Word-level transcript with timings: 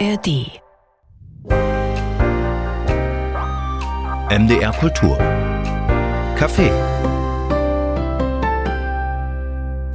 ARD. 0.00 0.60
MDR 4.30 4.72
Kultur. 4.72 5.16
Café. 6.36 6.70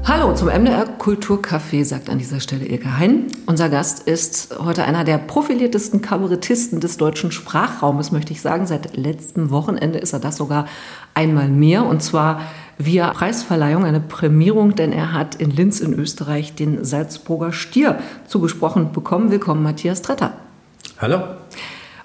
Hallo 0.06 0.34
zum 0.34 0.48
MDR 0.48 0.86
Kulturcafé, 0.98 1.84
sagt 1.84 2.10
an 2.10 2.18
dieser 2.18 2.40
Stelle 2.40 2.66
Ilke 2.66 2.98
Hein. 2.98 3.28
Unser 3.46 3.68
Gast 3.68 4.08
ist 4.08 4.58
heute 4.64 4.86
einer 4.86 5.04
der 5.04 5.18
profiliertesten 5.18 6.02
Kabarettisten 6.02 6.80
des 6.80 6.96
deutschen 6.96 7.32
Sprachraumes, 7.32 8.12
möchte 8.12 8.32
ich 8.32 8.42
sagen. 8.42 8.68
Seit 8.68 8.96
letztem 8.96 9.50
Wochenende 9.50 10.00
ist 10.00 10.14
er 10.14 10.20
das 10.20 10.38
sogar 10.38 10.66
einmal 11.14 11.50
mehr 11.50 11.86
und 11.86 12.02
zwar 12.02 12.42
via 12.80 13.12
Preisverleihung, 13.12 13.84
eine 13.84 14.00
Prämierung, 14.00 14.74
denn 14.74 14.94
er 14.94 15.12
hat 15.14 15.36
in 15.36 15.52
Linz 15.52 15.82
in 15.82 15.94
Österreich 15.94 16.56
den 16.56 16.86
Salzburger 16.86 17.52
Stier 17.52 18.00
zugesprochen 18.26 18.94
bekommen. 18.94 19.32
Willkommen, 19.32 19.62
Matthias 19.62 20.02
Tretter. 20.02 20.34
Hallo. 20.98 21.22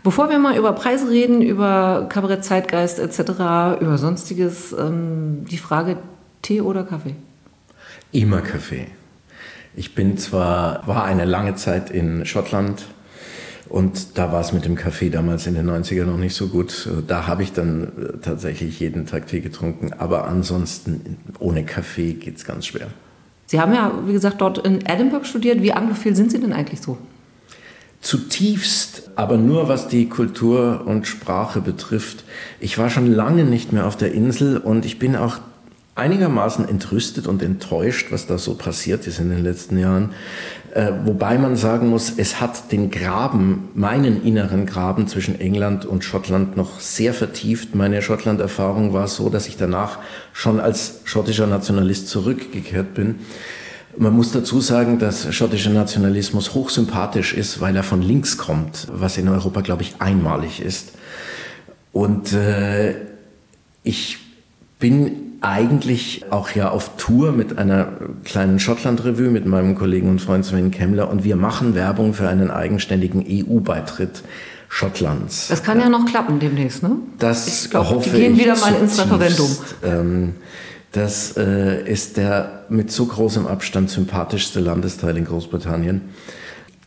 Bevor 0.02 0.28
wir 0.28 0.38
mal 0.38 0.58
über 0.58 0.72
Preise 0.72 1.08
reden, 1.08 1.40
über 1.40 2.06
Kabarett 2.10 2.44
Zeitgeist 2.44 2.98
etc., 2.98 3.80
über 3.80 3.96
sonstiges, 3.96 4.72
ähm, 4.72 5.46
die 5.48 5.56
Frage 5.56 5.96
Tee 6.42 6.60
oder 6.60 6.82
Kaffee? 6.82 7.14
Immer 8.10 8.42
Kaffee. 8.42 8.88
Ich 9.76 9.94
bin 9.94 10.18
zwar, 10.18 10.86
war 10.86 11.04
eine 11.04 11.24
lange 11.24 11.54
Zeit 11.54 11.90
in 11.90 12.26
Schottland 12.26 12.84
und 13.68 14.18
da 14.18 14.30
war 14.30 14.40
es 14.40 14.52
mit 14.52 14.64
dem 14.64 14.74
Kaffee 14.74 15.10
damals 15.10 15.46
in 15.46 15.54
den 15.54 15.68
90ern 15.68 16.04
noch 16.04 16.18
nicht 16.18 16.34
so 16.34 16.48
gut. 16.48 16.88
Da 17.06 17.26
habe 17.26 17.42
ich 17.42 17.52
dann 17.52 17.84
äh, 17.84 18.18
tatsächlich 18.20 18.78
jeden 18.80 19.06
Tag 19.06 19.26
Tee 19.26 19.40
getrunken, 19.40 19.92
aber 19.92 20.26
ansonsten 20.26 21.16
ohne 21.38 21.64
Kaffee 21.64 22.12
geht 22.12 22.36
es 22.36 22.44
ganz 22.44 22.66
schwer. 22.66 22.88
Sie 23.46 23.60
haben 23.60 23.74
ja, 23.74 23.92
wie 24.06 24.12
gesagt, 24.12 24.40
dort 24.40 24.58
in 24.58 24.84
Edinburgh 24.86 25.24
studiert. 25.24 25.62
Wie 25.62 25.72
anglophil 25.72 26.14
sind 26.16 26.30
Sie 26.30 26.40
denn 26.40 26.52
eigentlich 26.52 26.80
so? 26.80 26.98
Zutiefst, 28.00 29.10
aber 29.16 29.38
nur 29.38 29.68
was 29.68 29.88
die 29.88 30.08
Kultur 30.08 30.82
und 30.86 31.06
Sprache 31.06 31.60
betrifft. 31.60 32.24
Ich 32.60 32.76
war 32.76 32.90
schon 32.90 33.10
lange 33.12 33.44
nicht 33.44 33.72
mehr 33.72 33.86
auf 33.86 33.96
der 33.96 34.12
Insel 34.12 34.58
und 34.58 34.84
ich 34.84 34.98
bin 34.98 35.16
auch 35.16 35.38
einigermaßen 35.94 36.68
entrüstet 36.68 37.26
und 37.26 37.42
enttäuscht, 37.42 38.08
was 38.10 38.26
da 38.26 38.36
so 38.36 38.54
passiert 38.54 39.06
ist 39.06 39.20
in 39.20 39.30
den 39.30 39.42
letzten 39.44 39.78
Jahren. 39.78 40.10
Äh, 40.74 40.90
wobei 41.04 41.38
man 41.38 41.54
sagen 41.54 41.88
muss, 41.88 42.12
es 42.16 42.40
hat 42.40 42.72
den 42.72 42.90
Graben, 42.90 43.68
meinen 43.74 44.24
inneren 44.24 44.66
Graben 44.66 45.06
zwischen 45.06 45.38
England 45.38 45.86
und 45.86 46.02
Schottland 46.02 46.56
noch 46.56 46.80
sehr 46.80 47.14
vertieft. 47.14 47.76
Meine 47.76 48.02
Schottland-Erfahrung 48.02 48.92
war 48.92 49.06
so, 49.06 49.28
dass 49.28 49.46
ich 49.46 49.56
danach 49.56 50.00
schon 50.32 50.58
als 50.58 51.02
schottischer 51.04 51.46
Nationalist 51.46 52.08
zurückgekehrt 52.08 52.92
bin. 52.94 53.20
Man 53.96 54.14
muss 54.14 54.32
dazu 54.32 54.60
sagen, 54.60 54.98
dass 54.98 55.32
schottischer 55.32 55.70
Nationalismus 55.70 56.54
hochsympathisch 56.54 57.34
ist, 57.34 57.60
weil 57.60 57.76
er 57.76 57.84
von 57.84 58.02
links 58.02 58.36
kommt, 58.36 58.88
was 58.92 59.16
in 59.16 59.28
Europa, 59.28 59.60
glaube 59.60 59.82
ich, 59.82 60.00
einmalig 60.00 60.60
ist. 60.60 60.94
Und 61.92 62.32
äh, 62.32 62.96
ich 63.84 64.18
bin 64.80 65.33
eigentlich 65.44 66.24
auch 66.30 66.50
ja 66.50 66.70
auf 66.70 66.96
Tour 66.96 67.32
mit 67.32 67.58
einer 67.58 67.88
kleinen 68.24 68.58
Schottland-Revue 68.58 69.28
mit 69.28 69.46
meinem 69.46 69.74
Kollegen 69.74 70.08
und 70.08 70.20
Freund 70.20 70.44
Sven 70.44 70.70
Kemmler 70.70 71.10
und 71.10 71.24
wir 71.24 71.36
machen 71.36 71.74
Werbung 71.74 72.14
für 72.14 72.28
einen 72.28 72.50
eigenständigen 72.50 73.24
EU-Beitritt 73.28 74.22
Schottlands. 74.68 75.48
Das 75.48 75.62
kann 75.62 75.78
ja 75.78 75.88
noch 75.88 76.06
klappen 76.06 76.40
demnächst, 76.40 76.82
ne? 76.82 76.96
Das 77.18 77.46
ich 77.46 77.70
glaub, 77.70 77.90
hoffe 77.90 78.10
die 78.10 78.16
gehen 78.16 78.38
wieder 78.38 78.56
mal 78.56 78.74
ins 78.74 78.98
Referendum. 78.98 79.50
Ähm, 79.84 80.34
das 80.90 81.36
äh, 81.36 81.84
ist 81.84 82.16
der 82.16 82.64
mit 82.68 82.90
so 82.90 83.06
großem 83.06 83.46
Abstand 83.46 83.90
sympathischste 83.90 84.60
Landesteil 84.60 85.16
in 85.16 85.26
Großbritannien. 85.26 86.00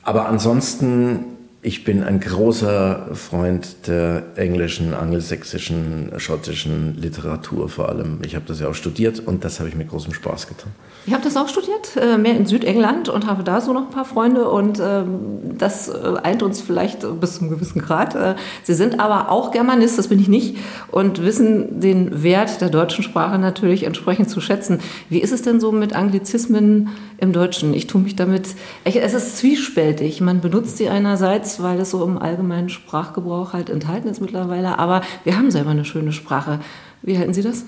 Aber 0.03 0.27
ansonsten 0.27 1.36
ich 1.67 1.83
bin 1.83 2.01
ein 2.01 2.21
großer 2.21 3.09
Freund 3.11 3.87
der 3.87 4.23
englischen, 4.37 4.93
angelsächsischen, 4.93 6.13
schottischen 6.15 6.95
Literatur 6.97 7.67
vor 7.67 7.89
allem. 7.89 8.19
Ich 8.25 8.35
habe 8.35 8.45
das 8.47 8.61
ja 8.61 8.69
auch 8.69 8.73
studiert 8.73 9.19
und 9.19 9.43
das 9.43 9.59
habe 9.59 9.67
ich 9.67 9.75
mit 9.75 9.89
großem 9.89 10.13
Spaß 10.13 10.47
getan. 10.47 10.71
Ich 11.05 11.11
habe 11.13 11.25
das 11.25 11.35
auch 11.35 11.49
studiert, 11.49 11.97
äh, 11.97 12.17
mehr 12.17 12.37
in 12.37 12.45
Südengland 12.45 13.09
und 13.09 13.27
habe 13.27 13.43
da 13.43 13.59
so 13.59 13.73
noch 13.73 13.87
ein 13.87 13.89
paar 13.89 14.05
Freunde 14.05 14.49
und 14.49 14.79
ähm, 14.81 15.57
das 15.57 15.89
äh, 15.89 16.13
eint 16.23 16.41
uns 16.41 16.61
vielleicht 16.61 17.05
bis 17.19 17.35
zu 17.35 17.41
einem 17.41 17.49
gewissen 17.49 17.81
Grad. 17.81 18.15
Äh, 18.15 18.35
Sie 18.63 18.73
sind 18.73 19.01
aber 19.01 19.29
auch 19.29 19.51
Germanist, 19.51 19.97
das 19.97 20.07
bin 20.07 20.21
ich 20.21 20.29
nicht, 20.29 20.55
und 20.89 21.21
wissen 21.21 21.81
den 21.81 22.23
Wert 22.23 22.61
der 22.61 22.69
deutschen 22.69 23.03
Sprache 23.03 23.39
natürlich 23.39 23.83
entsprechend 23.83 24.29
zu 24.29 24.39
schätzen. 24.39 24.79
Wie 25.09 25.19
ist 25.19 25.33
es 25.33 25.41
denn 25.41 25.59
so 25.59 25.73
mit 25.73 25.93
Anglizismen 25.93 26.91
im 27.17 27.33
Deutschen? 27.33 27.73
Ich 27.73 27.87
tue 27.87 28.01
mich 28.01 28.15
damit, 28.15 28.49
es 28.83 29.13
ist 29.13 29.37
zwiespältig. 29.37 30.21
Man 30.21 30.41
benutzt 30.41 30.77
sie 30.77 30.89
einerseits 30.89 31.61
weil 31.61 31.79
es 31.79 31.91
so 31.91 32.03
im 32.03 32.17
allgemeinen 32.17 32.69
Sprachgebrauch 32.69 33.53
halt 33.53 33.69
enthalten 33.69 34.07
ist 34.07 34.21
mittlerweile. 34.21 34.79
Aber 34.79 35.01
wir 35.23 35.37
haben 35.37 35.51
selber 35.51 35.71
eine 35.71 35.85
schöne 35.85 36.11
Sprache. 36.11 36.59
Wie 37.01 37.17
halten 37.17 37.33
Sie 37.33 37.41
das? 37.41 37.63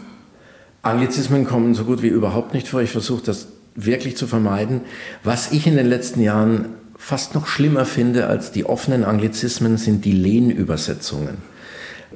Anglizismen 0.82 1.46
kommen 1.46 1.76
so 1.76 1.84
gut 1.84 2.02
wie 2.02 2.08
überhaupt 2.08 2.54
nicht 2.54 2.68
vor. 2.68 2.82
Ich 2.82 2.92
versuche 2.92 3.24
das 3.24 3.48
wirklich 3.76 4.18
zu 4.18 4.28
vermeiden. 4.28 4.82
Was 5.24 5.52
ich 5.52 5.68
in 5.68 5.76
den 5.76 5.88
letzten 5.88 6.22
Jahren 6.22 6.70
fast 6.98 7.34
noch 7.34 7.48
schlimmer 7.48 7.86
finde 7.86 8.28
als 8.28 8.52
die 8.52 8.66
offenen 8.66 9.04
Anglizismen 9.04 9.78
sind 9.78 10.06
die 10.06 10.12
Lehnübersetzungen. 10.12 11.38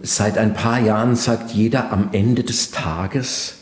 Seit 0.02 0.38
ein 0.38 0.54
paar 0.54 0.80
Jahren 0.80 1.16
sagt 1.16 1.52
jeder 1.52 1.92
am 1.92 2.10
Ende 2.12 2.44
des 2.44 2.72
Tages, 2.72 3.60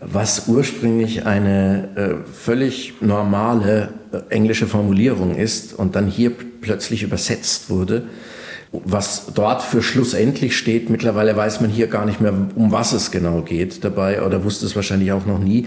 was 0.00 0.48
ursprünglich 0.48 1.26
eine 1.26 1.88
äh, 1.96 2.32
völlig 2.32 2.94
normale 3.00 3.88
äh, 4.12 4.18
englische 4.28 4.66
Formulierung 4.66 5.36
ist 5.36 5.74
und 5.74 5.96
dann 5.96 6.06
hier 6.06 6.32
plötzlich 6.60 7.02
übersetzt 7.02 7.70
wurde. 7.70 8.04
Was 8.70 9.32
dort 9.34 9.62
für 9.62 9.82
schlussendlich 9.82 10.56
steht, 10.56 10.90
mittlerweile 10.90 11.34
weiß 11.34 11.62
man 11.62 11.70
hier 11.70 11.86
gar 11.86 12.04
nicht 12.04 12.20
mehr, 12.20 12.34
um 12.54 12.70
was 12.70 12.92
es 12.92 13.10
genau 13.10 13.40
geht 13.40 13.82
dabei 13.82 14.22
oder 14.22 14.44
wusste 14.44 14.66
es 14.66 14.76
wahrscheinlich 14.76 15.10
auch 15.12 15.24
noch 15.24 15.38
nie. 15.38 15.66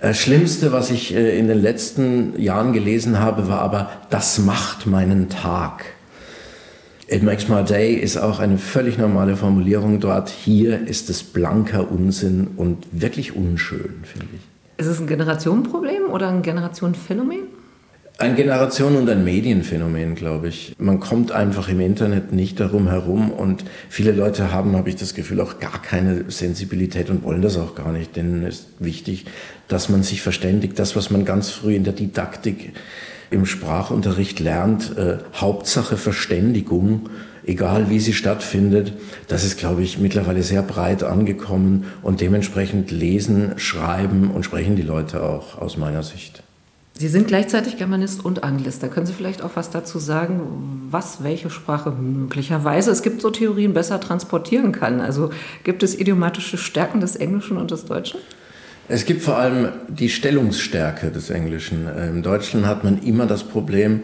Äh, 0.00 0.14
Schlimmste, 0.14 0.72
was 0.72 0.90
ich 0.90 1.14
äh, 1.14 1.38
in 1.38 1.46
den 1.46 1.60
letzten 1.60 2.40
Jahren 2.40 2.72
gelesen 2.72 3.20
habe, 3.20 3.48
war 3.48 3.60
aber, 3.60 3.90
das 4.10 4.38
macht 4.38 4.86
meinen 4.86 5.28
Tag. 5.28 5.84
It 7.10 7.22
makes 7.22 7.48
my 7.48 7.64
day 7.64 7.94
ist 7.94 8.18
auch 8.18 8.38
eine 8.38 8.58
völlig 8.58 8.98
normale 8.98 9.34
Formulierung 9.34 9.98
dort. 9.98 10.28
Hier 10.28 10.86
ist 10.86 11.08
es 11.08 11.22
blanker 11.22 11.90
Unsinn 11.90 12.48
und 12.56 12.86
wirklich 12.92 13.34
unschön, 13.34 13.94
finde 14.02 14.28
ich. 14.34 14.40
Ist 14.76 14.86
es 14.86 15.00
ein 15.00 15.06
Generationenproblem 15.06 16.10
oder 16.12 16.28
ein 16.28 16.42
Generationenphänomen? 16.42 17.40
Ein 18.18 18.36
Generation- 18.36 18.96
und 18.96 19.08
ein 19.08 19.24
Medienphänomen, 19.24 20.16
glaube 20.16 20.48
ich. 20.48 20.74
Man 20.76 21.00
kommt 21.00 21.32
einfach 21.32 21.70
im 21.70 21.80
Internet 21.80 22.32
nicht 22.32 22.60
darum 22.60 22.88
herum 22.88 23.30
und 23.30 23.64
viele 23.88 24.12
Leute 24.12 24.52
haben, 24.52 24.76
habe 24.76 24.90
ich 24.90 24.96
das 24.96 25.14
Gefühl, 25.14 25.40
auch 25.40 25.60
gar 25.60 25.80
keine 25.80 26.30
Sensibilität 26.30 27.08
und 27.08 27.22
wollen 27.22 27.40
das 27.40 27.56
auch 27.56 27.74
gar 27.74 27.92
nicht. 27.92 28.16
Denn 28.16 28.42
es 28.42 28.56
ist 28.56 28.66
wichtig, 28.80 29.24
dass 29.68 29.88
man 29.88 30.02
sich 30.02 30.20
verständigt. 30.20 30.78
Das, 30.78 30.94
was 30.94 31.10
man 31.10 31.24
ganz 31.24 31.50
früh 31.50 31.74
in 31.74 31.84
der 31.84 31.94
Didaktik 31.94 32.72
im 33.30 33.46
Sprachunterricht 33.46 34.40
lernt, 34.40 34.96
äh, 34.96 35.18
Hauptsache 35.34 35.96
Verständigung, 35.96 37.08
egal 37.44 37.90
wie 37.90 38.00
sie 38.00 38.12
stattfindet, 38.12 38.92
das 39.26 39.44
ist, 39.44 39.58
glaube 39.58 39.82
ich, 39.82 39.98
mittlerweile 39.98 40.42
sehr 40.42 40.62
breit 40.62 41.02
angekommen 41.02 41.84
und 42.02 42.20
dementsprechend 42.20 42.90
lesen, 42.90 43.52
schreiben 43.56 44.30
und 44.30 44.44
sprechen 44.44 44.76
die 44.76 44.82
Leute 44.82 45.22
auch 45.22 45.58
aus 45.58 45.76
meiner 45.76 46.02
Sicht. 46.02 46.42
Sie 46.94 47.06
sind 47.06 47.28
gleichzeitig 47.28 47.76
Germanist 47.76 48.24
und 48.24 48.42
Anglist. 48.42 48.82
Da 48.82 48.88
können 48.88 49.06
Sie 49.06 49.12
vielleicht 49.12 49.40
auch 49.42 49.52
was 49.54 49.70
dazu 49.70 50.00
sagen, 50.00 50.88
was 50.90 51.22
welche 51.22 51.48
Sprache 51.48 51.92
möglicherweise, 51.92 52.90
es 52.90 53.02
gibt 53.02 53.22
so 53.22 53.30
Theorien, 53.30 53.72
besser 53.72 54.00
transportieren 54.00 54.72
kann. 54.72 55.00
Also 55.00 55.30
gibt 55.62 55.84
es 55.84 55.96
idiomatische 55.96 56.58
Stärken 56.58 57.00
des 57.00 57.14
Englischen 57.14 57.56
und 57.56 57.70
des 57.70 57.84
Deutschen? 57.84 58.18
Es 58.88 59.04
gibt 59.04 59.22
vor 59.22 59.36
allem 59.36 59.68
die 59.88 60.08
Stellungsstärke 60.08 61.10
des 61.10 61.28
Englischen. 61.28 61.86
Äh, 61.86 62.08
Im 62.08 62.22
Deutschen 62.22 62.66
hat 62.66 62.84
man 62.84 63.02
immer 63.02 63.26
das 63.26 63.44
Problem, 63.44 64.02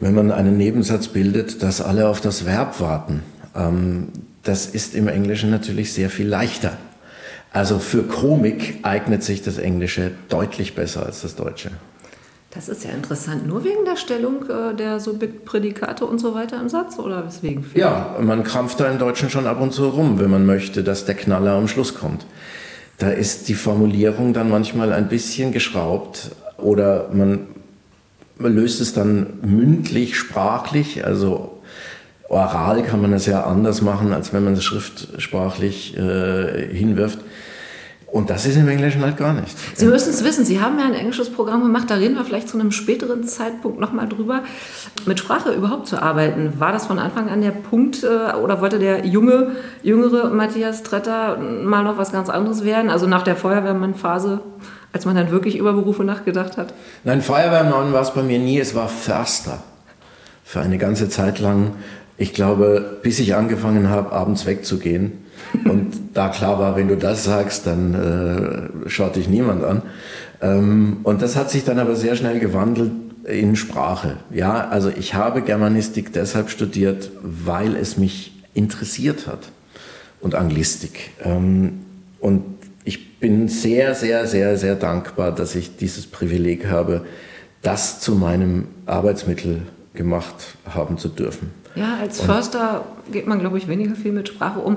wenn 0.00 0.14
man 0.14 0.32
einen 0.32 0.56
Nebensatz 0.56 1.08
bildet, 1.08 1.62
dass 1.62 1.82
alle 1.82 2.08
auf 2.08 2.22
das 2.22 2.46
Verb 2.46 2.80
warten. 2.80 3.22
Ähm, 3.54 4.08
das 4.42 4.66
ist 4.66 4.94
im 4.94 5.08
Englischen 5.08 5.50
natürlich 5.50 5.92
sehr 5.92 6.08
viel 6.08 6.26
leichter. 6.26 6.76
Also 7.52 7.78
für 7.78 8.02
Komik 8.02 8.78
eignet 8.82 9.22
sich 9.22 9.42
das 9.42 9.58
Englische 9.58 10.10
deutlich 10.28 10.74
besser 10.74 11.04
als 11.04 11.20
das 11.20 11.36
Deutsche. 11.36 11.70
Das 12.50 12.68
ist 12.68 12.84
ja 12.84 12.90
interessant. 12.90 13.46
Nur 13.46 13.64
wegen 13.64 13.84
der 13.84 13.96
Stellung 13.96 14.48
äh, 14.48 14.74
der 14.74 15.00
Subjektprädikate 15.00 16.06
und 16.06 16.18
so 16.18 16.34
weiter 16.34 16.60
im 16.60 16.70
Satz 16.70 16.98
oder 16.98 17.26
weswegen? 17.26 17.64
Ja, 17.74 18.16
man 18.20 18.42
krampft 18.42 18.80
da 18.80 18.90
im 18.90 18.98
Deutschen 18.98 19.28
schon 19.28 19.46
ab 19.46 19.60
und 19.60 19.72
zu 19.72 19.88
rum, 19.88 20.18
wenn 20.18 20.30
man 20.30 20.46
möchte, 20.46 20.82
dass 20.82 21.04
der 21.04 21.14
Knaller 21.14 21.52
am 21.52 21.68
Schluss 21.68 21.94
kommt. 21.94 22.24
Da 22.98 23.10
ist 23.10 23.48
die 23.48 23.54
Formulierung 23.54 24.32
dann 24.32 24.48
manchmal 24.48 24.92
ein 24.92 25.08
bisschen 25.08 25.52
geschraubt 25.52 26.30
oder 26.58 27.10
man, 27.12 27.46
löst 28.38 28.80
es 28.80 28.92
dann 28.92 29.38
mündlich, 29.42 30.16
sprachlich, 30.16 31.04
also 31.04 31.60
oral 32.28 32.82
kann 32.82 33.00
man 33.00 33.12
es 33.12 33.26
ja 33.26 33.44
anders 33.44 33.82
machen, 33.82 34.12
als 34.12 34.32
wenn 34.32 34.44
man 34.44 34.54
es 34.54 34.64
schriftsprachlich 34.64 35.96
äh, 35.96 36.74
hinwirft. 36.74 37.18
Und 38.14 38.30
das 38.30 38.46
ist 38.46 38.56
im 38.56 38.68
Englischen 38.68 39.02
halt 39.02 39.16
gar 39.16 39.32
nicht. 39.32 39.58
Sie 39.76 39.86
müssen 39.86 40.10
es 40.10 40.22
wissen, 40.22 40.44
Sie 40.44 40.60
haben 40.60 40.78
ja 40.78 40.84
ein 40.84 40.94
englisches 40.94 41.30
Programm 41.30 41.64
gemacht, 41.64 41.90
da 41.90 41.96
reden 41.96 42.14
wir 42.14 42.24
vielleicht 42.24 42.48
zu 42.48 42.56
einem 42.56 42.70
späteren 42.70 43.24
Zeitpunkt 43.24 43.80
nochmal 43.80 44.08
drüber. 44.08 44.44
Mit 45.04 45.18
Sprache 45.18 45.50
überhaupt 45.50 45.88
zu 45.88 46.00
arbeiten, 46.00 46.52
war 46.60 46.70
das 46.70 46.86
von 46.86 47.00
Anfang 47.00 47.28
an 47.28 47.42
der 47.42 47.50
Punkt 47.50 48.04
äh, 48.04 48.36
oder 48.36 48.60
wollte 48.60 48.78
der 48.78 49.04
junge, 49.04 49.56
jüngere 49.82 50.30
Matthias 50.30 50.84
Tretter 50.84 51.38
mal 51.38 51.82
noch 51.82 51.98
was 51.98 52.12
ganz 52.12 52.28
anderes 52.28 52.64
werden? 52.64 52.88
Also 52.88 53.08
nach 53.08 53.22
der 53.24 53.34
Feuerwehrmann-Phase, 53.34 54.42
als 54.92 55.06
man 55.06 55.16
dann 55.16 55.32
wirklich 55.32 55.58
über 55.58 55.72
Berufe 55.72 56.04
nachgedacht 56.04 56.56
hat? 56.56 56.72
Nein, 57.02 57.20
Feuerwehrmann 57.20 57.92
war 57.92 58.02
es 58.02 58.14
bei 58.14 58.22
mir 58.22 58.38
nie, 58.38 58.60
es 58.60 58.76
war 58.76 58.88
Förster. 58.88 59.64
Für 60.44 60.60
eine 60.60 60.78
ganze 60.78 61.08
Zeit 61.08 61.40
lang, 61.40 61.72
ich 62.16 62.32
glaube, 62.32 63.00
bis 63.02 63.18
ich 63.18 63.34
angefangen 63.34 63.90
habe, 63.90 64.12
abends 64.12 64.46
wegzugehen 64.46 65.23
und 65.64 65.92
da 66.14 66.28
klar 66.28 66.58
war, 66.58 66.76
wenn 66.76 66.88
du 66.88 66.96
das 66.96 67.24
sagst, 67.24 67.66
dann 67.66 67.94
äh, 67.94 68.88
schaut 68.88 69.16
dich 69.16 69.28
niemand 69.28 69.64
an. 69.64 69.82
Ähm, 70.40 70.98
und 71.02 71.22
das 71.22 71.36
hat 71.36 71.50
sich 71.50 71.64
dann 71.64 71.78
aber 71.78 71.96
sehr 71.96 72.16
schnell 72.16 72.40
gewandelt 72.40 72.92
in 73.24 73.56
Sprache. 73.56 74.16
Ja, 74.30 74.68
also 74.68 74.90
ich 74.90 75.14
habe 75.14 75.42
Germanistik 75.42 76.12
deshalb 76.12 76.50
studiert, 76.50 77.10
weil 77.22 77.76
es 77.76 77.96
mich 77.96 78.32
interessiert 78.52 79.26
hat 79.26 79.50
und 80.20 80.34
Anglistik. 80.34 81.10
Ähm, 81.22 81.80
und 82.20 82.42
ich 82.84 83.18
bin 83.18 83.48
sehr, 83.48 83.94
sehr, 83.94 84.26
sehr, 84.26 84.56
sehr 84.58 84.74
dankbar, 84.74 85.32
dass 85.32 85.54
ich 85.54 85.76
dieses 85.76 86.06
Privileg 86.06 86.66
habe, 86.66 87.04
das 87.62 88.00
zu 88.00 88.14
meinem 88.14 88.68
Arbeitsmittel 88.86 89.62
gemacht 89.94 90.56
haben 90.68 90.98
zu 90.98 91.08
dürfen. 91.08 91.50
Ja, 91.74 91.96
als 92.00 92.20
Förster 92.20 92.84
geht 93.10 93.26
man, 93.26 93.40
glaube 93.40 93.58
ich, 93.58 93.66
weniger 93.66 93.96
viel 93.96 94.12
mit 94.12 94.28
Sprache 94.28 94.60
um. 94.60 94.76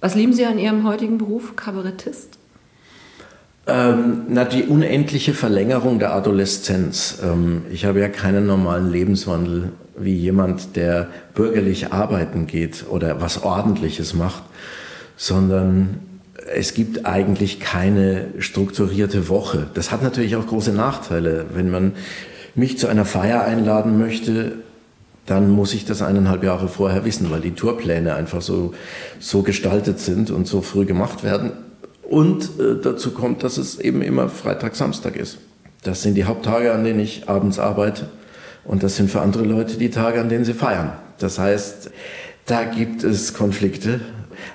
Was 0.00 0.14
lieben 0.14 0.32
Sie 0.32 0.44
an 0.44 0.58
Ihrem 0.58 0.86
heutigen 0.86 1.18
Beruf, 1.18 1.56
Kabarettist? 1.56 2.38
Ähm, 3.66 4.22
na, 4.28 4.44
die 4.44 4.62
unendliche 4.62 5.34
Verlängerung 5.34 5.98
der 5.98 6.14
Adoleszenz. 6.14 7.18
Ähm, 7.22 7.62
ich 7.70 7.84
habe 7.84 8.00
ja 8.00 8.08
keinen 8.08 8.46
normalen 8.46 8.90
Lebenswandel 8.90 9.72
wie 9.96 10.14
jemand, 10.14 10.76
der 10.76 11.08
bürgerlich 11.34 11.92
arbeiten 11.92 12.46
geht 12.46 12.86
oder 12.88 13.20
was 13.20 13.42
Ordentliches 13.42 14.14
macht, 14.14 14.44
sondern 15.16 15.98
es 16.54 16.74
gibt 16.74 17.04
eigentlich 17.04 17.58
keine 17.58 18.28
strukturierte 18.38 19.28
Woche. 19.28 19.66
Das 19.74 19.90
hat 19.90 20.02
natürlich 20.02 20.36
auch 20.36 20.46
große 20.46 20.72
Nachteile. 20.72 21.46
Wenn 21.52 21.70
man 21.70 21.92
mich 22.54 22.78
zu 22.78 22.86
einer 22.86 23.04
Feier 23.04 23.44
einladen 23.44 23.98
möchte, 23.98 24.52
dann 25.28 25.50
muss 25.50 25.74
ich 25.74 25.84
das 25.84 26.02
eineinhalb 26.02 26.42
Jahre 26.42 26.68
vorher 26.68 27.04
wissen, 27.04 27.30
weil 27.30 27.40
die 27.40 27.52
Tourpläne 27.52 28.14
einfach 28.14 28.40
so, 28.40 28.72
so 29.18 29.42
gestaltet 29.42 30.00
sind 30.00 30.30
und 30.30 30.46
so 30.46 30.62
früh 30.62 30.86
gemacht 30.86 31.22
werden. 31.22 31.52
Und 32.02 32.44
äh, 32.58 32.80
dazu 32.82 33.10
kommt, 33.10 33.44
dass 33.44 33.58
es 33.58 33.78
eben 33.78 34.00
immer 34.00 34.28
Freitag, 34.30 34.74
Samstag 34.74 35.16
ist. 35.16 35.38
Das 35.84 36.02
sind 36.02 36.14
die 36.14 36.24
Haupttage, 36.24 36.72
an 36.72 36.84
denen 36.84 37.00
ich 37.00 37.28
abends 37.28 37.58
arbeite. 37.58 38.08
Und 38.64 38.82
das 38.82 38.96
sind 38.96 39.10
für 39.10 39.20
andere 39.20 39.44
Leute 39.44 39.76
die 39.76 39.90
Tage, 39.90 40.20
an 40.20 40.28
denen 40.28 40.44
sie 40.44 40.54
feiern. 40.54 40.92
Das 41.18 41.38
heißt, 41.38 41.90
da 42.46 42.64
gibt 42.64 43.04
es 43.04 43.34
Konflikte. 43.34 44.00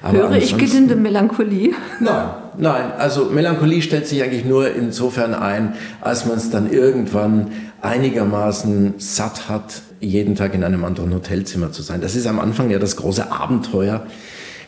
Aber 0.02 0.18
Höre 0.18 0.32
ich 0.38 0.58
gedinnte 0.58 0.96
Melancholie? 0.96 1.74
Nein, 2.00 2.30
nein. 2.58 2.92
Also 2.98 3.26
Melancholie 3.26 3.82
stellt 3.82 4.08
sich 4.08 4.24
eigentlich 4.24 4.46
nur 4.46 4.74
insofern 4.74 5.34
ein, 5.34 5.76
als 6.02 6.26
man 6.26 6.38
es 6.38 6.50
dann 6.50 6.72
irgendwann 6.72 7.52
einigermaßen 7.82 8.96
satt 8.98 9.50
hat, 9.50 9.82
jeden 10.04 10.36
Tag 10.36 10.54
in 10.54 10.64
einem 10.64 10.84
anderen 10.86 11.14
Hotelzimmer 11.14 11.72
zu 11.72 11.82
sein. 11.82 12.02
Das 12.02 12.16
ist 12.16 12.28
am 12.28 12.40
Anfang 12.40 12.70
ja 12.70 12.80
das 12.80 12.96
große 12.96 13.32
Abenteuer. 13.32 14.06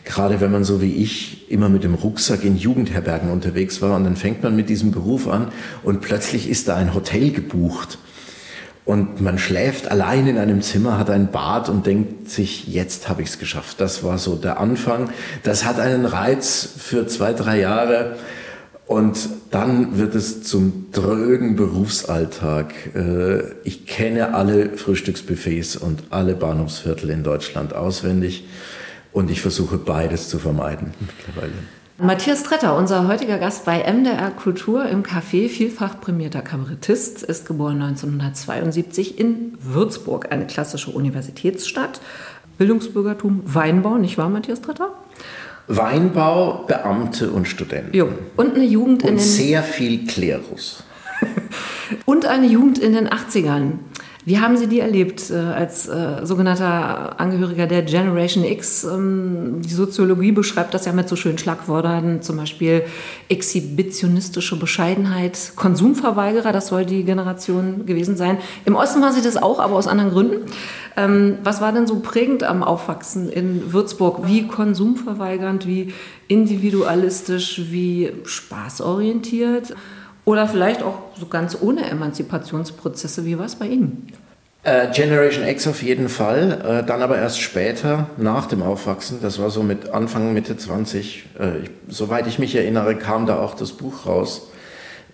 Gerade 0.04 0.40
wenn 0.40 0.52
man 0.52 0.62
so 0.64 0.80
wie 0.80 0.94
ich 0.94 1.50
immer 1.50 1.68
mit 1.68 1.82
dem 1.82 1.94
Rucksack 1.94 2.44
in 2.44 2.56
Jugendherbergen 2.56 3.30
unterwegs 3.30 3.82
war 3.82 3.96
und 3.96 4.04
dann 4.04 4.16
fängt 4.16 4.42
man 4.42 4.54
mit 4.54 4.68
diesem 4.68 4.92
Beruf 4.92 5.26
an 5.26 5.48
und 5.82 6.00
plötzlich 6.00 6.48
ist 6.48 6.68
da 6.68 6.76
ein 6.76 6.94
Hotel 6.94 7.32
gebucht 7.32 7.98
und 8.86 9.20
man 9.20 9.36
schläft 9.36 9.90
allein 9.90 10.28
in 10.28 10.38
einem 10.38 10.62
Zimmer, 10.62 10.96
hat 10.96 11.10
ein 11.10 11.32
Bad 11.32 11.68
und 11.68 11.86
denkt 11.86 12.30
sich, 12.30 12.68
jetzt 12.68 13.08
habe 13.08 13.20
ich 13.20 13.30
es 13.30 13.40
geschafft. 13.40 13.80
Das 13.80 14.04
war 14.04 14.16
so 14.16 14.36
der 14.36 14.60
Anfang. 14.60 15.10
Das 15.42 15.64
hat 15.64 15.80
einen 15.80 16.06
Reiz 16.06 16.68
für 16.78 17.08
zwei, 17.08 17.32
drei 17.32 17.58
Jahre. 17.58 18.14
Und 18.86 19.28
dann 19.50 19.98
wird 19.98 20.14
es 20.14 20.44
zum 20.44 20.92
drögen 20.92 21.56
Berufsalltag. 21.56 22.94
Äh, 22.94 23.42
ich 23.64 23.86
kenne 23.86 24.34
alle 24.34 24.76
Frühstücksbuffets 24.76 25.76
und 25.76 26.04
alle 26.10 26.34
Bahnhofsviertel 26.34 27.10
in 27.10 27.24
Deutschland 27.24 27.74
auswendig 27.74 28.44
und 29.12 29.30
ich 29.30 29.40
versuche 29.40 29.76
beides 29.76 30.28
zu 30.28 30.38
vermeiden 30.38 30.94
mittlerweile. 31.00 31.54
Matthias 31.98 32.42
Tretter, 32.42 32.76
unser 32.76 33.08
heutiger 33.08 33.38
Gast 33.38 33.64
bei 33.64 33.78
MDR 33.90 34.30
Kultur 34.30 34.86
im 34.86 35.02
Café, 35.02 35.48
vielfach 35.48 35.98
prämierter 35.98 36.42
Kabarettist, 36.42 37.22
ist 37.22 37.46
geboren 37.46 37.80
1972 37.80 39.18
in 39.18 39.56
Würzburg, 39.58 40.30
eine 40.30 40.46
klassische 40.46 40.90
Universitätsstadt. 40.90 42.02
Bildungsbürgertum, 42.58 43.40
Weinbau, 43.46 43.96
nicht 43.96 44.18
wahr, 44.18 44.28
Matthias 44.28 44.60
Tretter? 44.60 44.92
Weinbau, 45.68 46.64
Beamte 46.66 47.30
und 47.30 47.46
Studenten. 47.46 47.96
Jo. 47.96 48.08
Und 48.36 48.54
eine 48.54 48.64
Jugend 48.64 49.02
und 49.02 49.08
in 49.10 49.16
den... 49.16 49.24
sehr 49.24 49.62
viel 49.62 50.06
Klerus. 50.06 50.84
und 52.04 52.26
eine 52.26 52.46
Jugend 52.46 52.78
in 52.78 52.92
den 52.92 53.08
80ern. 53.08 53.72
Wie 54.26 54.40
haben 54.40 54.56
Sie 54.56 54.66
die 54.66 54.80
erlebt 54.80 55.30
äh, 55.30 55.36
als 55.36 55.86
äh, 55.86 56.26
sogenannter 56.26 57.20
Angehöriger 57.20 57.68
der 57.68 57.82
Generation 57.82 58.42
X? 58.42 58.82
Ähm, 58.82 59.62
die 59.62 59.72
Soziologie 59.72 60.32
beschreibt 60.32 60.74
das 60.74 60.84
ja 60.84 60.92
mit 60.92 61.08
so 61.08 61.14
schönen 61.14 61.38
Schlagwörtern, 61.38 62.22
zum 62.22 62.36
Beispiel 62.36 62.82
exhibitionistische 63.28 64.58
Bescheidenheit, 64.58 65.52
Konsumverweigerer, 65.54 66.50
das 66.50 66.66
soll 66.66 66.84
die 66.84 67.04
Generation 67.04 67.86
gewesen 67.86 68.16
sein. 68.16 68.38
Im 68.64 68.74
Osten 68.74 69.00
war 69.00 69.12
sie 69.12 69.22
das 69.22 69.36
auch, 69.36 69.60
aber 69.60 69.76
aus 69.76 69.86
anderen 69.86 70.10
Gründen. 70.10 70.50
Ähm, 70.96 71.38
was 71.44 71.60
war 71.60 71.72
denn 71.72 71.86
so 71.86 72.00
prägend 72.00 72.42
am 72.42 72.64
Aufwachsen 72.64 73.28
in 73.28 73.72
Würzburg? 73.72 74.26
Wie 74.26 74.48
konsumverweigernd, 74.48 75.68
wie 75.68 75.94
individualistisch, 76.26 77.62
wie 77.70 78.10
spaßorientiert? 78.24 79.76
Oder 80.26 80.48
vielleicht 80.48 80.82
auch 80.82 80.98
so 81.18 81.26
ganz 81.26 81.56
ohne 81.60 81.88
Emanzipationsprozesse. 81.88 83.24
Wie 83.24 83.38
war 83.38 83.46
es 83.46 83.54
bei 83.54 83.66
Ihnen? 83.66 84.08
Äh, 84.64 84.90
Generation 84.92 85.46
X 85.46 85.68
auf 85.68 85.80
jeden 85.84 86.08
Fall, 86.08 86.80
äh, 86.82 86.84
dann 86.84 87.00
aber 87.00 87.16
erst 87.16 87.40
später, 87.40 88.10
nach 88.16 88.46
dem 88.46 88.62
Aufwachsen, 88.62 89.20
das 89.22 89.38
war 89.38 89.50
so 89.50 89.62
mit 89.62 89.90
Anfang, 89.90 90.34
Mitte 90.34 90.56
20, 90.56 91.26
äh, 91.38 91.68
soweit 91.86 92.26
ich 92.26 92.40
mich 92.40 92.56
erinnere, 92.56 92.96
kam 92.96 93.26
da 93.26 93.38
auch 93.38 93.54
das 93.54 93.70
Buch 93.70 94.06
raus, 94.06 94.48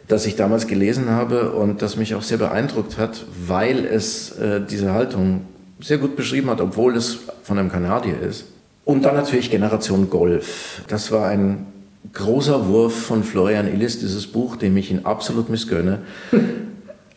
das 0.08 0.24
ich 0.24 0.36
damals 0.36 0.66
gelesen 0.66 1.10
habe 1.10 1.52
und 1.52 1.82
das 1.82 1.96
mich 1.96 2.14
auch 2.14 2.22
sehr 2.22 2.38
beeindruckt 2.38 2.96
hat, 2.96 3.24
weil 3.46 3.84
es 3.86 4.34
diese 4.68 4.92
Haltung 4.92 5.46
sehr 5.80 5.98
gut 5.98 6.16
beschrieben 6.16 6.50
hat, 6.50 6.60
obwohl 6.60 6.96
es 6.96 7.18
von 7.44 7.56
einem 7.56 7.70
Kanadier 7.70 8.20
ist. 8.20 8.46
Und 8.84 9.04
dann 9.04 9.14
natürlich 9.14 9.50
Generation 9.50 10.10
Golf. 10.10 10.82
Das 10.88 11.12
war 11.12 11.28
ein 11.28 11.71
großer 12.12 12.68
Wurf 12.68 12.94
von 13.06 13.24
Florian 13.24 13.72
Illis, 13.72 14.00
dieses 14.00 14.26
Buch, 14.26 14.56
dem 14.56 14.76
ich 14.76 14.90
ihn 14.90 15.04
absolut 15.04 15.48
missgönne. 15.48 16.00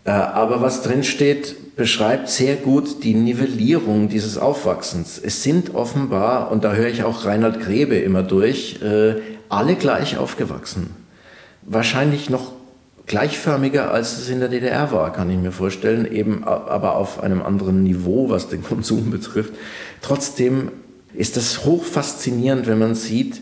äh, 0.06 0.10
aber 0.10 0.62
was 0.62 0.84
drin 0.84 1.04
steht, 1.04 1.76
beschreibt 1.76 2.30
sehr 2.30 2.56
gut 2.56 3.04
die 3.04 3.14
Nivellierung 3.14 4.08
dieses 4.08 4.38
Aufwachsens. 4.38 5.20
Es 5.22 5.44
sind 5.44 5.76
offenbar, 5.76 6.52
und 6.52 6.64
da 6.64 6.74
höre 6.74 6.88
ich 6.88 7.04
auch 7.04 7.26
Reinhard 7.26 7.60
Grebe 7.60 7.98
immer 7.98 8.24
durch, 8.24 8.82
äh, 8.82 9.16
alle 9.50 9.76
gleich 9.76 10.18
aufgewachsen. 10.18 10.92
Wahrscheinlich 11.64 12.30
noch 12.30 12.54
gleichförmiger, 13.08 13.92
als 13.92 14.18
es 14.18 14.30
in 14.30 14.40
der 14.40 14.50
DDR 14.50 14.92
war, 14.92 15.12
kann 15.12 15.30
ich 15.30 15.38
mir 15.38 15.52
vorstellen, 15.52 16.12
eben 16.12 16.44
aber 16.44 16.96
auf 16.96 17.22
einem 17.22 17.42
anderen 17.42 17.84
Niveau, 17.84 18.30
was 18.30 18.50
den 18.50 18.64
Konsum 18.64 19.12
betrifft. 19.12 19.54
Trotzdem 20.02 20.72
ist 21.14 21.38
das 21.38 21.66
hoch 21.66 21.84
faszinierend, 21.84 22.68
wenn 22.68 22.80
man 22.80 22.96
sieht, 22.96 23.42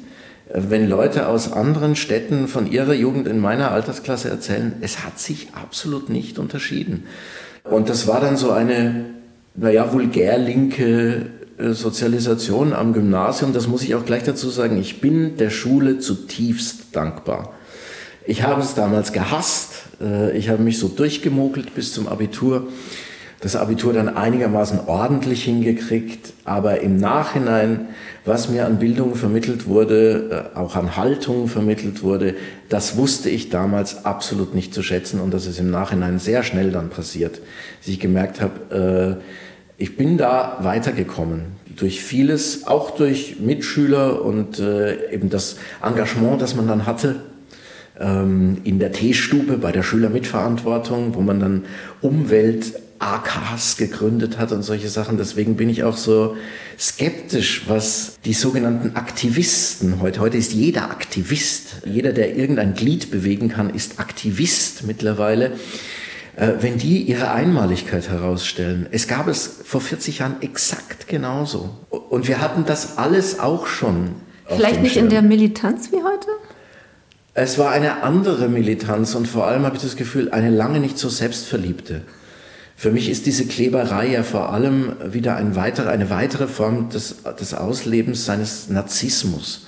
wenn 0.54 0.88
Leute 0.88 1.28
aus 1.28 1.52
anderen 1.52 1.96
Städten 1.96 2.48
von 2.48 2.72
ihrer 2.72 2.94
Jugend 2.94 3.28
in 3.28 3.40
meiner 3.40 3.72
Altersklasse 3.72 4.30
erzählen, 4.30 4.74
es 4.82 5.04
hat 5.04 5.20
sich 5.20 5.48
absolut 5.54 6.10
nicht 6.10 6.38
unterschieden. 6.38 7.06
Und 7.64 7.90
das 7.90 8.08
war 8.08 8.22
dann 8.22 8.38
so 8.38 8.52
eine, 8.52 9.06
naja, 9.56 9.92
vulgär 9.92 10.38
linke 10.38 11.26
äh, 11.58 11.72
Sozialisation 11.72 12.74
am 12.74 12.94
Gymnasium. 12.94 13.54
Das 13.54 13.68
muss 13.68 13.82
ich 13.84 13.96
auch 13.96 14.06
gleich 14.06 14.24
dazu 14.24 14.50
sagen. 14.50 14.78
Ich 14.78 15.02
bin 15.02 15.38
der 15.38 15.50
Schule 15.50 15.98
zutiefst 16.00 16.96
dankbar. 16.96 17.54
Ich 18.26 18.44
habe 18.44 18.62
es 18.62 18.76
damals 18.76 19.12
gehasst. 19.12 19.84
Äh, 20.02 20.38
ich 20.38 20.50
habe 20.50 20.62
mich 20.62 20.78
so 20.78 20.88
durchgemogelt 20.88 21.74
bis 21.74 21.94
zum 21.94 22.08
Abitur 22.08 22.68
das 23.44 23.58
Abitur 23.58 23.92
dann 23.92 24.08
einigermaßen 24.08 24.88
ordentlich 24.88 25.44
hingekriegt, 25.44 26.32
aber 26.46 26.80
im 26.80 26.96
Nachhinein, 26.96 27.88
was 28.26 28.50
mir 28.50 28.66
an 28.66 28.80
Bildung 28.80 29.16
vermittelt 29.16 29.68
wurde, 29.68 30.50
äh, 30.54 30.58
auch 30.58 30.76
an 30.76 30.96
Haltung 30.96 31.48
vermittelt 31.48 32.04
wurde, 32.04 32.36
das 32.70 32.98
wusste 32.98 33.30
ich 33.30 33.50
damals 33.50 34.06
absolut 34.06 34.56
nicht 34.56 34.74
zu 34.74 34.82
schätzen 34.84 35.20
und 35.20 35.34
das 35.34 35.46
ist 35.46 35.60
im 35.60 35.70
Nachhinein 35.70 36.20
sehr 36.20 36.44
schnell 36.44 36.72
dann 36.72 36.90
passiert, 36.90 37.42
dass 37.80 37.88
ich 37.88 38.00
gemerkt 38.00 38.42
habe, 38.42 39.20
äh, 39.20 39.24
ich 39.78 39.98
bin 39.98 40.18
da 40.18 40.60
weitergekommen. 40.62 41.64
durch 41.76 42.04
vieles, 42.04 42.68
auch 42.68 42.92
durch 42.92 43.40
Mitschüler 43.40 44.24
und 44.24 44.60
äh, 44.60 45.12
eben 45.12 45.32
das 45.32 45.58
Engagement, 45.82 46.40
das 46.40 46.56
man 46.56 46.68
dann 46.68 46.86
hatte 46.86 47.16
ähm, 48.00 48.58
in 48.64 48.80
der 48.80 48.92
Teestube 48.92 49.58
bei 49.58 49.72
der 49.72 49.84
Schülermitverantwortung, 49.84 51.16
wo 51.16 51.22
man 51.22 51.40
dann 51.40 51.66
Umwelt 52.02 52.74
AKs 53.04 53.78
gegründet 53.78 54.38
hat 54.38 54.52
und 54.52 54.64
solche 54.64 54.90
Sachen. 54.90 55.18
Deswegen 55.18 55.56
bin 55.56 55.70
ich 55.70 55.84
auch 55.84 55.98
so 55.98 56.36
skeptisch, 56.80 57.64
was 57.68 58.18
die 58.26 58.34
sogenannten 58.34 58.96
Aktivisten 58.96 60.02
heute, 60.02 60.20
heute 60.22 60.38
ist 60.38 60.54
jeder 60.54 60.90
Aktivist, 60.92 61.82
jeder, 61.86 62.14
der 62.14 62.36
irgendein 62.36 62.74
Glied 62.74 63.12
bewegen 63.12 63.50
kann, 63.50 63.70
ist 63.70 64.00
Aktivist 64.00 64.84
mittlerweile. 64.84 65.52
Äh, 66.36 66.54
wenn 66.62 66.80
die 66.80 67.04
ihre 67.04 67.32
Einmaligkeit 67.32 68.10
herausstellen. 68.10 68.88
Es 68.90 69.08
gab 69.08 69.28
es 69.28 69.60
vor 69.64 69.82
40 69.82 70.20
Jahren 70.20 70.42
exakt 70.42 71.08
genauso. 71.08 71.70
Und 71.90 72.28
wir 72.28 72.42
hatten 72.42 72.66
das 72.66 72.98
alles 72.98 73.40
auch 73.40 73.68
schon. 73.68 74.16
Vielleicht 74.48 74.82
nicht 74.82 74.94
Schirm. 74.94 75.06
in 75.06 75.12
der 75.12 75.22
Militanz 75.22 75.92
wie 75.92 75.98
heute? 75.98 76.28
Es 77.36 77.58
war 77.58 77.72
eine 77.72 78.04
andere 78.04 78.48
Militanz 78.48 79.16
und 79.16 79.28
vor 79.28 79.48
allem 79.48 79.64
habe 79.66 79.76
ich 79.76 79.82
das 79.82 79.96
Gefühl, 79.96 80.32
eine 80.32 80.50
lange 80.50 80.80
nicht 80.80 80.98
so 80.98 81.10
selbstverliebte. 81.10 82.02
Für 82.84 82.92
mich 82.92 83.10
ist 83.10 83.26
diese 83.28 83.46
Kleberei 83.46 84.12
ja 84.12 84.24
vor 84.24 84.52
allem 84.52 84.92
wieder 85.06 85.38
ein 85.38 85.56
weiterer, 85.56 85.90
eine 85.90 86.10
weitere 86.10 86.48
Form 86.48 86.90
des, 86.90 87.24
des 87.40 87.54
Auslebens 87.54 88.26
seines 88.26 88.68
Narzissmus. 88.68 89.68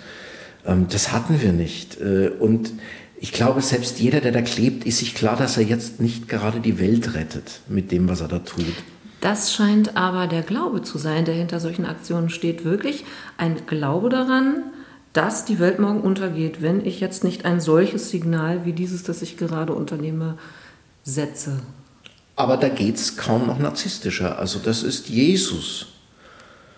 Ähm, 0.65 0.87
das 0.89 1.13
hatten 1.13 1.41
wir 1.41 1.53
nicht. 1.53 1.97
Äh, 2.01 2.31
und 2.37 2.73
ich 3.15 3.31
glaube, 3.31 3.61
selbst 3.61 4.01
jeder, 4.01 4.19
der 4.19 4.33
da 4.33 4.41
klebt, 4.41 4.83
ist 4.85 4.97
sich 4.97 5.15
klar, 5.15 5.37
dass 5.37 5.55
er 5.55 5.63
jetzt 5.63 6.01
nicht 6.01 6.27
gerade 6.27 6.59
die 6.59 6.77
Welt 6.77 7.13
rettet 7.13 7.61
mit 7.69 7.93
dem, 7.93 8.09
was 8.09 8.19
er 8.19 8.27
da 8.27 8.39
tut. 8.39 8.65
Das 9.21 9.53
scheint 9.53 9.95
aber 9.95 10.27
der 10.27 10.41
Glaube 10.41 10.81
zu 10.81 10.97
sein, 10.97 11.23
der 11.23 11.35
hinter 11.35 11.61
solchen 11.61 11.85
Aktionen 11.85 12.27
steht. 12.27 12.65
Wirklich 12.65 13.05
ein 13.37 13.65
Glaube 13.65 14.09
daran, 14.09 14.61
dass 15.13 15.45
die 15.45 15.59
Welt 15.59 15.79
morgen 15.79 16.01
untergeht, 16.01 16.61
wenn 16.61 16.85
ich 16.85 16.99
jetzt 16.99 17.23
nicht 17.23 17.45
ein 17.45 17.61
solches 17.61 18.09
Signal 18.09 18.65
wie 18.65 18.73
dieses, 18.73 19.03
das 19.03 19.21
ich 19.21 19.37
gerade 19.37 19.71
unternehme, 19.71 20.37
setze. 21.05 21.61
Aber 22.35 22.57
da 22.57 22.69
geht 22.69 22.95
es 22.95 23.17
kaum 23.17 23.47
noch 23.47 23.59
narzisstischer. 23.59 24.39
Also 24.39 24.59
das 24.59 24.83
ist 24.83 25.09
Jesus. 25.09 25.87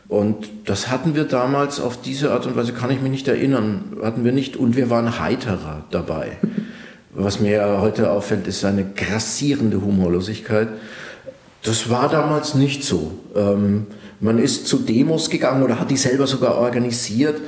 Und 0.07 0.47
das 0.65 0.89
hatten 0.89 1.15
wir 1.15 1.25
damals 1.25 1.79
auf 1.79 2.01
diese 2.01 2.31
Art 2.31 2.45
und 2.45 2.55
Weise, 2.55 2.73
kann 2.73 2.91
ich 2.91 3.01
mich 3.01 3.11
nicht 3.11 3.27
erinnern, 3.27 3.97
hatten 4.01 4.23
wir 4.23 4.31
nicht. 4.31 4.55
Und 4.55 4.75
wir 4.75 4.89
waren 4.89 5.19
heiterer 5.19 5.83
dabei. 5.91 6.37
Was 7.13 7.39
mir 7.39 7.81
heute 7.81 8.11
auffällt, 8.11 8.47
ist 8.47 8.63
eine 8.63 8.85
grassierende 8.85 9.81
Humorlosigkeit. 9.81 10.67
Das 11.63 11.89
war 11.89 12.09
damals 12.09 12.53
nicht 12.53 12.83
so. 12.83 13.11
Ähm, 13.35 13.87
man 14.19 14.37
ist 14.37 14.67
zu 14.67 14.77
Demos 14.77 15.29
gegangen 15.29 15.63
oder 15.63 15.79
hat 15.79 15.89
die 15.89 15.97
selber 15.97 16.27
sogar 16.27 16.55
organisiert 16.55 17.41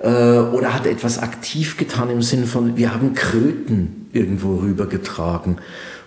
äh, 0.00 0.08
oder 0.08 0.74
hat 0.74 0.86
etwas 0.86 1.18
aktiv 1.18 1.78
getan 1.78 2.10
im 2.10 2.22
Sinne 2.22 2.46
von, 2.46 2.76
wir 2.76 2.94
haben 2.94 3.14
Kröten 3.14 4.08
irgendwo 4.12 4.56
rübergetragen 4.56 5.58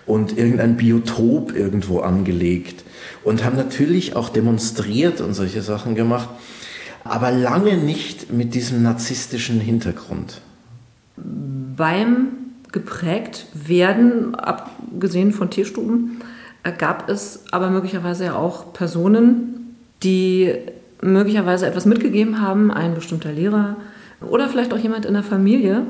und 0.08 0.36
irgendein 0.36 0.76
Biotop 0.76 1.54
irgendwo 1.54 2.00
angelegt 2.00 2.82
und 3.22 3.44
haben 3.44 3.56
natürlich 3.56 4.16
auch 4.16 4.30
demonstriert 4.30 5.20
und 5.20 5.34
solche 5.34 5.62
Sachen 5.62 5.94
gemacht, 5.94 6.28
aber 7.04 7.30
lange 7.30 7.76
nicht 7.76 8.32
mit 8.32 8.54
diesem 8.54 8.82
narzisstischen 8.82 9.60
Hintergrund. 9.60 10.40
Beim 11.16 12.28
geprägt 12.72 13.46
werden, 13.54 14.34
abgesehen 14.34 15.32
von 15.32 15.50
Tierstuben, 15.50 16.22
gab 16.78 17.08
es 17.08 17.44
aber 17.50 17.70
möglicherweise 17.70 18.26
ja 18.26 18.34
auch 18.34 18.72
Personen, 18.72 19.76
die 20.02 20.54
möglicherweise 21.00 21.66
etwas 21.66 21.86
mitgegeben 21.86 22.40
haben, 22.40 22.70
ein 22.70 22.94
bestimmter 22.94 23.32
Lehrer 23.32 23.76
oder 24.20 24.48
vielleicht 24.48 24.72
auch 24.74 24.78
jemand 24.78 25.06
in 25.06 25.14
der 25.14 25.22
Familie, 25.22 25.86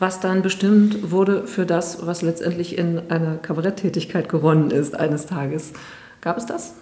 was 0.00 0.18
dann 0.18 0.42
bestimmt 0.42 1.12
wurde 1.12 1.46
für 1.46 1.66
das, 1.66 2.04
was 2.06 2.22
letztendlich 2.22 2.76
in 2.76 3.10
eine 3.10 3.38
Kabaretttätigkeit 3.40 4.28
gewonnen 4.28 4.70
ist 4.70 4.98
eines 4.98 5.26
Tages. 5.26 5.74
Gab 6.22 6.38
es 6.38 6.46
das? 6.46 6.74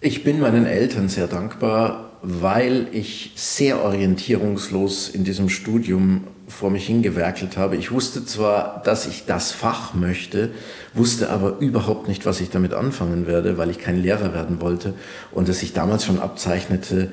Ich 0.00 0.22
bin 0.22 0.40
meinen 0.40 0.66
Eltern 0.66 1.08
sehr 1.08 1.26
dankbar, 1.26 2.10
weil 2.22 2.86
ich 2.92 3.32
sehr 3.34 3.82
orientierungslos 3.82 5.08
in 5.08 5.24
diesem 5.24 5.48
Studium 5.48 6.28
vor 6.46 6.70
mich 6.70 6.86
hingewerkelt 6.86 7.56
habe. 7.56 7.74
Ich 7.76 7.90
wusste 7.90 8.24
zwar, 8.24 8.82
dass 8.84 9.06
ich 9.06 9.26
das 9.26 9.50
Fach 9.50 9.94
möchte, 9.94 10.50
wusste 10.94 11.30
aber 11.30 11.58
überhaupt 11.58 12.06
nicht, 12.06 12.24
was 12.24 12.40
ich 12.40 12.50
damit 12.50 12.72
anfangen 12.72 13.26
werde, 13.26 13.58
weil 13.58 13.70
ich 13.70 13.78
kein 13.78 14.00
Lehrer 14.00 14.32
werden 14.32 14.60
wollte 14.60 14.94
und 15.32 15.48
es 15.48 15.58
sich 15.58 15.72
damals 15.72 16.04
schon 16.04 16.20
abzeichnete, 16.20 17.12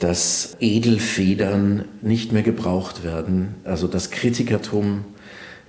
dass 0.00 0.56
Edelfedern 0.60 1.84
nicht 2.00 2.32
mehr 2.32 2.42
gebraucht 2.42 3.04
werden, 3.04 3.54
also 3.64 3.86
das 3.86 4.10
Kritikertum, 4.10 5.04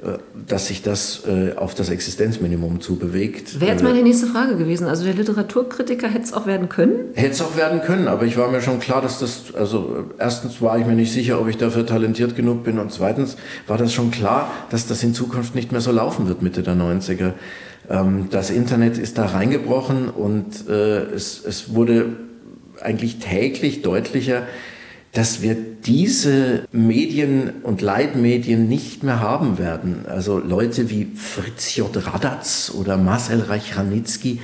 äh, 0.02 0.18
dass 0.48 0.68
sich 0.68 0.82
das 0.82 1.24
äh, 1.28 1.56
auf 1.58 1.76
das 1.76 1.90
Existenzminimum 1.90 2.80
zubewegt. 2.80 3.60
Wäre 3.60 3.72
jetzt 3.72 3.84
meine 3.84 4.02
nächste 4.02 4.28
Frage 4.28 4.56
gewesen. 4.56 4.88
Also 4.88 5.04
der 5.04 5.14
Literaturkritiker 5.14 6.08
hätte 6.08 6.24
es 6.24 6.34
auch 6.34 6.48
werden 6.48 6.70
können? 6.70 7.10
Hätte 7.14 7.34
es 7.34 7.42
auch 7.42 7.58
werden 7.58 7.82
können, 7.82 8.08
aber 8.08 8.26
ich 8.26 8.38
war 8.38 8.50
mir 8.50 8.62
schon 8.62 8.80
klar, 8.80 9.02
dass 9.02 9.20
das, 9.20 9.54
also 9.54 10.06
erstens 10.18 10.62
war 10.62 10.80
ich 10.80 10.86
mir 10.86 10.96
nicht 10.96 11.12
sicher, 11.12 11.40
ob 11.40 11.50
ich 11.50 11.58
dafür 11.58 11.86
talentiert 11.86 12.38
genug 12.38 12.64
bin 12.64 12.80
und 12.80 12.92
zweitens 12.94 13.36
war 13.68 13.78
das 13.78 13.94
schon 13.94 14.12
klar, 14.12 14.50
dass 14.70 14.88
das 14.88 15.04
in 15.04 15.14
Zukunft 15.14 15.56
nicht 15.56 15.74
mehr 15.74 15.82
so 15.82 15.92
laufen 15.92 16.30
wird, 16.30 16.42
Mitte 16.42 16.64
der 16.64 16.76
90er. 16.76 17.34
Ähm, 17.90 18.30
das 18.32 18.50
Internet 18.50 18.98
ist 18.98 19.18
da 19.18 19.26
reingebrochen 19.26 20.10
und 20.10 20.70
äh, 20.70 21.02
es, 21.02 21.44
es 21.46 21.76
wurde 21.76 22.16
eigentlich 22.84 23.18
täglich 23.18 23.82
deutlicher, 23.82 24.44
dass 25.14 25.42
wir 25.42 25.56
diese 25.56 26.64
Medien 26.72 27.52
und 27.64 27.82
Leitmedien 27.82 28.70
nicht 28.70 29.04
mehr 29.04 29.20
haben 29.20 29.58
werden. 29.58 30.06
Also 30.08 30.40
Leute 30.40 30.90
wie 30.90 31.12
Fritz 31.16 31.76
J. 31.76 31.90
Radatz 31.94 32.72
oder 32.74 32.98
Marcel 32.98 33.42
Reich-Ranitzky, 33.42 34.40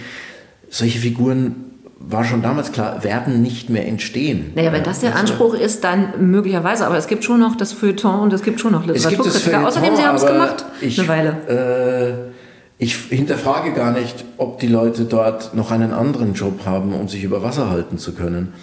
solche 0.70 1.00
Figuren 1.00 1.68
war 2.00 2.24
schon 2.24 2.42
damals 2.42 2.72
klar, 2.72 3.04
werden 3.04 3.42
nicht 3.42 3.70
mehr 3.70 3.88
entstehen. 3.88 4.52
Naja, 4.56 4.72
wenn 4.72 4.84
das 4.84 5.00
der 5.00 5.16
also 5.16 5.34
Anspruch 5.34 5.54
ist, 5.56 5.84
dann 5.84 6.30
möglicherweise. 6.32 6.86
Aber 6.86 6.98
es 6.98 7.08
gibt 7.08 7.24
schon 7.24 7.40
noch 7.40 7.56
das 7.56 7.74
Feuilleton 7.74 8.20
und 8.20 8.34
es 8.34 8.44
gibt 8.44 8.60
schon 8.60 8.74
noch 8.74 8.86
Literaturkritiker. 8.86 9.68
Außerdem, 9.68 9.96
Sie 9.96 10.04
haben 10.04 10.16
es 10.16 10.26
gemacht 10.26 10.66
ich, 10.82 11.00
eine 11.00 11.08
Weile. 11.08 12.32
Äh, 12.34 12.37
ich 12.80 12.96
hinterfrage 12.96 13.74
gar 13.74 13.92
nicht, 13.92 14.24
ob 14.38 14.60
die 14.60 14.68
Leute 14.68 15.06
dort 15.06 15.56
noch 15.56 15.72
einen 15.72 15.92
anderen 15.92 16.34
Job 16.34 16.66
haben, 16.66 16.94
um 16.94 17.08
sich 17.08 17.24
über 17.24 17.42
Wasser 17.42 17.70
halten 17.70 17.98
zu 17.98 18.14
können. 18.14 18.54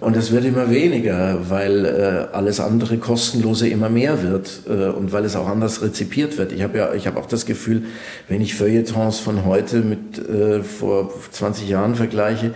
Und 0.00 0.16
es 0.16 0.32
wird 0.32 0.44
immer 0.44 0.68
weniger, 0.68 1.48
weil 1.48 1.84
äh, 1.84 2.34
alles 2.36 2.58
andere 2.58 2.98
kostenlose 2.98 3.68
immer 3.68 3.88
mehr 3.88 4.24
wird 4.24 4.62
äh, 4.68 4.88
und 4.88 5.12
weil 5.12 5.24
es 5.24 5.36
auch 5.36 5.46
anders 5.46 5.80
rezipiert 5.80 6.38
wird. 6.38 6.50
Ich 6.50 6.62
habe 6.62 6.76
ja, 6.76 6.92
ich 6.92 7.06
habe 7.06 7.20
auch 7.20 7.26
das 7.26 7.46
Gefühl, 7.46 7.84
wenn 8.28 8.40
ich 8.40 8.56
Feuilletons 8.56 9.20
von 9.20 9.44
heute 9.44 9.78
mit 9.78 10.18
äh, 10.18 10.64
vor 10.64 11.12
20 11.30 11.68
Jahren 11.68 11.94
vergleiche, 11.94 12.52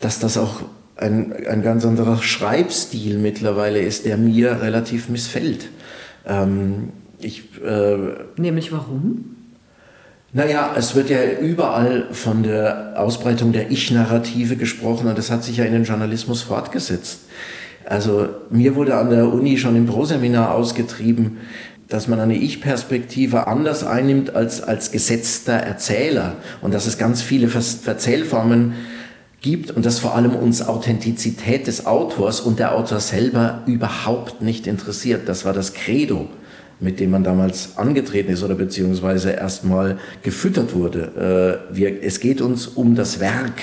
dass 0.00 0.18
das 0.18 0.36
auch 0.36 0.62
ein, 0.96 1.32
ein 1.46 1.62
ganz 1.62 1.86
anderer 1.86 2.20
Schreibstil 2.20 3.18
mittlerweile 3.18 3.78
ist, 3.78 4.04
der 4.04 4.16
mir 4.16 4.60
relativ 4.60 5.08
missfällt. 5.08 5.68
Ähm, 6.26 6.88
ich, 7.20 7.44
äh, 7.64 7.96
Nämlich 8.36 8.72
warum? 8.72 9.36
Naja, 10.36 10.74
es 10.76 10.96
wird 10.96 11.10
ja 11.10 11.18
überall 11.40 12.08
von 12.10 12.42
der 12.42 12.94
Ausbreitung 12.96 13.52
der 13.52 13.70
Ich-Narrative 13.70 14.56
gesprochen 14.56 15.06
und 15.06 15.16
das 15.16 15.30
hat 15.30 15.44
sich 15.44 15.58
ja 15.58 15.64
in 15.64 15.72
den 15.72 15.84
Journalismus 15.84 16.42
fortgesetzt. 16.42 17.20
Also 17.84 18.30
mir 18.50 18.74
wurde 18.74 18.96
an 18.96 19.10
der 19.10 19.32
Uni 19.32 19.58
schon 19.58 19.76
im 19.76 19.86
Proseminar 19.86 20.52
ausgetrieben, 20.52 21.36
dass 21.86 22.08
man 22.08 22.18
eine 22.18 22.34
Ich-Perspektive 22.34 23.46
anders 23.46 23.86
einnimmt 23.86 24.34
als 24.34 24.60
als 24.60 24.90
gesetzter 24.90 25.52
Erzähler 25.52 26.34
und 26.62 26.74
dass 26.74 26.88
es 26.88 26.98
ganz 26.98 27.22
viele 27.22 27.46
Verzählformen 27.46 28.72
gibt 29.40 29.70
und 29.70 29.86
dass 29.86 30.00
vor 30.00 30.16
allem 30.16 30.34
uns 30.34 30.66
Authentizität 30.66 31.68
des 31.68 31.86
Autors 31.86 32.40
und 32.40 32.58
der 32.58 32.74
Autor 32.74 32.98
selber 32.98 33.62
überhaupt 33.66 34.42
nicht 34.42 34.66
interessiert. 34.66 35.28
Das 35.28 35.44
war 35.44 35.52
das 35.52 35.74
Credo 35.74 36.28
mit 36.84 37.00
dem 37.00 37.10
man 37.10 37.24
damals 37.24 37.76
angetreten 37.76 38.30
ist 38.30 38.44
oder 38.44 38.54
beziehungsweise 38.54 39.32
erstmal 39.32 39.98
gefüttert 40.22 40.74
wurde. 40.74 41.64
Äh, 41.72 41.76
wir, 41.76 42.02
es 42.02 42.20
geht 42.20 42.40
uns 42.40 42.68
um 42.68 42.94
das 42.94 43.18
Werk 43.18 43.54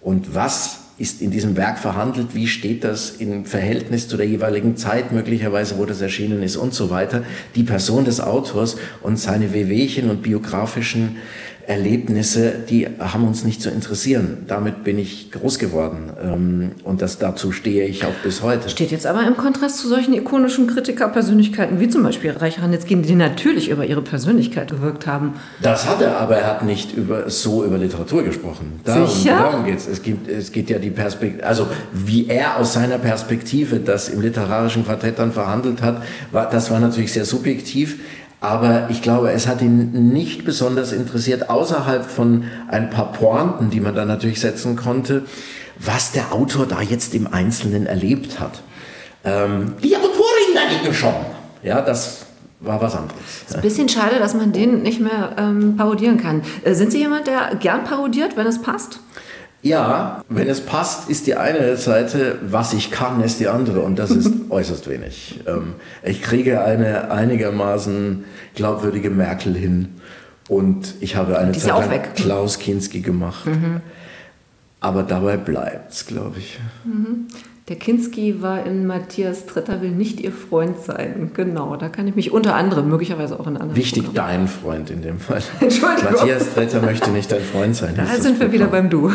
und 0.00 0.34
was 0.34 0.80
ist 0.98 1.20
in 1.20 1.30
diesem 1.30 1.56
Werk 1.58 1.78
verhandelt, 1.78 2.28
wie 2.34 2.46
steht 2.46 2.82
das 2.82 3.10
im 3.10 3.44
Verhältnis 3.44 4.08
zu 4.08 4.16
der 4.16 4.26
jeweiligen 4.26 4.76
Zeit 4.76 5.12
möglicherweise, 5.12 5.76
wo 5.76 5.84
das 5.84 6.00
erschienen 6.00 6.42
ist 6.42 6.56
und 6.56 6.72
so 6.72 6.88
weiter. 6.88 7.22
Die 7.54 7.64
Person 7.64 8.06
des 8.06 8.20
Autors 8.20 8.76
und 9.02 9.18
seine 9.18 9.52
Wehwehchen 9.52 10.08
und 10.08 10.22
biografischen 10.22 11.16
Erlebnisse, 11.66 12.52
die 12.68 12.86
haben 13.00 13.26
uns 13.26 13.44
nicht 13.44 13.60
zu 13.60 13.70
interessieren. 13.70 14.44
Damit 14.46 14.84
bin 14.84 14.98
ich 15.00 15.32
groß 15.32 15.58
geworden 15.58 16.10
ähm, 16.22 16.70
und 16.84 17.02
das, 17.02 17.18
dazu 17.18 17.50
stehe 17.50 17.86
ich 17.86 18.04
auch 18.04 18.14
bis 18.22 18.42
heute. 18.42 18.68
Steht 18.68 18.92
jetzt 18.92 19.04
aber 19.04 19.26
im 19.26 19.36
Kontrast 19.36 19.78
zu 19.78 19.88
solchen 19.88 20.14
ikonischen 20.14 20.68
Kritikerpersönlichkeiten 20.68 21.80
wie 21.80 21.88
zum 21.88 22.04
Beispiel 22.04 22.30
Reich 22.30 22.62
Ranitzky, 22.62 22.94
die 23.02 23.16
natürlich 23.16 23.68
über 23.68 23.84
ihre 23.84 24.02
Persönlichkeit 24.02 24.70
gewirkt 24.70 25.08
haben. 25.08 25.34
Das 25.60 25.88
hat 25.88 26.00
er, 26.00 26.18
aber 26.18 26.36
er 26.36 26.46
hat 26.46 26.64
nicht 26.64 26.96
über, 26.96 27.28
so 27.30 27.64
über 27.64 27.78
Literatur 27.78 28.22
gesprochen. 28.22 28.80
Darum, 28.84 29.08
Sicher? 29.08 29.36
Darum 29.36 29.64
geht's. 29.64 29.88
Es, 29.88 30.02
gibt, 30.02 30.28
es 30.28 30.52
geht 30.52 30.70
ja 30.70 30.78
die 30.78 30.90
Perspektive, 30.90 31.44
also 31.44 31.66
wie 31.92 32.28
er 32.28 32.58
aus 32.58 32.74
seiner 32.74 32.98
Perspektive 32.98 33.80
das 33.80 34.08
im 34.08 34.20
literarischen 34.20 34.84
Quartett 34.84 35.18
dann 35.18 35.32
verhandelt 35.32 35.82
hat, 35.82 36.02
war, 36.30 36.48
das 36.48 36.70
war 36.70 36.78
natürlich 36.78 37.12
sehr 37.12 37.24
subjektiv. 37.24 37.98
Aber 38.40 38.88
ich 38.90 39.02
glaube, 39.02 39.32
es 39.32 39.46
hat 39.46 39.62
ihn 39.62 40.12
nicht 40.12 40.44
besonders 40.44 40.92
interessiert, 40.92 41.48
außerhalb 41.48 42.04
von 42.04 42.44
ein 42.68 42.90
paar 42.90 43.12
Pointen, 43.12 43.70
die 43.70 43.80
man 43.80 43.94
da 43.94 44.04
natürlich 44.04 44.40
setzen 44.40 44.76
konnte, 44.76 45.24
was 45.78 46.12
der 46.12 46.32
Autor 46.32 46.66
da 46.66 46.82
jetzt 46.82 47.14
im 47.14 47.32
Einzelnen 47.32 47.86
erlebt 47.86 48.38
hat. 48.38 48.62
Ähm, 49.24 49.74
die 49.82 49.96
Autorin 49.96 50.54
dagegen 50.54 50.94
schon. 50.94 51.14
Ja, 51.62 51.80
das 51.80 52.26
war 52.60 52.80
was 52.80 52.94
anderes. 52.94 53.20
Es 53.44 53.50
ist 53.50 53.56
ein 53.56 53.62
bisschen 53.62 53.88
schade, 53.88 54.18
dass 54.18 54.34
man 54.34 54.52
den 54.52 54.82
nicht 54.82 55.00
mehr 55.00 55.34
ähm, 55.36 55.76
parodieren 55.76 56.18
kann. 56.18 56.42
Äh, 56.64 56.74
sind 56.74 56.92
Sie 56.92 56.98
jemand, 56.98 57.26
der 57.26 57.56
gern 57.58 57.84
parodiert, 57.84 58.36
wenn 58.36 58.46
es 58.46 58.60
passt? 58.62 59.00
Ja, 59.66 60.24
wenn 60.28 60.48
es 60.48 60.60
passt, 60.60 61.10
ist 61.10 61.26
die 61.26 61.34
eine 61.34 61.76
Seite, 61.76 62.38
was 62.42 62.72
ich 62.72 62.90
kann, 62.90 63.20
ist 63.22 63.40
die 63.40 63.48
andere 63.48 63.80
und 63.80 63.98
das 63.98 64.10
ist 64.10 64.30
äußerst 64.50 64.88
wenig. 64.88 65.40
Ähm, 65.46 65.74
ich 66.04 66.22
kriege 66.22 66.62
eine 66.62 67.10
einigermaßen 67.10 68.24
glaubwürdige 68.54 69.10
Merkel 69.10 69.56
hin 69.56 70.00
und 70.48 70.94
ich 71.00 71.16
habe 71.16 71.38
eine 71.38 71.52
Zeit 71.52 71.90
lang 71.90 72.14
Klaus 72.14 72.58
Kinski 72.58 73.00
gemacht. 73.00 73.46
Mhm. 73.46 73.80
Aber 74.78 75.02
dabei 75.02 75.36
bleibt 75.36 75.92
es, 75.92 76.06
glaube 76.06 76.38
ich. 76.38 76.60
Mhm. 76.84 77.26
Der 77.68 77.74
Kinski 77.74 78.42
war 78.42 78.64
in 78.64 78.86
Matthias 78.86 79.46
Tretter 79.46 79.82
will 79.82 79.90
nicht 79.90 80.20
ihr 80.20 80.30
Freund 80.30 80.78
sein. 80.78 81.32
Genau, 81.34 81.74
da 81.74 81.88
kann 81.88 82.06
ich 82.06 82.14
mich 82.14 82.30
unter 82.30 82.54
anderem, 82.54 82.88
möglicherweise 82.88 83.40
auch 83.40 83.48
in 83.48 83.56
anderen. 83.56 83.74
Wichtig, 83.74 84.04
Programmen. 84.04 84.46
dein 84.46 84.48
Freund 84.48 84.90
in 84.90 85.02
dem 85.02 85.18
Fall. 85.18 85.42
Entschuldigung. 85.60 86.12
Matthias 86.12 86.54
Tretter 86.54 86.80
möchte 86.80 87.10
nicht 87.10 87.32
dein 87.32 87.42
Freund 87.42 87.74
sein. 87.74 87.94
Da 87.96 88.06
sind 88.22 88.38
wir 88.38 88.52
wieder 88.52 88.66
beim 88.66 88.88
Du. 88.88 89.10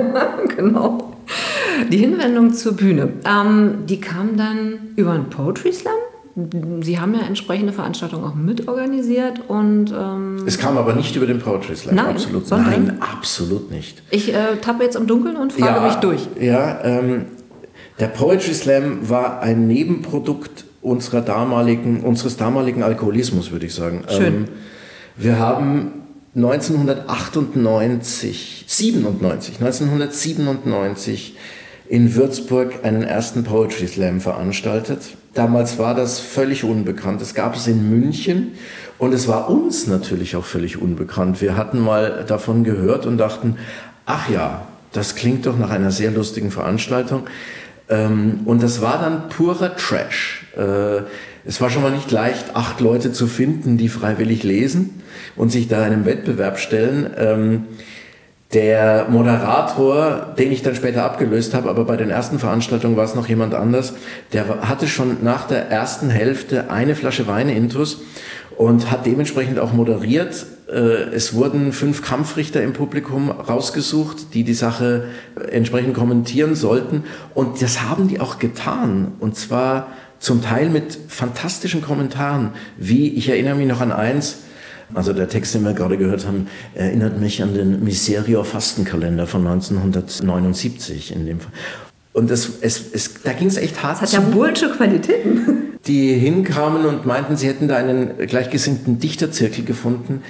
genau. 0.56 1.12
Die 1.92 1.98
Hinwendung 1.98 2.54
zur 2.54 2.72
Bühne, 2.72 3.10
ähm, 3.26 3.80
die 3.86 4.00
kam 4.00 4.38
dann 4.38 4.92
über 4.96 5.12
einen 5.12 5.28
Poetry 5.28 5.70
Slam? 5.70 5.92
Sie 6.80 6.98
haben 6.98 7.12
ja 7.12 7.20
entsprechende 7.26 7.74
Veranstaltungen 7.74 8.24
auch 8.24 8.34
mitorganisiert 8.34 9.42
und 9.48 9.92
ähm 9.92 10.38
es 10.46 10.58
kam 10.58 10.78
aber 10.78 10.94
nicht 10.94 11.16
über 11.16 11.26
den 11.26 11.38
Poetry 11.38 11.76
Slam. 11.76 11.96
Nein, 11.96 12.06
absolut, 12.06 12.50
nein, 12.50 12.98
absolut 13.00 13.70
nicht. 13.70 14.02
Ich 14.10 14.32
äh, 14.32 14.56
tappe 14.62 14.84
jetzt 14.84 14.96
im 14.96 15.06
Dunkeln 15.06 15.36
und 15.36 15.52
frage 15.52 15.80
ja, 15.80 15.86
mich 15.86 15.96
durch. 15.96 16.28
Ja, 16.40 16.82
ähm, 16.82 17.26
der 18.00 18.08
Poetry 18.08 18.54
Slam 18.54 19.08
war 19.08 19.40
ein 19.42 19.66
Nebenprodukt 19.66 20.64
unserer 20.82 21.20
damaligen, 21.20 22.00
unseres 22.00 22.38
damaligen 22.38 22.82
Alkoholismus, 22.82 23.52
würde 23.52 23.66
ich 23.66 23.74
sagen. 23.74 24.04
Schön. 24.08 24.34
Ähm, 24.34 24.48
wir 25.16 25.38
haben 25.38 25.92
1998, 26.34 28.64
97, 28.66 29.60
1997 29.60 31.36
in 31.88 32.14
Würzburg 32.14 32.84
einen 32.84 33.02
ersten 33.02 33.44
Poetry 33.44 33.86
Slam 33.88 34.22
veranstaltet. 34.22 35.00
Damals 35.34 35.78
war 35.78 35.94
das 35.94 36.20
völlig 36.20 36.64
unbekannt. 36.64 37.20
Es 37.20 37.34
gab 37.34 37.56
es 37.56 37.66
in 37.66 37.90
München 37.90 38.52
und 38.98 39.12
es 39.12 39.28
war 39.28 39.50
uns 39.50 39.86
natürlich 39.86 40.36
auch 40.36 40.46
völlig 40.46 40.80
unbekannt. 40.80 41.42
Wir 41.42 41.54
hatten 41.56 41.80
mal 41.80 42.24
davon 42.26 42.64
gehört 42.64 43.04
und 43.06 43.18
dachten, 43.18 43.56
ach 44.06 44.30
ja, 44.30 44.66
das 44.92 45.14
klingt 45.14 45.46
doch 45.46 45.58
nach 45.58 45.70
einer 45.70 45.90
sehr 45.90 46.10
lustigen 46.10 46.50
Veranstaltung. 46.50 47.24
Ähm, 47.90 48.40
und 48.46 48.62
das 48.62 48.80
war 48.80 49.00
dann 49.00 49.28
purer 49.28 49.76
Trash. 49.76 50.46
Äh, 50.56 51.02
es 51.44 51.60
war 51.60 51.70
schon 51.70 51.82
mal 51.82 51.90
nicht 51.90 52.10
leicht, 52.10 52.54
acht 52.54 52.80
Leute 52.80 53.12
zu 53.12 53.26
finden, 53.26 53.76
die 53.76 53.88
freiwillig 53.88 54.42
lesen 54.42 55.02
und 55.36 55.50
sich 55.50 55.68
da 55.68 55.82
einem 55.82 56.04
Wettbewerb 56.04 56.58
stellen. 56.58 57.10
Ähm, 57.16 57.64
der 58.52 59.06
Moderator, 59.08 60.34
den 60.36 60.50
ich 60.50 60.62
dann 60.62 60.74
später 60.74 61.04
abgelöst 61.04 61.54
habe, 61.54 61.70
aber 61.70 61.84
bei 61.84 61.96
den 61.96 62.10
ersten 62.10 62.40
Veranstaltungen 62.40 62.96
war 62.96 63.04
es 63.04 63.14
noch 63.14 63.28
jemand 63.28 63.54
anders, 63.54 63.94
der 64.32 64.68
hatte 64.68 64.88
schon 64.88 65.18
nach 65.22 65.46
der 65.46 65.70
ersten 65.70 66.10
Hälfte 66.10 66.68
eine 66.70 66.96
Flasche 66.96 67.28
Weine 67.28 67.54
intus 67.54 68.02
und 68.56 68.90
hat 68.90 69.06
dementsprechend 69.06 69.60
auch 69.60 69.72
moderiert. 69.72 70.46
Äh, 70.70 71.14
es 71.14 71.34
wurden 71.34 71.72
fünf 71.72 72.02
Kampfrichter 72.02 72.62
im 72.62 72.72
Publikum 72.72 73.30
rausgesucht, 73.30 74.34
die 74.34 74.44
die 74.44 74.54
Sache 74.54 75.04
entsprechend 75.50 75.94
kommentieren 75.94 76.54
sollten. 76.54 77.04
Und 77.34 77.60
das 77.60 77.82
haben 77.82 78.08
die 78.08 78.20
auch 78.20 78.38
getan. 78.38 79.12
Und 79.18 79.36
zwar 79.36 79.88
zum 80.18 80.42
Teil 80.42 80.68
mit 80.68 80.98
fantastischen 81.08 81.82
Kommentaren, 81.82 82.50
wie 82.76 83.08
ich 83.14 83.28
erinnere 83.28 83.56
mich 83.56 83.66
noch 83.66 83.80
an 83.80 83.90
eins, 83.90 84.38
also 84.92 85.12
der 85.12 85.28
Text, 85.28 85.54
den 85.54 85.62
wir 85.62 85.72
gerade 85.72 85.96
gehört 85.96 86.26
haben, 86.26 86.48
erinnert 86.74 87.20
mich 87.20 87.42
an 87.42 87.54
den 87.54 87.82
Miserio 87.84 88.42
Fastenkalender 88.42 89.26
von 89.26 89.46
1979 89.46 91.14
in 91.14 91.26
dem 91.26 91.40
Fall. 91.40 91.52
Und 92.12 92.30
es, 92.30 92.58
es, 92.60 92.92
es, 92.92 93.22
da 93.22 93.32
ging 93.32 93.46
es 93.46 93.56
echt 93.56 93.82
hart. 93.82 94.02
Das 94.02 94.12
hat 94.12 94.24
ja 94.24 94.28
bullsche 94.28 94.68
Qualitäten. 94.70 95.78
Die 95.86 96.12
hinkamen 96.14 96.84
und 96.84 97.06
meinten, 97.06 97.36
sie 97.36 97.46
hätten 97.46 97.68
da 97.68 97.76
einen 97.76 98.18
gleichgesinnten 98.26 98.98
Dichterzirkel 98.98 99.64
gefunden. 99.64 100.22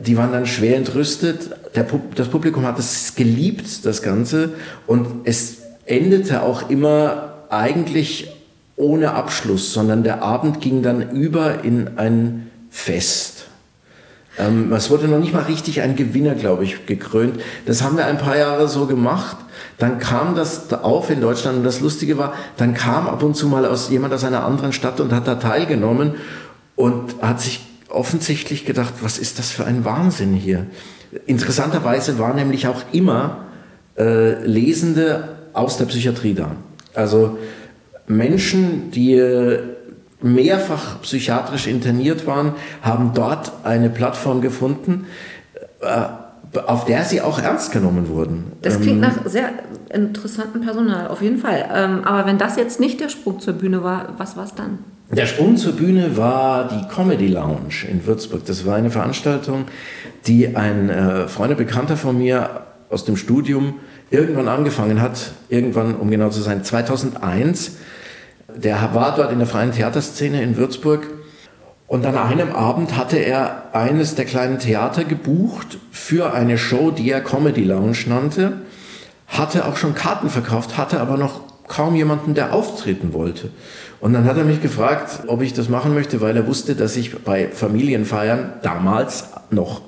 Die 0.00 0.16
waren 0.16 0.32
dann 0.32 0.46
schwer 0.46 0.76
entrüstet. 0.76 1.50
Der, 1.74 1.86
das 2.14 2.28
Publikum 2.28 2.66
hat 2.66 2.78
es 2.78 3.14
geliebt, 3.14 3.84
das 3.84 4.02
Ganze. 4.02 4.50
Und 4.86 5.06
es 5.24 5.58
endete 5.86 6.42
auch 6.42 6.70
immer 6.70 7.34
eigentlich 7.50 8.30
ohne 8.76 9.12
Abschluss, 9.12 9.72
sondern 9.72 10.02
der 10.02 10.22
Abend 10.22 10.60
ging 10.60 10.82
dann 10.82 11.10
über 11.10 11.64
in 11.64 11.96
ein 11.98 12.50
Fest. 12.70 13.46
Ähm, 14.36 14.72
es 14.72 14.90
wurde 14.90 15.06
noch 15.06 15.20
nicht 15.20 15.32
mal 15.32 15.44
richtig 15.44 15.80
ein 15.80 15.94
Gewinner, 15.94 16.34
glaube 16.34 16.64
ich, 16.64 16.86
gekrönt. 16.86 17.40
Das 17.66 17.82
haben 17.82 17.96
wir 17.96 18.06
ein 18.06 18.18
paar 18.18 18.36
Jahre 18.36 18.66
so 18.68 18.86
gemacht. 18.86 19.36
Dann 19.78 19.98
kam 19.98 20.34
das 20.34 20.72
auf 20.72 21.10
in 21.10 21.20
Deutschland 21.20 21.58
und 21.58 21.64
das 21.64 21.80
Lustige 21.80 22.18
war, 22.18 22.34
dann 22.56 22.74
kam 22.74 23.06
ab 23.06 23.22
und 23.22 23.34
zu 23.34 23.48
mal 23.48 23.64
aus, 23.66 23.90
jemand 23.90 24.12
aus 24.12 24.24
einer 24.24 24.44
anderen 24.44 24.72
Stadt 24.72 25.00
und 25.00 25.12
hat 25.12 25.26
da 25.26 25.36
teilgenommen 25.36 26.14
und 26.76 27.22
hat 27.22 27.40
sich 27.40 27.60
offensichtlich 27.94 28.64
gedacht, 28.64 28.94
was 29.00 29.18
ist 29.18 29.38
das 29.38 29.50
für 29.50 29.64
ein 29.64 29.84
Wahnsinn 29.84 30.34
hier? 30.34 30.66
Interessanterweise 31.26 32.18
war 32.18 32.34
nämlich 32.34 32.66
auch 32.66 32.82
immer 32.92 33.44
äh, 33.96 34.44
Lesende 34.44 35.36
aus 35.52 35.78
der 35.78 35.86
Psychiatrie 35.86 36.34
da. 36.34 36.56
Also 36.94 37.38
Menschen, 38.06 38.90
die 38.90 39.18
mehrfach 40.24 41.02
psychiatrisch 41.02 41.66
interniert 41.66 42.26
waren, 42.26 42.54
haben 42.82 43.12
dort 43.14 43.52
eine 43.62 43.90
Plattform 43.90 44.40
gefunden, 44.40 45.06
äh, 45.80 46.58
auf 46.66 46.86
der 46.86 47.04
sie 47.04 47.20
auch 47.20 47.38
ernst 47.40 47.72
genommen 47.72 48.08
wurden. 48.08 48.52
Das 48.62 48.80
klingt 48.80 48.96
ähm, 48.96 49.00
nach 49.00 49.26
sehr 49.26 49.50
interessantem 49.92 50.62
Personal, 50.62 51.08
auf 51.08 51.20
jeden 51.20 51.38
Fall. 51.38 51.68
Ähm, 51.72 52.04
aber 52.04 52.26
wenn 52.26 52.38
das 52.38 52.56
jetzt 52.56 52.80
nicht 52.80 53.00
der 53.00 53.08
Sprung 53.08 53.40
zur 53.40 53.54
Bühne 53.54 53.82
war, 53.82 54.14
was 54.18 54.36
war 54.36 54.44
es 54.44 54.54
dann? 54.54 54.78
Der 55.10 55.26
Sprung 55.26 55.56
zur 55.56 55.72
Bühne 55.74 56.16
war 56.16 56.68
die 56.68 56.88
Comedy 56.94 57.28
Lounge 57.28 57.86
in 57.88 58.06
Würzburg. 58.06 58.44
Das 58.46 58.66
war 58.66 58.76
eine 58.76 58.90
Veranstaltung, 58.90 59.66
die 60.26 60.56
ein 60.56 60.88
äh, 60.88 61.28
Freund, 61.28 61.56
Bekannter 61.56 61.96
von 61.96 62.18
mir 62.18 62.62
aus 62.90 63.04
dem 63.04 63.16
Studium 63.16 63.74
irgendwann 64.10 64.48
angefangen 64.48 65.00
hat, 65.00 65.32
irgendwann, 65.48 65.94
um 65.96 66.10
genau 66.10 66.30
zu 66.30 66.40
sein, 66.40 66.64
2001 66.64 67.72
der 68.54 68.94
war 68.94 69.14
dort 69.16 69.32
in 69.32 69.38
der 69.38 69.48
freien 69.48 69.72
Theaterszene 69.72 70.42
in 70.42 70.56
Würzburg 70.56 71.06
und 71.86 72.06
an 72.06 72.16
einem 72.16 72.52
Abend 72.52 72.96
hatte 72.96 73.18
er 73.18 73.74
eines 73.74 74.14
der 74.14 74.24
kleinen 74.24 74.58
Theater 74.58 75.04
gebucht 75.04 75.78
für 75.90 76.32
eine 76.32 76.56
Show, 76.56 76.90
die 76.90 77.10
er 77.10 77.20
Comedy 77.20 77.64
Lounge 77.64 77.98
nannte, 78.06 78.60
hatte 79.26 79.66
auch 79.66 79.76
schon 79.76 79.94
Karten 79.94 80.30
verkauft, 80.30 80.76
hatte 80.76 81.00
aber 81.00 81.16
noch 81.16 81.40
kaum 81.68 81.94
jemanden, 81.94 82.34
der 82.34 82.52
auftreten 82.52 83.12
wollte. 83.12 83.50
Und 84.00 84.12
dann 84.12 84.24
hat 84.24 84.36
er 84.36 84.44
mich 84.44 84.60
gefragt, 84.60 85.24
ob 85.28 85.40
ich 85.40 85.54
das 85.54 85.68
machen 85.68 85.94
möchte, 85.94 86.20
weil 86.20 86.36
er 86.36 86.46
wusste, 86.46 86.74
dass 86.74 86.96
ich 86.96 87.16
bei 87.24 87.48
Familienfeiern 87.48 88.54
damals 88.62 89.30
noch 89.50 89.80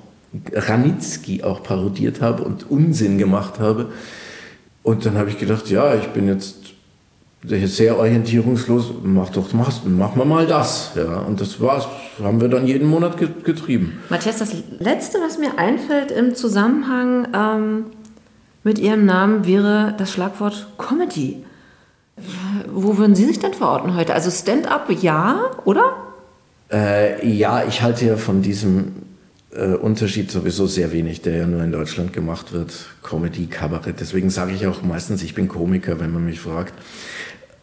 Ranitzky 0.52 1.42
auch 1.42 1.62
parodiert 1.62 2.20
habe 2.20 2.42
und 2.44 2.70
Unsinn 2.70 3.18
gemacht 3.18 3.58
habe. 3.58 3.90
Und 4.82 5.04
dann 5.04 5.18
habe 5.18 5.30
ich 5.30 5.38
gedacht, 5.38 5.68
ja, 5.68 5.94
ich 5.94 6.06
bin 6.08 6.28
jetzt 6.28 6.56
sehr 7.48 7.98
orientierungslos, 7.98 8.92
mach 9.02 9.30
doch, 9.30 9.52
mach, 9.52 9.84
machen 9.84 10.18
wir 10.18 10.24
mal 10.24 10.46
das. 10.46 10.92
Ja, 10.94 11.20
und 11.20 11.40
das 11.40 11.60
war's, 11.60 11.86
haben 12.22 12.40
wir 12.40 12.48
dann 12.48 12.66
jeden 12.66 12.88
Monat 12.88 13.16
getrieben. 13.44 13.98
Matthias, 14.08 14.38
das 14.38 14.54
Letzte, 14.78 15.18
was 15.20 15.38
mir 15.38 15.58
einfällt 15.58 16.10
im 16.10 16.34
Zusammenhang 16.34 17.28
ähm, 17.34 17.84
mit 18.64 18.78
Ihrem 18.78 19.04
Namen, 19.04 19.46
wäre 19.46 19.94
das 19.98 20.12
Schlagwort 20.12 20.66
Comedy. 20.78 21.44
Wo 22.72 22.96
würden 22.96 23.14
Sie 23.14 23.26
sich 23.26 23.38
denn 23.38 23.52
verorten 23.52 23.94
heute? 23.94 24.14
Also 24.14 24.30
Stand-up, 24.30 24.90
ja, 25.02 25.50
oder? 25.64 25.96
Äh, 26.72 27.26
ja, 27.28 27.64
ich 27.64 27.82
halte 27.82 28.06
ja 28.06 28.16
von 28.16 28.42
diesem 28.42 28.92
äh, 29.52 29.74
Unterschied 29.74 30.30
sowieso 30.30 30.66
sehr 30.66 30.92
wenig, 30.92 31.22
der 31.22 31.36
ja 31.36 31.46
nur 31.46 31.62
in 31.62 31.72
Deutschland 31.72 32.12
gemacht 32.12 32.52
wird. 32.52 32.72
Comedy, 33.02 33.46
Kabarett. 33.46 34.00
Deswegen 34.00 34.30
sage 34.30 34.52
ich 34.52 34.66
auch 34.66 34.82
meistens, 34.82 35.22
ich 35.22 35.34
bin 35.34 35.48
Komiker, 35.48 36.00
wenn 36.00 36.12
man 36.12 36.24
mich 36.24 36.40
fragt. 36.40 36.74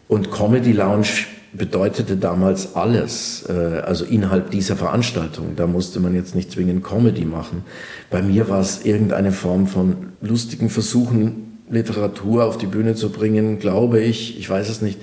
Und 0.07 0.31
Comedy 0.31 0.71
Lounge 0.71 1.25
bedeutete 1.53 2.17
damals 2.17 2.75
alles, 2.75 3.45
äh, 3.47 3.81
also 3.85 4.05
innerhalb 4.05 4.51
dieser 4.51 4.75
Veranstaltung. 4.75 5.55
Da 5.55 5.67
musste 5.67 5.99
man 5.99 6.15
jetzt 6.15 6.35
nicht 6.35 6.51
zwingend 6.51 6.83
Comedy 6.83 7.25
machen. 7.25 7.63
Bei 8.09 8.21
mir 8.21 8.49
war 8.49 8.59
es 8.59 8.85
irgendeine 8.85 9.31
Form 9.31 9.67
von 9.67 10.13
lustigen 10.21 10.69
Versuchen, 10.69 11.52
Literatur 11.69 12.45
auf 12.45 12.57
die 12.57 12.65
Bühne 12.65 12.95
zu 12.95 13.09
bringen, 13.09 13.59
glaube 13.59 13.99
ich, 13.99 14.37
ich 14.37 14.49
weiß 14.49 14.69
es 14.69 14.81
nicht. 14.81 14.99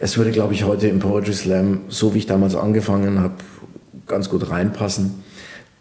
Es 0.00 0.16
würde, 0.16 0.30
glaube 0.30 0.54
ich, 0.54 0.64
heute 0.64 0.88
im 0.88 0.98
Poetry 0.98 1.34
Slam, 1.34 1.82
so 1.88 2.14
wie 2.14 2.18
ich 2.18 2.26
damals 2.26 2.54
angefangen 2.54 3.20
habe, 3.20 3.34
ganz 4.06 4.28
gut 4.28 4.50
reinpassen. 4.50 5.22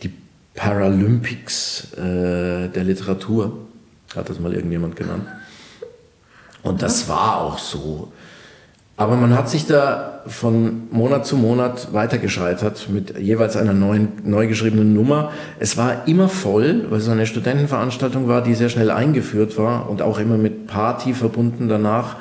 Die 0.03 0.11
Paralympics 0.55 1.93
äh, 1.93 2.67
der 2.69 2.83
Literatur, 2.83 3.57
hat 4.15 4.29
das 4.29 4.39
mal 4.39 4.53
irgendjemand 4.53 4.95
genannt. 4.95 5.25
Und 6.63 6.81
das 6.81 7.07
war 7.07 7.41
auch 7.41 7.57
so. 7.57 8.11
Aber 8.97 9.15
man 9.15 9.35
hat 9.35 9.49
sich 9.49 9.65
da 9.65 10.08
von 10.27 10.87
Monat 10.91 11.25
zu 11.25 11.37
Monat 11.37 11.93
weitergescheitert 11.93 12.87
mit 12.89 13.17
jeweils 13.17 13.55
einer 13.55 13.73
neuen, 13.73 14.09
neu 14.23 14.47
geschriebenen 14.47 14.93
Nummer. 14.93 15.31
Es 15.59 15.77
war 15.77 16.07
immer 16.07 16.29
voll, 16.29 16.85
weil 16.89 16.99
es 16.99 17.09
eine 17.09 17.25
Studentenveranstaltung 17.25 18.27
war, 18.27 18.43
die 18.43 18.53
sehr 18.53 18.69
schnell 18.69 18.91
eingeführt 18.91 19.57
war 19.57 19.89
und 19.89 20.01
auch 20.01 20.19
immer 20.19 20.37
mit 20.37 20.67
Party 20.67 21.13
verbunden 21.13 21.67
danach. 21.67 22.17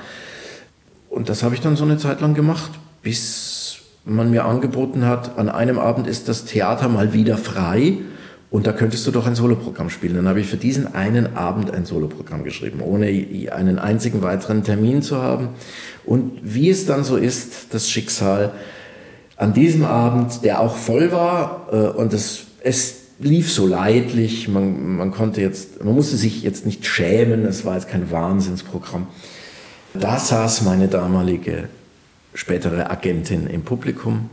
Und 1.09 1.29
das 1.29 1.43
habe 1.43 1.55
ich 1.55 1.61
dann 1.61 1.77
so 1.77 1.85
eine 1.85 1.99
Zeit 1.99 2.21
lang 2.21 2.35
gemacht, 2.35 2.71
bis 3.03 3.79
man 4.05 4.31
mir 4.31 4.45
angeboten 4.45 5.07
hat, 5.07 5.39
an 5.39 5.49
einem 5.49 5.79
Abend 5.79 6.07
ist 6.07 6.29
das 6.29 6.45
Theater 6.45 6.89
mal 6.89 7.13
wieder 7.13 7.37
frei 7.37 7.99
und 8.51 8.67
da 8.67 8.73
könntest 8.73 9.07
du 9.07 9.11
doch 9.11 9.27
ein 9.27 9.35
Soloprogramm 9.35 9.91
spielen. 9.91 10.17
Dann 10.17 10.29
habe 10.29 10.41
ich 10.41 10.47
für 10.47 10.57
diesen 10.57 10.95
einen 10.95 11.37
Abend 11.37 11.71
ein 11.71 11.85
Soloprogramm 11.85 12.45
geschrieben, 12.45 12.81
ohne 12.81 13.07
einen 13.53 13.79
einzigen 13.79 14.23
weiteren 14.23 14.65
Termin 14.65 15.03
zu 15.03 15.21
haben. 15.21 15.51
Und 16.09 16.41
wie 16.43 16.71
es 16.71 16.87
dann 16.87 17.05
so 17.05 17.17
ist, 17.17 17.75
das 17.75 17.91
Schicksal 17.91 18.53
an 19.37 19.53
diesem 19.53 19.85
Abend, 19.85 20.43
der 20.43 20.61
auch 20.61 20.75
voll 20.75 21.13
war, 21.13 21.69
äh, 21.71 21.77
und 21.99 22.15
es, 22.15 22.47
es 22.63 22.95
lief 23.19 23.53
so 23.53 23.67
leidlich, 23.67 24.49
man, 24.49 24.97
man 24.97 25.11
konnte 25.11 25.43
jetzt, 25.43 25.85
man 25.85 25.95
musste 25.95 26.17
sich 26.17 26.43
jetzt 26.43 26.65
nicht 26.65 26.87
schämen, 26.87 27.45
es 27.45 27.67
war 27.67 27.75
jetzt 27.75 27.89
kein 27.89 28.11
Wahnsinnsprogramm. 28.11 29.07
Da 29.93 30.19
saß 30.19 30.63
meine 30.63 30.89
damalige 30.89 31.69
spätere 32.33 32.91
Agentin 32.91 33.47
im 33.47 33.63
Publikum 33.63 34.31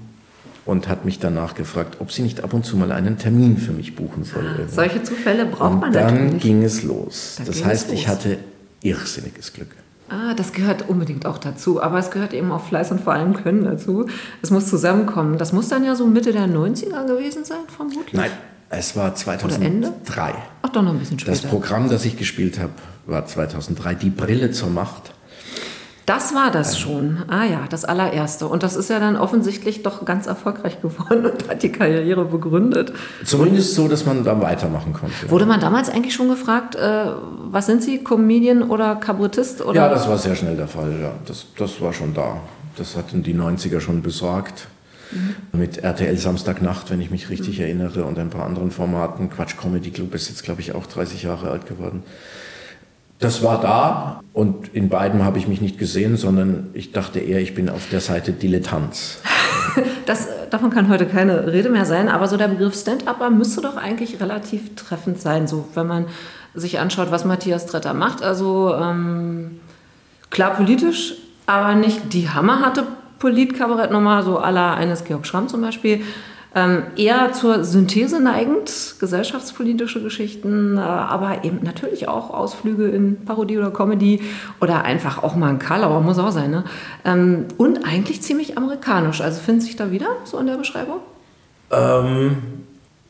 und 0.66 0.88
hat 0.88 1.04
mich 1.04 1.20
danach 1.20 1.56
gefragt, 1.56 1.98
ob 2.00 2.14
sie 2.14 2.22
nicht 2.22 2.42
ab 2.42 2.54
und 2.54 2.66
zu 2.66 2.78
mal 2.78 2.94
einen 2.94 3.18
Termin 3.18 3.58
für 3.58 3.74
mich 3.74 3.98
buchen 3.98 4.24
soll. 4.24 4.46
Ah, 4.46 4.68
solche 4.70 5.04
Zufälle 5.04 5.46
braucht 5.46 5.74
und 5.74 5.80
man 5.82 5.92
dann 5.92 6.24
natürlich. 6.24 6.42
ging 6.42 6.64
es 6.64 6.84
los. 6.84 7.36
Dann 7.38 7.48
das 7.48 7.66
heißt, 7.66 7.90
los. 7.90 8.00
ich 8.00 8.08
hatte 8.08 8.38
irrsinniges 8.82 9.52
Glück. 9.52 9.76
Ah, 10.10 10.34
das 10.36 10.54
gehört 10.54 10.88
unbedingt 10.88 11.26
auch 11.26 11.38
dazu. 11.40 11.82
Aber 11.82 11.98
es 11.98 12.12
gehört 12.12 12.34
eben 12.34 12.52
auch 12.52 12.64
Fleiß 12.64 12.92
und 12.92 13.02
vor 13.02 13.14
allem 13.14 13.34
Können 13.34 13.64
dazu. 13.64 14.08
Es 14.42 14.52
muss 14.52 14.68
zusammenkommen. 14.68 15.38
Das 15.38 15.52
muss 15.52 15.68
dann 15.70 15.84
ja 15.84 15.96
so 15.96 16.06
Mitte 16.06 16.32
der 16.32 16.48
90er 16.48 17.08
gewesen 17.08 17.44
sein, 17.44 17.58
vermutlich. 17.68 18.14
Nein, 18.14 18.30
es 18.70 18.96
war 18.96 19.08
Ende? 19.08 19.16
2003. 19.18 20.34
Ach, 20.62 20.70
doch 20.70 20.84
noch 20.84 20.92
ein 20.92 21.00
bisschen 21.00 21.18
Das 21.18 21.40
später. 21.40 21.48
Programm, 21.48 21.90
das 21.90 22.06
ich 22.06 22.18
gespielt 22.18 22.60
habe, 22.60 22.74
war 23.08 23.26
2003. 23.26 23.96
Die 23.96 24.10
Brille 24.12 24.52
zur 24.52 24.70
Macht. 24.70 25.15
Das 26.06 26.36
war 26.36 26.52
das 26.52 26.78
schon. 26.78 27.24
Ah 27.30 27.46
ja, 27.46 27.66
das 27.70 27.84
allererste. 27.84 28.48
Und 28.48 28.62
das 28.62 28.76
ist 28.76 28.90
ja 28.92 29.00
dann 29.00 29.16
offensichtlich 29.16 29.82
doch 29.82 30.06
ganz 30.06 30.28
erfolgreich 30.28 30.82
geworden 30.82 31.26
und 31.26 31.50
hat 31.50 31.64
die 31.64 31.72
Karriere 31.72 32.26
begründet. 32.26 32.94
Zumindest 33.24 33.74
so, 33.74 33.88
dass 33.88 34.06
man 34.06 34.24
da 34.24 34.40
weitermachen 34.40 34.94
konnte. 34.94 35.30
Wurde 35.30 35.46
man 35.46 35.60
damals 35.60 35.90
eigentlich 35.90 36.14
schon 36.14 36.30
gefragt, 36.30 36.76
äh, 36.76 37.08
was 37.50 37.66
sind 37.66 37.82
Sie, 37.82 38.04
Comedian 38.04 38.64
oder 38.64 38.96
Kabarettist? 38.96 39.66
Oder? 39.66 39.76
Ja, 39.76 39.90
das 39.90 40.08
war 40.08 40.18
sehr 40.18 40.36
schnell 40.36 40.56
der 40.56 40.68
Fall. 40.68 40.94
Ja. 41.02 41.12
Das, 41.26 41.48
das 41.58 41.82
war 41.82 41.92
schon 41.92 42.14
da. 42.14 42.38
Das 42.78 42.96
hatten 42.96 43.24
die 43.24 43.34
90er 43.34 43.80
schon 43.80 44.02
besorgt. 44.02 44.68
Mit 45.54 45.78
RTL 45.78 46.18
Samstagnacht, 46.18 46.90
wenn 46.90 47.00
ich 47.00 47.12
mich 47.12 47.30
richtig 47.30 47.60
erinnere, 47.60 48.04
und 48.06 48.18
ein 48.18 48.30
paar 48.30 48.46
anderen 48.46 48.72
Formaten. 48.72 49.30
Quatsch 49.30 49.56
Comedy 49.56 49.92
Club 49.92 50.14
ist 50.14 50.30
jetzt, 50.30 50.44
glaube 50.44 50.62
ich, 50.62 50.74
auch 50.74 50.88
30 50.88 51.24
Jahre 51.24 51.52
alt 51.52 51.68
geworden. 51.68 52.04
Das 53.20 53.44
war 53.44 53.62
da 53.62 54.22
und 54.34 54.74
in 54.74 54.90
beiden 54.90 55.24
habe 55.24 55.38
ich 55.38 55.48
mich 55.48 55.62
nicht 55.62 55.78
gesehen, 55.78 56.18
sondern 56.18 56.68
ich 56.74 56.92
dachte 56.92 57.20
eher, 57.20 57.40
ich 57.40 57.56
bin 57.56 57.70
auf 57.70 57.90
der 57.90 58.02
Seite 58.02 58.32
Dilettanz. 58.32 59.22
Das, 60.06 60.28
äh, 60.28 60.48
davon 60.52 60.70
kann 60.70 60.88
heute 60.88 61.06
keine 61.06 61.52
Rede 61.52 61.70
mehr 61.70 61.84
sein, 61.84 62.08
aber 62.08 62.28
so 62.28 62.38
der 62.38 62.48
Begriff 62.48 62.80
Stand-Upper 62.80 63.30
müsste 63.30 63.62
doch 63.62 63.76
eigentlich 63.76 64.22
relativ 64.22 64.76
treffend 64.76 65.20
sein, 65.20 65.48
so 65.48 65.68
wenn 65.74 65.88
man 65.88 66.06
sich 66.54 66.80
anschaut, 66.80 67.12
was 67.12 67.26
Matthias 67.26 67.66
Tretter 67.66 67.94
macht. 67.94 68.24
Also 68.24 68.74
ähm, 68.74 69.60
klar 70.30 70.52
politisch, 70.52 71.16
aber 71.46 71.76
nicht 71.76 72.14
die 72.14 72.30
hammerharte 72.30 72.84
Politkabarettnummer, 73.20 74.24
so 74.24 74.40
à 74.40 74.52
la 74.52 74.76
eines 74.76 75.04
Georg 75.04 75.26
Schramm 75.26 75.48
zum 75.48 75.62
Beispiel. 75.62 76.02
Ähm, 76.58 76.84
eher 76.96 77.34
zur 77.34 77.66
Synthese 77.66 78.22
neigend, 78.22 78.96
gesellschaftspolitische 79.02 80.02
Geschichten, 80.02 80.78
äh, 80.78 80.80
aber 80.80 81.44
eben 81.44 81.60
natürlich 81.64 82.08
auch 82.08 82.30
Ausflüge 82.30 82.88
in 82.88 83.26
Parodie 83.26 83.58
oder 83.58 83.72
Comedy 83.72 84.22
oder 84.62 84.86
einfach 84.86 85.22
auch 85.22 85.36
mal 85.36 85.50
ein 85.50 85.60
Karlauer, 85.60 86.00
muss 86.00 86.18
auch 86.18 86.32
sein. 86.32 86.52
Ne? 86.52 86.64
Ähm, 87.04 87.46
und 87.58 87.86
eigentlich 87.86 88.22
ziemlich 88.22 88.58
amerikanisch. 88.58 89.20
Also 89.20 89.42
findet 89.42 89.64
sich 89.64 89.76
da 89.76 89.92
wieder 89.92 90.08
so 90.24 90.40
in 90.40 90.48
der 90.48 90.56
Beschreibung? 90.56 91.02
Ähm, 91.72 92.38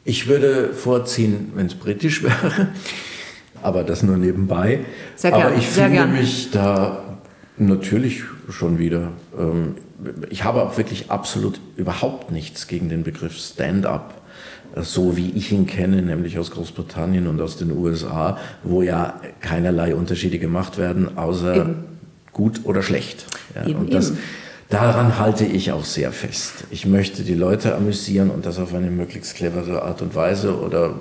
ich 0.05 0.27
würde 0.27 0.73
vorziehen, 0.73 1.51
wenn 1.53 1.67
es 1.67 1.75
britisch 1.75 2.23
wäre, 2.23 2.69
aber 3.61 3.83
das 3.83 4.01
nur 4.01 4.17
nebenbei. 4.17 4.85
Sehr 5.15 5.31
aber 5.31 5.49
gern, 5.49 5.59
ich 5.59 5.69
sehr 5.69 5.85
finde 5.85 5.99
gern. 5.99 6.13
mich 6.13 6.49
da 6.49 7.03
natürlich 7.57 8.23
schon 8.49 8.79
wieder. 8.79 9.11
Ähm, 9.37 9.75
ich 10.29 10.43
habe 10.43 10.63
auch 10.63 10.77
wirklich 10.77 11.11
absolut 11.11 11.59
überhaupt 11.77 12.31
nichts 12.31 12.67
gegen 12.67 12.89
den 12.89 13.03
Begriff 13.03 13.37
Stand-up, 13.37 14.21
so 14.75 15.15
wie 15.15 15.31
ich 15.31 15.51
ihn 15.51 15.65
kenne, 15.65 16.01
nämlich 16.01 16.37
aus 16.37 16.51
Großbritannien 16.51 17.27
und 17.27 17.39
aus 17.41 17.57
den 17.57 17.71
USA, 17.71 18.37
wo 18.63 18.81
ja 18.81 19.21
keinerlei 19.39 19.95
Unterschiede 19.95 20.39
gemacht 20.39 20.77
werden, 20.77 21.17
außer 21.17 21.55
Eben. 21.55 21.75
gut 22.33 22.61
oder 22.63 22.81
schlecht. 22.81 23.25
Ja, 23.55 23.65
Eben, 23.65 23.79
und 23.79 23.93
das, 23.93 24.09
eben. 24.09 24.19
Daran 24.69 25.19
halte 25.19 25.45
ich 25.45 25.71
auch 25.71 25.85
sehr 25.85 26.11
fest. 26.11 26.65
Ich 26.71 26.87
möchte 26.87 27.23
die 27.23 27.35
Leute 27.35 27.75
amüsieren 27.75 28.31
und 28.31 28.47
das 28.47 28.57
auf 28.57 28.73
eine 28.73 28.89
möglichst 28.89 29.35
clevere 29.35 29.83
Art 29.83 30.01
und 30.01 30.15
Weise 30.15 30.59
oder 30.59 30.95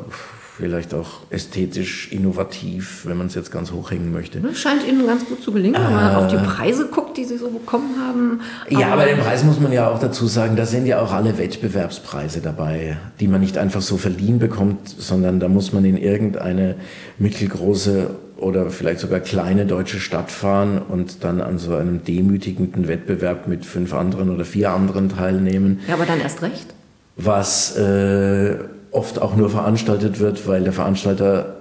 vielleicht 0.56 0.94
auch 0.94 1.22
ästhetisch 1.30 2.12
innovativ, 2.12 3.06
wenn 3.06 3.16
man 3.16 3.26
es 3.26 3.34
jetzt 3.34 3.50
ganz 3.50 3.72
hochhängen 3.72 4.12
möchte. 4.12 4.40
Das 4.40 4.56
scheint 4.58 4.86
Ihnen 4.86 5.04
ganz 5.04 5.24
gut 5.26 5.42
zu 5.42 5.50
gelingen, 5.50 5.74
wenn 5.82 5.92
man 5.92 6.14
auf 6.14 6.28
die 6.28 6.36
Preise 6.36 6.86
guckt, 6.86 7.16
die 7.16 7.24
Sie 7.24 7.38
so 7.38 7.50
bekommen 7.50 7.96
haben. 8.00 8.40
Ja, 8.68 8.92
aber 8.92 9.04
den 9.04 9.18
Preis 9.18 9.42
muss 9.42 9.58
man 9.58 9.72
ja 9.72 9.90
auch 9.90 9.98
dazu 9.98 10.28
sagen, 10.28 10.54
da 10.54 10.64
sind 10.64 10.86
ja 10.86 11.00
auch 11.00 11.12
alle 11.12 11.38
Wettbewerbspreise 11.38 12.40
dabei, 12.40 12.96
die 13.18 13.26
man 13.26 13.40
nicht 13.40 13.58
einfach 13.58 13.82
so 13.82 13.96
verliehen 13.96 14.38
bekommt, 14.38 14.88
sondern 14.88 15.40
da 15.40 15.48
muss 15.48 15.72
man 15.72 15.84
in 15.84 15.96
irgendeine 15.96 16.76
mittelgroße 17.18 18.10
oder 18.36 18.70
vielleicht 18.70 19.00
sogar 19.00 19.20
kleine 19.20 19.66
deutsche 19.66 19.98
Stadt 19.98 20.30
fahren 20.30 20.80
und 20.88 21.24
dann 21.24 21.40
an 21.40 21.58
so 21.58 21.74
einem 21.74 22.04
demütigenden 22.04 22.86
Wettbewerb 22.86 23.48
mit 23.48 23.66
fünf 23.66 23.92
anderen 23.92 24.30
oder 24.30 24.44
vier 24.44 24.70
anderen 24.70 25.08
teilnehmen. 25.08 25.80
Ja, 25.88 25.94
aber 25.94 26.06
dann 26.06 26.20
erst 26.20 26.42
recht. 26.42 26.74
was 27.16 27.76
äh, 27.76 28.56
oft 28.94 29.20
auch 29.20 29.36
nur 29.36 29.50
veranstaltet 29.50 30.20
wird, 30.20 30.46
weil 30.46 30.62
der 30.62 30.72
Veranstalter 30.72 31.56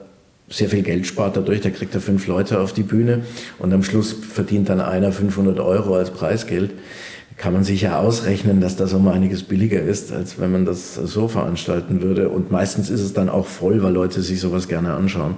sehr 0.49 0.69
viel 0.69 0.83
Geld 0.83 1.07
spart 1.07 1.35
dadurch, 1.35 1.61
der 1.61 1.71
kriegt 1.71 1.95
da 1.95 1.99
fünf 1.99 2.27
Leute 2.27 2.59
auf 2.59 2.73
die 2.73 2.83
Bühne 2.83 3.21
und 3.59 3.73
am 3.73 3.83
Schluss 3.83 4.13
verdient 4.13 4.69
dann 4.69 4.81
einer 4.81 5.11
500 5.11 5.59
Euro 5.59 5.95
als 5.95 6.11
Preisgeld. 6.11 6.71
Kann 7.37 7.53
man 7.53 7.63
sich 7.63 7.81
ja 7.81 7.97
ausrechnen, 7.97 8.61
dass 8.61 8.75
das 8.75 8.93
um 8.93 9.07
einiges 9.07 9.41
billiger 9.41 9.81
ist, 9.81 10.13
als 10.13 10.39
wenn 10.39 10.51
man 10.51 10.65
das 10.65 10.93
so 10.93 11.27
veranstalten 11.27 12.03
würde. 12.03 12.29
Und 12.29 12.51
meistens 12.51 12.91
ist 12.91 13.01
es 13.01 13.13
dann 13.13 13.29
auch 13.29 13.47
voll, 13.47 13.81
weil 13.81 13.91
Leute 13.91 14.21
sich 14.21 14.39
sowas 14.39 14.67
gerne 14.67 14.93
anschauen. 14.93 15.37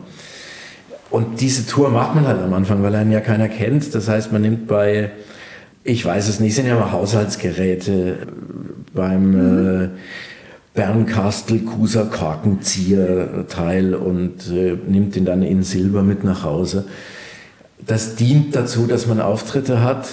Und 1.09 1.39
diese 1.39 1.65
Tour 1.65 1.89
macht 1.89 2.13
man 2.13 2.27
halt 2.27 2.41
am 2.41 2.53
Anfang, 2.53 2.83
weil 2.83 2.93
einen 2.95 3.13
ja 3.13 3.21
keiner 3.21 3.47
kennt. 3.47 3.95
Das 3.95 4.09
heißt, 4.09 4.33
man 4.33 4.41
nimmt 4.41 4.67
bei, 4.67 5.11
ich 5.85 6.03
weiß 6.03 6.27
es 6.27 6.41
nicht, 6.41 6.55
sind 6.55 6.67
ja 6.67 6.75
mal 6.75 6.91
Haushaltsgeräte 6.91 8.17
beim 8.93 9.83
äh, 9.83 9.89
Bernkastel 10.75 11.59
Kuser 11.59 12.05
Korkenzieher 12.05 13.47
teil 13.47 13.95
und 13.95 14.51
äh, 14.51 14.77
nimmt 14.87 15.15
ihn 15.15 15.25
dann 15.25 15.41
in 15.41 15.63
Silber 15.63 16.03
mit 16.03 16.23
nach 16.23 16.43
Hause. 16.43 16.85
Das 17.85 18.15
dient 18.15 18.55
dazu, 18.55 18.85
dass 18.85 19.07
man 19.07 19.21
Auftritte 19.21 19.81
hat 19.81 20.09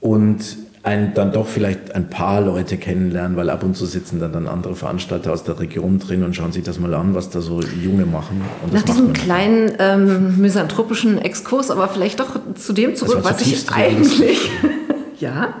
und 0.00 0.40
ein, 0.82 1.14
dann 1.14 1.32
doch 1.32 1.46
vielleicht 1.46 1.94
ein 1.94 2.10
paar 2.10 2.42
Leute 2.42 2.76
kennenlernen, 2.76 3.36
weil 3.38 3.48
ab 3.48 3.62
und 3.62 3.74
zu 3.74 3.86
sitzen 3.86 4.20
dann, 4.20 4.32
dann 4.32 4.46
andere 4.46 4.76
Veranstalter 4.76 5.32
aus 5.32 5.42
der 5.42 5.58
Region 5.58 5.98
drin 5.98 6.22
und 6.24 6.36
schauen 6.36 6.52
sich 6.52 6.62
das 6.62 6.78
mal 6.78 6.92
an, 6.92 7.14
was 7.14 7.30
da 7.30 7.40
so 7.40 7.60
Junge 7.62 8.04
machen. 8.04 8.42
Nach 8.70 8.82
diesem 8.82 9.14
kleinen 9.14 9.72
ähm, 9.78 10.40
misanthropischen 10.40 11.18
Exkurs, 11.18 11.70
aber 11.70 11.88
vielleicht 11.88 12.20
doch 12.20 12.38
zu 12.54 12.74
dem 12.74 12.96
zurück, 12.96 13.20
was 13.22 13.40
ich 13.40 13.70
eigentlich. 13.70 14.50
ja? 15.20 15.54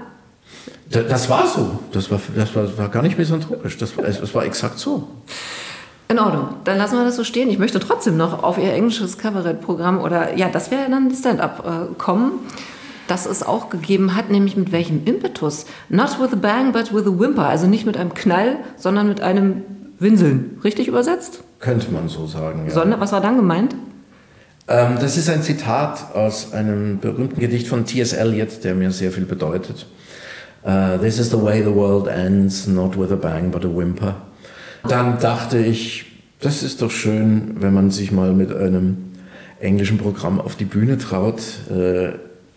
Da- 0.94 1.02
Das 1.02 1.28
war 1.28 1.46
so. 1.46 1.78
Das 1.92 2.10
war, 2.10 2.20
das 2.34 2.54
war, 2.54 2.78
war 2.78 2.88
gar 2.88 3.02
nicht 3.02 3.18
misanthropisch. 3.18 3.76
Das, 3.78 3.96
war- 3.96 4.04
es 4.04 4.20
es 4.20 4.34
war 4.34 4.44
exakt 4.44 4.78
so. 4.78 5.08
In 6.08 6.18
Ordnung, 6.18 6.48
dann 6.64 6.76
lassen 6.78 6.96
wir 6.98 7.04
das 7.04 7.16
so 7.16 7.24
stehen. 7.24 7.48
Ich 7.50 7.58
möchte 7.58 7.80
trotzdem 7.80 8.16
noch 8.16 8.42
auf 8.42 8.58
Ihr 8.58 8.72
englisches 8.72 9.16
Kabarettprogramm 9.18 10.00
oder 10.00 10.36
ja, 10.36 10.48
das 10.50 10.70
wäre 10.70 10.88
dann 10.90 11.10
Stand-up 11.14 11.64
äh, 11.66 11.94
kommen, 11.96 12.32
das 13.08 13.24
es 13.26 13.42
auch 13.42 13.70
gegeben 13.70 14.14
hat, 14.14 14.30
nämlich 14.30 14.56
mit 14.56 14.70
welchem 14.70 15.02
Impetus. 15.06 15.64
Not 15.88 16.20
with 16.20 16.32
a 16.32 16.36
bang, 16.36 16.72
but 16.72 16.92
with 16.94 17.06
a 17.06 17.18
whimper. 17.18 17.46
Also 17.48 17.66
nicht 17.66 17.86
mit 17.86 17.96
einem 17.96 18.12
Knall, 18.14 18.56
sondern 18.76 19.08
mit 19.08 19.20
einem 19.22 19.62
Winseln. 19.98 20.58
Richtig 20.62 20.88
übersetzt? 20.88 21.40
Könnte 21.60 21.90
man 21.90 22.08
so 22.10 22.26
sagen. 22.26 22.66
Ja. 22.66 22.72
Sondern, 22.74 23.00
was 23.00 23.10
war 23.12 23.20
dann 23.22 23.36
gemeint? 23.36 23.74
Ähm, 24.68 24.96
das 25.00 25.16
ist 25.16 25.28
ein 25.30 25.42
Zitat 25.42 26.14
aus 26.14 26.52
einem 26.52 26.98
berühmten 27.00 27.40
Gedicht 27.40 27.66
von 27.68 27.86
T.S. 27.86 28.12
Eliot, 28.12 28.62
der 28.64 28.74
mir 28.74 28.90
sehr 28.90 29.10
viel 29.10 29.24
bedeutet. 29.24 29.86
Uh, 30.64 30.98
This 30.98 31.18
is 31.18 31.30
the 31.30 31.36
way 31.36 31.62
the 31.62 31.74
world 31.74 32.08
ends, 32.08 32.66
not 32.66 32.96
with 32.96 33.12
a 33.12 33.16
bang, 33.16 33.50
but 33.50 33.64
a 33.64 33.68
whimper. 33.68 34.16
Dann 34.88 35.18
dachte 35.18 35.58
ich, 35.58 36.06
das 36.40 36.62
ist 36.62 36.82
doch 36.82 36.90
schön, 36.90 37.56
wenn 37.60 37.74
man 37.74 37.90
sich 37.90 38.12
mal 38.12 38.32
mit 38.32 38.54
einem 38.54 38.96
englischen 39.60 39.98
Programm 39.98 40.40
auf 40.40 40.56
die 40.56 40.64
Bühne 40.64 40.98
traut. 40.98 41.40
Äh, 41.70 42.12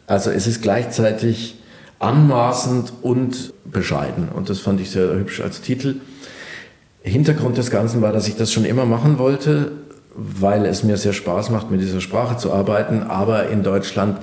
also 0.08 0.30
es 0.32 0.48
ist 0.48 0.62
gleichzeitig 0.62 1.56
anmaßend 2.00 2.94
und 3.02 3.54
bescheiden. 3.66 4.30
Und 4.34 4.50
das 4.50 4.60
fand 4.60 4.80
ich 4.80 4.92
sehr 4.92 5.14
hübsch 5.14 5.42
als 5.42 5.62
Titel. 5.62 5.96
Hintergrund 7.02 7.58
des 7.58 7.72
Ganzen 7.72 8.02
war, 8.02 8.12
dass 8.12 8.28
ich 8.28 8.36
das 8.36 8.52
schon 8.52 8.66
immer 8.66 8.86
machen 8.86 9.18
wollte, 9.18 9.72
weil 10.16 10.66
es 10.66 10.84
mir 10.84 10.98
sehr 10.98 11.14
Spaß 11.14 11.50
macht, 11.50 11.72
mit 11.72 11.82
dieser 11.82 12.02
Sprache 12.02 12.38
zu 12.38 12.52
arbeiten, 12.52 13.04
aber 13.04 13.50
in 13.50 13.64
Deutschland 13.64 14.18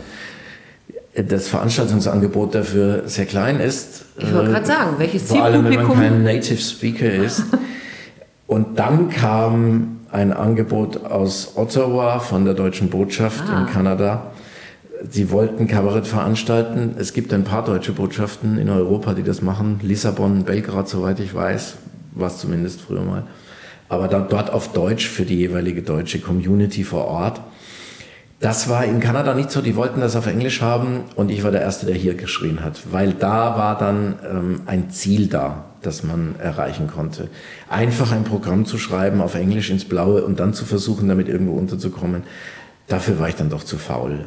das 1.14 1.48
Veranstaltungsangebot 1.48 2.54
dafür 2.54 3.02
sehr 3.06 3.26
klein 3.26 3.60
ist. 3.60 4.04
Ich 4.18 4.32
wollte 4.34 4.50
gerade 4.50 4.66
sagen, 4.66 4.90
welches 4.98 5.22
Vor 5.28 5.42
allem, 5.42 5.62
Zielpublikum? 5.64 6.00
wenn 6.00 6.10
man 6.24 6.24
kein 6.24 6.24
Native 6.36 6.60
Speaker 6.60 7.10
ist. 7.12 7.44
Und 8.46 8.78
dann 8.78 9.08
kam 9.10 10.00
ein 10.10 10.32
Angebot 10.32 11.04
aus 11.06 11.52
Ottawa 11.56 12.18
von 12.18 12.44
der 12.44 12.54
deutschen 12.54 12.90
Botschaft 12.90 13.44
Ah. 13.48 13.60
in 13.62 13.66
Kanada. 13.66 14.32
Sie 15.10 15.30
wollten 15.30 15.66
Kabarett 15.68 16.06
veranstalten. 16.06 16.94
Es 16.98 17.12
gibt 17.12 17.32
ein 17.32 17.44
paar 17.44 17.64
deutsche 17.64 17.92
Botschaften 17.92 18.58
in 18.58 18.68
Europa, 18.68 19.12
die 19.14 19.22
das 19.22 19.42
machen. 19.42 19.80
Lissabon, 19.82 20.44
Belgrad, 20.44 20.88
soweit 20.88 21.20
ich 21.20 21.34
weiß, 21.34 21.74
war 22.12 22.28
es 22.28 22.38
zumindest 22.38 22.80
früher 22.80 23.02
mal. 23.02 23.24
Aber 23.88 24.08
dann 24.08 24.28
dort 24.28 24.50
auf 24.52 24.72
Deutsch 24.72 25.06
für 25.08 25.24
die 25.24 25.36
jeweilige 25.36 25.82
deutsche 25.82 26.20
Community 26.20 26.84
vor 26.84 27.04
Ort. 27.06 27.40
Das 28.44 28.68
war 28.68 28.84
in 28.84 29.00
Kanada 29.00 29.32
nicht 29.32 29.50
so. 29.50 29.62
Die 29.62 29.74
wollten 29.74 30.02
das 30.02 30.16
auf 30.16 30.26
Englisch 30.26 30.60
haben 30.60 31.04
und 31.16 31.30
ich 31.30 31.42
war 31.44 31.50
der 31.50 31.62
Erste, 31.62 31.86
der 31.86 31.94
hier 31.94 32.12
geschrien 32.12 32.62
hat, 32.62 32.92
weil 32.92 33.14
da 33.14 33.56
war 33.56 33.78
dann 33.78 34.16
ähm, 34.30 34.60
ein 34.66 34.90
Ziel 34.90 35.28
da, 35.28 35.64
das 35.80 36.02
man 36.02 36.34
erreichen 36.38 36.86
konnte. 36.86 37.28
Einfach 37.70 38.12
ein 38.12 38.24
Programm 38.24 38.66
zu 38.66 38.76
schreiben 38.76 39.22
auf 39.22 39.34
Englisch 39.34 39.70
ins 39.70 39.86
Blaue 39.86 40.22
und 40.26 40.40
dann 40.40 40.52
zu 40.52 40.66
versuchen, 40.66 41.08
damit 41.08 41.26
irgendwo 41.26 41.54
unterzukommen, 41.54 42.24
dafür 42.86 43.18
war 43.18 43.30
ich 43.30 43.34
dann 43.34 43.48
doch 43.48 43.64
zu 43.64 43.78
faul. 43.78 44.26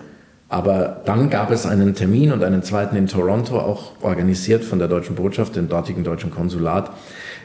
Aber 0.49 1.03
dann 1.05 1.29
gab 1.29 1.51
es 1.51 1.67
einen 1.67 1.93
Termin 1.93 2.31
und 2.31 2.43
einen 2.43 2.63
zweiten 2.63 2.95
in 2.95 3.05
Toronto, 3.05 3.59
auch 3.59 4.01
organisiert 4.01 4.65
von 4.65 4.79
der 4.79 4.87
deutschen 4.87 5.15
Botschaft, 5.15 5.55
dem 5.55 5.69
dortigen 5.69 6.03
deutschen 6.03 6.31
Konsulat. 6.31 6.89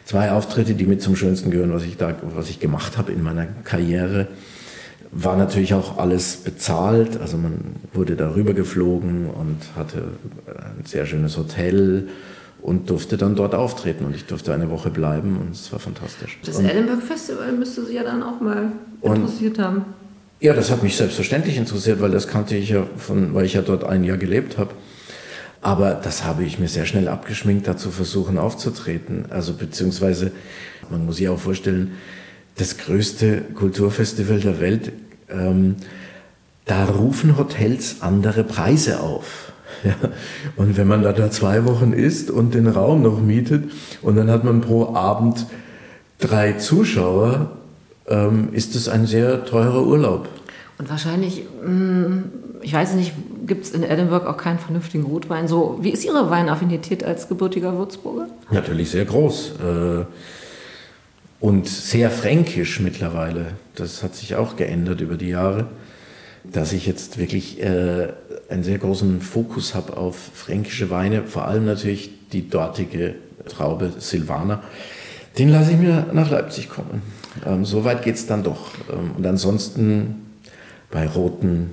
Zwei 0.07 0.33
Auftritte, 0.33 0.73
die 0.73 0.87
mit 0.87 1.03
zum 1.03 1.17
Schönsten 1.17 1.51
gehören, 1.51 1.75
was 1.75 1.83
ich 1.83 1.99
da, 1.99 2.15
was 2.35 2.49
ich 2.49 2.61
gemacht 2.61 2.97
habe 2.97 3.13
in 3.13 3.23
meiner 3.23 3.45
Karriere 3.63 4.29
war 5.13 5.37
natürlich 5.37 5.75
auch 5.75 5.99
alles 5.99 6.37
bezahlt. 6.39 7.21
Also 7.21 7.37
man 7.37 7.77
wurde 7.93 8.17
darüber 8.17 8.55
geflogen 8.55 9.27
und 9.29 9.59
hatte 9.77 10.05
ein 10.47 10.85
sehr 10.85 11.05
schönes 11.07 11.37
Hotel 11.37 12.09
und 12.63 12.89
durfte 12.91 13.17
dann 13.19 13.37
dort 13.37 13.55
auftreten. 13.55 14.07
Und 14.07 14.17
ich 14.17 14.25
durfte 14.25 14.55
eine 14.55 14.71
Woche 14.71 14.91
bleiben 14.91 15.37
und 15.39 15.53
es 15.53 15.71
war 15.71 15.79
fantastisch. 15.79 16.39
Das 16.45 16.57
und, 16.57 16.65
Edinburgh 16.65 17.03
Festival 17.03 17.53
müsste 17.53 17.85
Sie 17.85 17.95
ja 17.95 18.03
dann 18.05 18.23
auch 18.23 18.41
mal 18.41 18.73
Und- 19.03 19.17
interessiert 19.17 19.59
haben. 19.59 19.85
ja, 20.41 20.55
das 20.55 20.71
hat 20.71 20.83
mich 20.83 20.97
selbstverständlich 20.97 21.59
interessiert, 21.59 22.01
weil 22.01 22.11
das 22.11 22.27
kannte 22.27 22.57
ich 22.57 22.71
ja 22.71 22.87
von, 22.97 23.35
weil 23.35 23.45
ich 23.45 23.53
ja 23.55 23.63
dort 23.63 23.85
ein 23.85 24.05
Jahr 24.05 24.17
gelebt 24.17 24.57
habe. 24.57 24.71
Aber 25.61 25.93
das 25.95 26.25
habe 26.25 26.43
ich 26.43 26.59
mir 26.59 26.67
sehr 26.69 26.87
schnell 26.87 27.07
abgeschminkt, 27.07 27.69
da 27.69 27.77
zu 27.77 27.91
versuchen 27.91 28.37
aufzutreten. 28.39 29.27
Also 29.31 29.53
beziehungsweise, 29.53 30.33
man 30.91 31.05
muss 31.07 31.17
sich 31.19 31.29
auch 31.29 31.39
vorstellen, 31.39 31.93
das 32.57 32.79
größte 32.79 33.41
Kulturfestival 33.55 34.41
der 34.41 34.61
Welt, 34.61 34.93
ähm, 35.31 35.77
da 36.65 36.85
rufen 36.85 37.37
Hotels 37.37 37.97
andere 38.01 38.45
Preise 38.45 39.01
auf. 39.01 39.49
Ja. 39.85 39.95
Und 40.55 40.77
wenn 40.77 40.87
man 40.87 41.03
da, 41.03 41.13
da 41.13 41.29
zwei 41.31 41.65
Wochen 41.65 41.93
ist 41.93 42.31
und 42.31 42.55
den 42.55 42.69
Raum 42.69 43.03
noch 43.03 43.21
mietet 43.21 43.73
und 44.01 44.15
dann 44.15 44.31
hat 44.31 44.45
man 44.45 44.61
pro 44.61 44.95
Abend 44.95 45.47
drei 46.21 46.53
Zuschauer, 46.53 47.51
ähm, 48.07 48.51
ist 48.53 48.77
es 48.77 48.89
ein 48.89 49.07
sehr 49.07 49.45
teurer 49.45 49.85
Urlaub. 49.85 50.29
Und 50.79 50.89
wahrscheinlich, 50.89 51.45
mh, 51.67 52.23
ich 52.61 52.73
weiß 52.73 52.95
nicht, 52.95 53.13
gibt 53.47 53.65
es 53.65 53.73
in 53.73 53.83
Edinburgh 53.83 54.29
auch 54.29 54.37
keinen 54.37 54.59
vernünftigen 54.59 55.05
Rotwein. 55.05 55.49
So, 55.49 55.79
wie 55.81 55.91
ist 55.91 56.05
Ihre 56.05 56.31
Weinaffinität 56.31 57.03
als 57.03 57.29
gebürtiger 57.29 57.77
Würzburger? 57.77 58.29
Natürlich 58.51 58.91
sehr 58.91 59.05
groß 59.05 59.53
äh, 59.61 60.05
und 61.43 61.69
sehr 61.69 62.09
fränkisch 62.11 62.79
mittlerweile. 62.79 63.55
Das 63.75 64.05
hat 64.05 64.15
sich 64.15 64.37
auch 64.37 64.55
geändert 64.57 65.01
über 65.01 65.17
die 65.17 65.29
Jahre, 65.29 65.67
dass 66.45 66.73
ich 66.73 66.87
jetzt 66.87 67.19
wirklich 67.19 67.61
äh, 67.61 68.09
einen 68.49 68.63
sehr 68.63 68.79
großen 68.79 69.21
Fokus 69.21 69.75
habe 69.75 69.97
auf 69.97 70.17
fränkische 70.17 70.89
Weine, 70.89 71.25
vor 71.25 71.47
allem 71.47 71.67
natürlich 71.67 72.13
die 72.31 72.49
dortige 72.49 73.17
Traube 73.49 73.93
Silvaner. 73.99 74.63
Den 75.37 75.49
lasse 75.49 75.73
ich 75.73 75.79
mir 75.79 76.07
nach 76.13 76.31
Leipzig 76.31 76.69
kommen. 76.69 77.03
Ähm, 77.45 77.65
so 77.65 77.85
weit 77.85 78.05
geht 78.05 78.15
es 78.15 78.27
dann 78.29 78.45
doch. 78.45 78.69
Ähm, 78.93 79.11
und 79.17 79.27
ansonsten 79.27 80.27
bei 80.93 81.09
Roten 81.09 81.71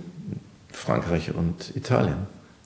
Frankreich 0.71 1.35
und 1.35 1.75
Italien. 1.75 2.17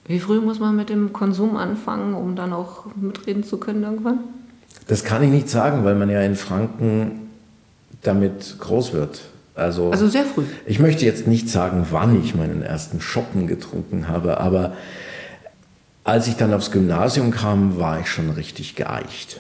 Wie 0.05 0.19
früh 0.19 0.39
muss 0.39 0.59
man 0.59 0.77
mit 0.77 0.87
dem 0.87 1.11
Konsum 1.11 1.57
anfangen, 1.57 2.13
um 2.13 2.37
dann 2.37 2.53
auch 2.53 2.85
mitreden 2.95 3.43
zu 3.43 3.57
können 3.57 3.83
irgendwann? 3.83 4.19
Das 4.87 5.03
kann 5.03 5.23
ich 5.23 5.29
nicht 5.29 5.49
sagen, 5.49 5.85
weil 5.85 5.95
man 5.95 6.09
ja 6.09 6.21
in 6.21 6.35
Franken 6.35 7.29
damit 8.01 8.57
groß 8.59 8.93
wird. 8.93 9.21
Also, 9.55 9.91
Also 9.91 10.07
sehr 10.07 10.25
früh. 10.25 10.43
ich 10.65 10.79
möchte 10.79 11.05
jetzt 11.05 11.27
nicht 11.27 11.47
sagen, 11.49 11.87
wann 11.91 12.21
ich 12.23 12.33
meinen 12.35 12.63
ersten 12.63 12.99
Schoppen 13.01 13.47
getrunken 13.47 14.07
habe, 14.07 14.39
aber 14.39 14.73
als 16.03 16.27
ich 16.27 16.35
dann 16.35 16.53
aufs 16.53 16.71
Gymnasium 16.71 17.31
kam, 17.31 17.79
war 17.79 17.99
ich 17.99 18.07
schon 18.07 18.29
richtig 18.31 18.75
geeicht. 18.75 19.39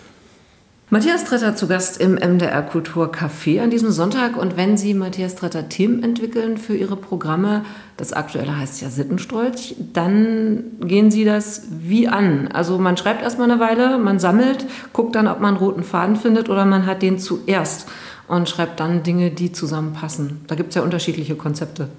Matthias 0.93 1.23
Tretter 1.23 1.55
zu 1.55 1.67
Gast 1.67 1.99
im 1.99 2.13
MDR 2.13 2.61
Kultur 2.61 3.11
Café 3.11 3.63
an 3.63 3.71
diesem 3.71 3.89
Sonntag. 3.89 4.37
Und 4.37 4.57
wenn 4.57 4.77
Sie, 4.77 4.93
Matthias 4.93 5.33
Tretter, 5.33 5.67
Themen 5.67 6.03
entwickeln 6.03 6.55
für 6.55 6.75
Ihre 6.75 6.95
Programme, 6.95 7.65
das 7.97 8.13
aktuelle 8.13 8.55
heißt 8.55 8.79
ja 8.79 8.91
Sittenstrolch, 8.91 9.75
dann 9.91 10.65
gehen 10.81 11.09
Sie 11.09 11.25
das 11.25 11.63
wie 11.71 12.07
an? 12.07 12.47
Also 12.49 12.77
man 12.77 12.95
schreibt 12.95 13.23
erstmal 13.23 13.49
eine 13.49 13.59
Weile, 13.59 13.97
man 13.97 14.19
sammelt, 14.19 14.67
guckt 14.93 15.15
dann, 15.15 15.27
ob 15.27 15.39
man 15.39 15.55
einen 15.55 15.65
roten 15.65 15.83
Faden 15.83 16.15
findet 16.15 16.47
oder 16.47 16.63
man 16.63 16.85
hat 16.85 17.01
den 17.01 17.17
zuerst 17.17 17.87
und 18.27 18.47
schreibt 18.47 18.79
dann 18.79 19.01
Dinge, 19.01 19.31
die 19.31 19.51
zusammenpassen. 19.51 20.41
Da 20.45 20.53
gibt 20.53 20.69
es 20.69 20.75
ja 20.75 20.83
unterschiedliche 20.83 21.33
Konzepte. 21.33 21.89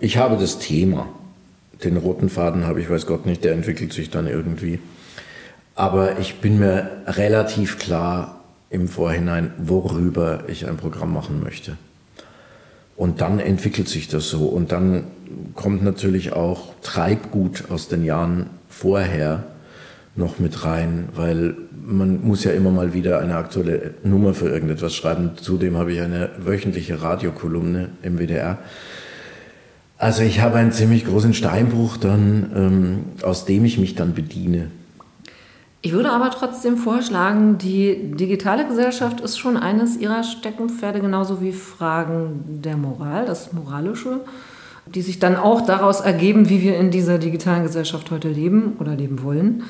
Ich 0.00 0.16
habe 0.16 0.36
das 0.38 0.58
Thema. 0.58 1.06
Den 1.84 1.98
roten 1.98 2.30
Faden 2.30 2.66
habe 2.66 2.80
ich, 2.80 2.90
weiß 2.90 3.06
Gott 3.06 3.26
nicht, 3.26 3.44
der 3.44 3.52
entwickelt 3.52 3.92
sich 3.92 4.10
dann 4.10 4.26
irgendwie. 4.26 4.80
Aber 5.74 6.18
ich 6.18 6.40
bin 6.40 6.58
mir 6.58 6.90
relativ 7.06 7.78
klar 7.78 8.40
im 8.70 8.88
Vorhinein, 8.88 9.52
worüber 9.58 10.44
ich 10.48 10.68
ein 10.68 10.76
Programm 10.76 11.12
machen 11.12 11.42
möchte. 11.42 11.76
Und 12.96 13.20
dann 13.20 13.40
entwickelt 13.40 13.88
sich 13.88 14.08
das 14.08 14.28
so. 14.28 14.46
Und 14.46 14.72
dann 14.72 15.04
kommt 15.54 15.82
natürlich 15.82 16.32
auch 16.32 16.74
Treibgut 16.82 17.70
aus 17.70 17.88
den 17.88 18.04
Jahren 18.04 18.50
vorher 18.68 19.44
noch 20.16 20.38
mit 20.38 20.64
rein, 20.64 21.08
weil 21.14 21.56
man 21.82 22.22
muss 22.22 22.44
ja 22.44 22.52
immer 22.52 22.70
mal 22.70 22.92
wieder 22.92 23.20
eine 23.20 23.36
aktuelle 23.36 23.94
Nummer 24.04 24.34
für 24.34 24.48
irgendetwas 24.48 24.94
schreiben. 24.94 25.30
Zudem 25.36 25.76
habe 25.76 25.92
ich 25.92 26.00
eine 26.00 26.30
wöchentliche 26.38 27.00
Radiokolumne 27.00 27.88
im 28.02 28.18
WDR. 28.18 28.58
Also 29.96 30.22
ich 30.22 30.40
habe 30.40 30.58
einen 30.58 30.72
ziemlich 30.72 31.06
großen 31.06 31.34
Steinbruch 31.34 31.96
dann, 31.96 32.50
ähm, 32.54 32.98
aus 33.22 33.44
dem 33.44 33.64
ich 33.64 33.78
mich 33.78 33.94
dann 33.94 34.14
bediene. 34.14 34.70
Ich 35.82 35.92
würde 35.92 36.10
aber 36.10 36.30
trotzdem 36.30 36.76
vorschlagen, 36.76 37.56
die 37.56 38.12
digitale 38.14 38.66
Gesellschaft 38.66 39.22
ist 39.22 39.38
schon 39.38 39.56
eines 39.56 39.96
ihrer 39.96 40.22
Steckenpferde, 40.22 41.00
genauso 41.00 41.40
wie 41.40 41.52
Fragen 41.52 42.60
der 42.62 42.76
Moral, 42.76 43.24
das 43.24 43.54
Moralische, 43.54 44.20
die 44.84 45.00
sich 45.00 45.18
dann 45.18 45.36
auch 45.36 45.62
daraus 45.62 46.00
ergeben, 46.00 46.50
wie 46.50 46.60
wir 46.60 46.76
in 46.76 46.90
dieser 46.90 47.16
digitalen 47.16 47.62
Gesellschaft 47.62 48.10
heute 48.10 48.28
leben 48.28 48.76
oder 48.78 48.94
leben 48.94 49.22
wollen 49.22 49.62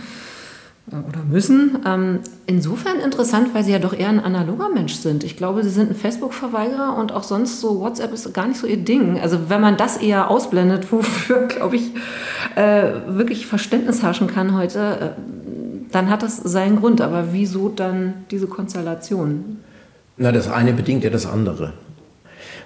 äh, 0.91 0.97
oder 0.97 1.23
müssen. 1.23 1.79
Ähm, 1.87 2.19
insofern 2.47 2.99
interessant, 2.99 3.55
weil 3.55 3.63
Sie 3.63 3.71
ja 3.71 3.79
doch 3.79 3.93
eher 3.93 4.09
ein 4.09 4.19
analoger 4.19 4.69
Mensch 4.69 4.95
sind. 4.95 5.23
Ich 5.23 5.37
glaube, 5.37 5.63
Sie 5.63 5.71
sind 5.71 5.91
ein 5.91 5.97
Facebook-Verweigerer 5.97 6.97
und 6.97 7.13
auch 7.13 7.23
sonst 7.23 7.61
so 7.61 7.79
WhatsApp 7.79 8.13
ist 8.13 8.35
gar 8.35 8.49
nicht 8.49 8.59
so 8.59 8.67
Ihr 8.67 8.79
Ding. 8.79 9.21
Also 9.21 9.49
wenn 9.49 9.61
man 9.61 9.77
das 9.77 9.99
eher 9.99 10.29
ausblendet, 10.29 10.91
wofür, 10.93 11.47
glaube 11.47 11.77
ich, 11.77 11.93
äh, 12.57 12.95
wirklich 13.07 13.47
Verständnis 13.47 14.03
herrschen 14.03 14.27
kann 14.27 14.57
heute, 14.57 15.15
äh, 15.17 15.41
dann 15.91 16.11
hat 16.11 16.23
das 16.23 16.37
seinen 16.37 16.77
Grund. 16.77 17.01
Aber 17.01 17.33
wieso 17.33 17.69
dann 17.69 18.25
diese 18.31 18.47
Konstellation? 18.47 19.59
Na, 20.17 20.33
das 20.33 20.49
eine 20.49 20.73
bedingt 20.73 21.05
ja 21.05 21.11
das 21.11 21.27
andere. 21.27 21.73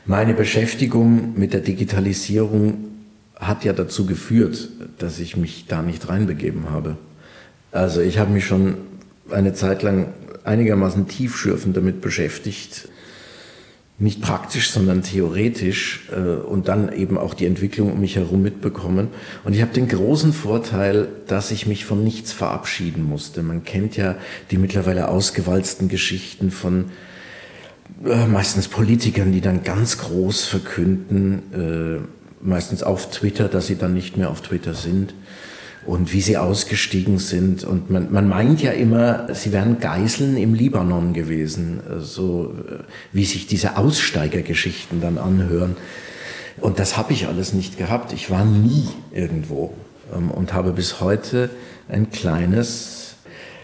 Meine 0.07 0.35
Beschäftigung 0.35 1.35
mit 1.37 1.53
der 1.53 1.61
Digitalisierung 1.61 2.85
hat 3.37 3.65
ja 3.65 3.73
dazu 3.73 4.07
geführt, 4.07 4.69
dass 4.99 5.19
ich 5.19 5.37
mich 5.37 5.67
da 5.67 5.83
nicht 5.83 6.09
reinbegeben 6.09 6.71
habe. 6.71 6.97
Also 7.73 8.01
ich 8.01 8.19
habe 8.19 8.33
mich 8.33 8.47
schon 8.47 8.77
eine 9.31 9.55
Zeit 9.55 9.83
lang 9.83 10.13
einigermaßen 10.45 11.09
tiefschürfend 11.09 11.77
damit 11.77 12.01
beschäftigt, 12.01 12.89
nicht 13.99 14.21
praktisch, 14.21 14.71
sondern 14.71 15.03
theoretisch 15.03 16.09
äh, 16.11 16.19
und 16.19 16.67
dann 16.69 16.93
eben 16.93 17.17
auch 17.17 17.33
die 17.33 17.47
Entwicklung 17.47 17.93
um 17.93 18.01
mich 18.01 18.17
herum 18.17 18.43
mitbekommen. 18.43 19.09
Und 19.45 19.55
ich 19.55 19.63
habe 19.63 19.73
den 19.73 19.89
großen 19.89 20.33
Vorteil, 20.33 21.09
dass 21.29 21.53
ich 21.53 21.67
mich 21.67 21.85
von 21.85 22.03
nichts 22.03 22.33
verabschieden 22.33 23.05
musste. 23.05 23.43
Man 23.43 23.63
kennt 23.63 23.97
ja 23.97 24.17
die 24.51 24.59
mittlerweile 24.59 25.09
ausgewalzten 25.09 25.89
Geschichten 25.89 26.51
von 26.51 26.87
äh, 28.05 28.27
meistens 28.27 28.67
Politikern, 28.67 29.31
die 29.31 29.41
dann 29.41 29.63
ganz 29.63 29.99
groß 29.99 30.45
verkünden, 30.45 32.03
äh, 32.03 32.45
meistens 32.45 32.83
auf 32.83 33.11
Twitter, 33.11 33.49
dass 33.49 33.69
sie 33.69 33.77
dann 33.77 33.95
nicht 33.95 34.17
mehr 34.17 34.29
auf 34.29 34.41
Twitter 34.41 34.75
sind 34.75 35.15
und 35.87 36.13
wie 36.13 36.21
sie 36.21 36.37
ausgestiegen 36.37 37.19
sind. 37.19 37.65
Und 37.65 37.91
man, 37.91 38.13
man 38.13 38.29
meint 38.29 38.63
ja 38.63 38.73
immer, 38.73 39.33
sie 39.35 39.53
wären 39.53 39.81
Geiseln 39.81 40.37
im 40.37 40.55
Libanon 40.55 41.13
gewesen, 41.13 41.81
so 42.01 42.55
äh, 42.69 42.79
wie 43.13 43.25
sich 43.25 43.47
diese 43.47 43.77
Aussteigergeschichten 43.77 45.01
dann 45.01 45.19
anhören. 45.19 45.77
Und 46.61 46.79
das 46.79 46.97
habe 46.97 47.13
ich 47.13 47.27
alles 47.27 47.53
nicht 47.53 47.77
gehabt. 47.77 48.13
Ich 48.13 48.31
war 48.31 48.45
nie 48.45 48.89
irgendwo 49.13 49.75
ähm, 50.15 50.31
und 50.31 50.53
habe 50.53 50.73
bis 50.73 51.01
heute 51.01 51.51
ein 51.89 52.11
kleines 52.11 53.17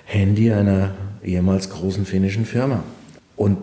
Handy 0.04 0.52
einer 0.52 0.94
ehemals 1.22 1.70
großen 1.70 2.04
finnischen 2.04 2.44
Firma. 2.44 2.82
Und 3.36 3.58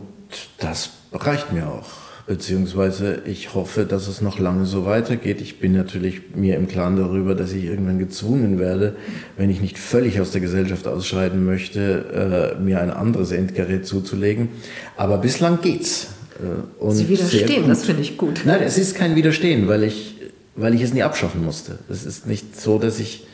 das 0.58 0.91
reicht 1.13 1.52
mir 1.52 1.67
auch 1.67 2.07
beziehungsweise 2.28 3.22
ich 3.26 3.56
hoffe, 3.56 3.86
dass 3.86 4.08
es 4.08 4.22
noch 4.22 4.38
lange 4.38 4.66
so 4.66 4.86
weitergeht. 4.86 5.40
Ich 5.40 5.60
bin 5.60 5.72
natürlich 5.72 6.36
mir 6.36 6.58
im 6.58 6.68
Klaren 6.68 6.98
darüber, 6.98 7.34
dass 7.34 7.54
ich 7.54 7.63
irgendwann 7.63 8.00
gezwungen 8.00 8.60
werde, 8.60 8.98
wenn 9.38 9.50
ich 9.50 9.62
nicht 9.62 9.80
völlig 9.80 10.20
aus 10.20 10.32
der 10.32 10.42
Gesellschaft 10.42 10.88
ausscheiden 10.88 11.46
möchte, 11.46 12.56
äh, 12.58 12.62
mir 12.62 12.82
ein 12.82 12.92
anderes 12.92 13.32
Endgerät 13.32 13.88
zuzulegen. 13.88 14.50
Aber 14.98 15.18
bislang 15.20 15.62
geht's. 15.62 16.08
Äh, 16.40 16.84
und 16.84 16.96
Sie 16.96 17.08
widerstehen, 17.08 17.68
das 17.68 17.86
finde 17.86 18.02
ich 18.02 18.18
gut. 18.18 18.42
Nein, 18.44 18.62
es 18.62 18.78
ist 18.78 18.96
kein 18.96 19.16
Widerstehen, 19.16 19.70
weil 19.70 19.84
ich, 19.84 20.16
weil 20.56 20.76
ich 20.76 20.82
es 20.82 20.94
nie 20.94 21.04
abschaffen 21.04 21.46
musste. 21.46 21.80
Es 21.90 22.06
ist 22.06 22.28
nicht 22.28 22.60
so, 22.60 22.78
dass 22.78 23.00
ich 23.00 23.26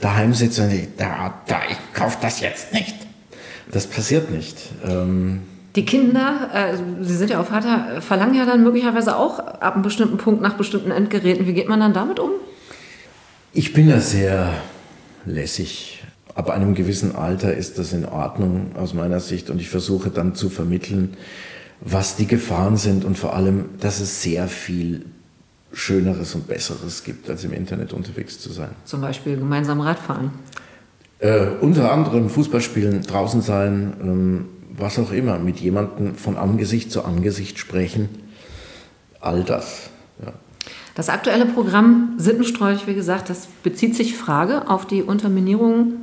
daheim 0.00 0.34
sitze 0.34 0.62
und 0.62 0.72
ich, 0.72 0.88
da, 0.96 1.42
da, 1.48 1.62
ich 1.68 1.78
kaufe 1.94 2.18
das 2.22 2.40
jetzt 2.40 2.72
nicht. 2.72 2.94
Das 3.72 3.88
passiert 3.88 4.30
nicht. 4.30 4.56
Ähm, 4.86 5.40
die 5.76 5.84
Kinder, 5.84 6.50
äh, 6.52 6.76
Sie 7.02 7.14
sind 7.14 7.30
ja 7.30 7.40
auch 7.40 7.46
Vater, 7.46 8.00
verlangen 8.00 8.34
ja 8.34 8.46
dann 8.46 8.62
möglicherweise 8.62 9.16
auch 9.16 9.38
ab 9.38 9.74
einem 9.74 9.82
bestimmten 9.82 10.16
Punkt 10.16 10.40
nach 10.40 10.54
bestimmten 10.54 10.90
Endgeräten. 10.90 11.46
Wie 11.46 11.52
geht 11.52 11.68
man 11.68 11.80
dann 11.80 11.92
damit 11.92 12.18
um? 12.18 12.30
Ich 13.52 13.72
bin 13.72 13.88
ja 13.88 14.00
sehr 14.00 14.52
lässig. 15.24 16.02
Ab 16.34 16.50
einem 16.50 16.74
gewissen 16.74 17.16
Alter 17.16 17.54
ist 17.54 17.78
das 17.78 17.92
in 17.92 18.04
Ordnung 18.04 18.76
aus 18.76 18.94
meiner 18.94 19.20
Sicht 19.20 19.50
und 19.50 19.60
ich 19.60 19.68
versuche 19.68 20.10
dann 20.10 20.34
zu 20.34 20.50
vermitteln, 20.50 21.16
was 21.80 22.16
die 22.16 22.26
Gefahren 22.26 22.76
sind 22.76 23.04
und 23.04 23.18
vor 23.18 23.34
allem, 23.34 23.66
dass 23.80 24.00
es 24.00 24.22
sehr 24.22 24.48
viel 24.48 25.04
Schöneres 25.72 26.34
und 26.34 26.48
Besseres 26.48 27.04
gibt, 27.04 27.28
als 27.28 27.44
im 27.44 27.52
Internet 27.52 27.92
unterwegs 27.92 28.38
zu 28.40 28.50
sein. 28.52 28.70
Zum 28.84 29.00
Beispiel 29.00 29.36
gemeinsam 29.36 29.80
Radfahren. 29.80 30.30
Äh, 31.18 31.46
unter 31.60 31.92
anderem 31.92 32.30
Fußballspielen, 32.30 33.02
draußen 33.02 33.42
sein, 33.42 33.94
ähm, 34.00 34.44
was 34.78 34.98
auch 34.98 35.12
immer, 35.12 35.38
mit 35.38 35.60
jemandem 35.60 36.14
von 36.14 36.36
Angesicht 36.36 36.90
zu 36.90 37.04
Angesicht 37.04 37.58
sprechen, 37.58 38.08
all 39.20 39.44
das. 39.44 39.90
Ja. 40.24 40.32
Das 40.94 41.08
aktuelle 41.08 41.46
Programm 41.46 42.14
Sittenstrolch, 42.18 42.86
wie 42.86 42.94
gesagt, 42.94 43.30
das 43.30 43.48
bezieht 43.62 43.94
sich 43.94 44.16
Frage 44.16 44.68
auf 44.68 44.86
die 44.86 45.02
Unterminierung 45.02 45.94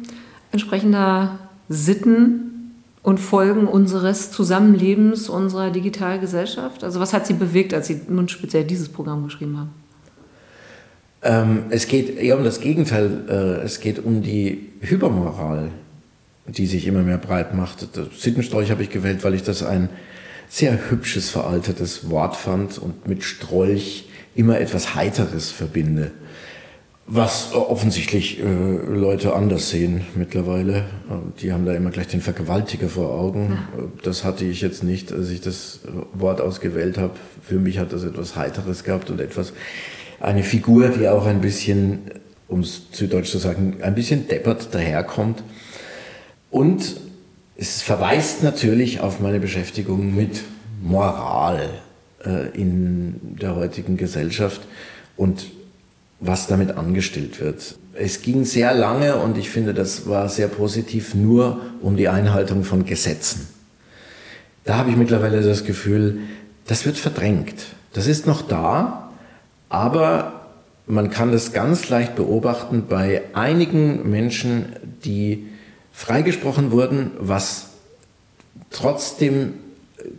entsprechender 0.52 1.40
Sitten 1.68 2.74
und 3.04 3.20
Folgen 3.20 3.68
unseres 3.68 4.32
Zusammenlebens, 4.32 5.30
unserer 5.30 5.70
Digitalgesellschaft. 5.70 6.84
Also 6.84 7.00
was 7.00 7.14
hat 7.14 7.28
Sie 7.28 7.34
bewegt, 7.34 7.74
als 7.74 7.88
Sie 7.88 8.02
nun 8.08 8.30
speziell 8.30 8.64
dieses 8.64 8.90
Programm 8.90 9.26
geschrieben 9.26 9.58
haben? 9.58 9.70
Ähm, 11.22 11.64
es 11.70 11.88
geht 11.88 12.18
eher 12.18 12.38
um 12.38 12.44
das 12.44 12.62
Gegenteil. 12.62 13.26
Äh, 13.28 13.66
es 13.66 13.80
geht 13.80 14.04
um 14.04 14.22
die 14.22 14.70
Hypermoral 14.82 15.72
die 16.48 16.68
sich 16.68 16.88
immer 16.88 17.02
mehr 17.02 17.18
breit 17.18 17.54
macht. 17.54 17.88
Sittenstrolch 18.18 18.72
habe 18.72 18.84
ich 18.84 18.90
gewählt, 18.90 19.24
weil 19.24 19.34
ich 19.34 19.44
das 19.44 19.64
ein 19.64 19.90
sehr 20.48 20.90
hübsches, 20.90 21.30
veraltetes 21.30 22.10
Wort 22.10 22.36
fand 22.36 22.78
und 22.78 23.08
mit 23.08 23.24
Strolch 23.24 24.08
immer 24.36 24.60
etwas 24.60 24.96
Heiteres 24.96 25.52
verbinde. 25.52 26.12
Was 27.08 27.54
offensichtlich 27.54 28.40
äh, 28.40 28.44
Leute 28.44 29.36
anders 29.36 29.70
sehen 29.70 30.02
mittlerweile. 30.16 30.86
Die 31.40 31.54
haben 31.54 31.64
da 31.64 31.74
immer 31.74 31.92
gleich 31.92 32.08
den 32.08 32.22
Vergewaltiger 32.22 32.90
vor 32.90 33.12
Augen. 33.12 33.60
Ja. 33.78 33.84
Das 34.02 34.24
hatte 34.24 34.44
ich 34.44 34.62
jetzt 34.62 34.84
nicht, 34.84 35.14
als 35.14 35.30
ich 35.30 35.40
das 35.40 35.82
Wort 36.14 36.42
ausgewählt 36.42 36.98
habe. 36.98 37.14
Für 37.44 37.60
mich 37.60 37.78
hat 37.78 37.94
das 37.94 38.04
etwas 38.04 38.36
Heiteres 38.36 38.84
gehabt 38.84 39.12
und 39.12 39.22
etwas, 39.22 39.54
eine 40.20 40.42
Figur, 40.42 40.90
die 40.90 41.08
auch 41.08 41.28
ein 41.28 41.42
bisschen, 41.42 42.00
um 42.48 42.62
es 42.62 42.90
zu 42.90 43.08
Deutsch 43.08 43.30
zu 43.30 43.38
sagen, 43.38 43.78
ein 43.82 43.94
bisschen 43.94 44.28
deppert 44.28 44.74
daherkommt. 44.74 45.44
Und 46.56 46.96
es 47.58 47.82
verweist 47.82 48.42
natürlich 48.42 49.02
auf 49.02 49.20
meine 49.20 49.42
Beschäftigung 49.42 50.16
mit 50.16 50.42
Moral 50.82 51.70
äh, 52.26 52.48
in 52.58 53.20
der 53.42 53.58
heutigen 53.58 53.98
Gesellschaft 53.98 54.62
und 55.18 55.48
was 56.22 56.48
damit 56.48 56.78
angestellt 56.78 57.42
wird. 57.42 57.76
Es 57.94 58.22
ging 58.22 58.46
sehr 58.46 58.74
lange 58.74 59.18
und 59.18 59.38
ich 59.38 59.50
finde, 59.50 59.74
das 59.74 60.08
war 60.08 60.30
sehr 60.30 60.48
positiv 60.48 61.14
nur 61.14 61.60
um 61.82 61.98
die 61.98 62.08
Einhaltung 62.08 62.64
von 62.64 62.86
Gesetzen. 62.86 63.50
Da 64.64 64.78
habe 64.78 64.92
ich 64.92 64.96
mittlerweile 64.96 65.42
das 65.42 65.66
Gefühl, 65.66 66.20
das 66.68 66.86
wird 66.86 66.96
verdrängt. 66.96 67.66
Das 67.92 68.08
ist 68.08 68.28
noch 68.28 68.42
da, 68.42 69.12
aber 69.68 70.46
man 70.88 71.10
kann 71.10 71.34
das 71.34 71.52
ganz 71.52 71.90
leicht 71.90 72.16
beobachten 72.16 72.86
bei 72.88 73.24
einigen 73.34 74.10
Menschen, 74.10 74.68
die 75.04 75.48
freigesprochen 75.96 76.72
wurden, 76.72 77.12
was 77.20 77.68
trotzdem 78.70 79.54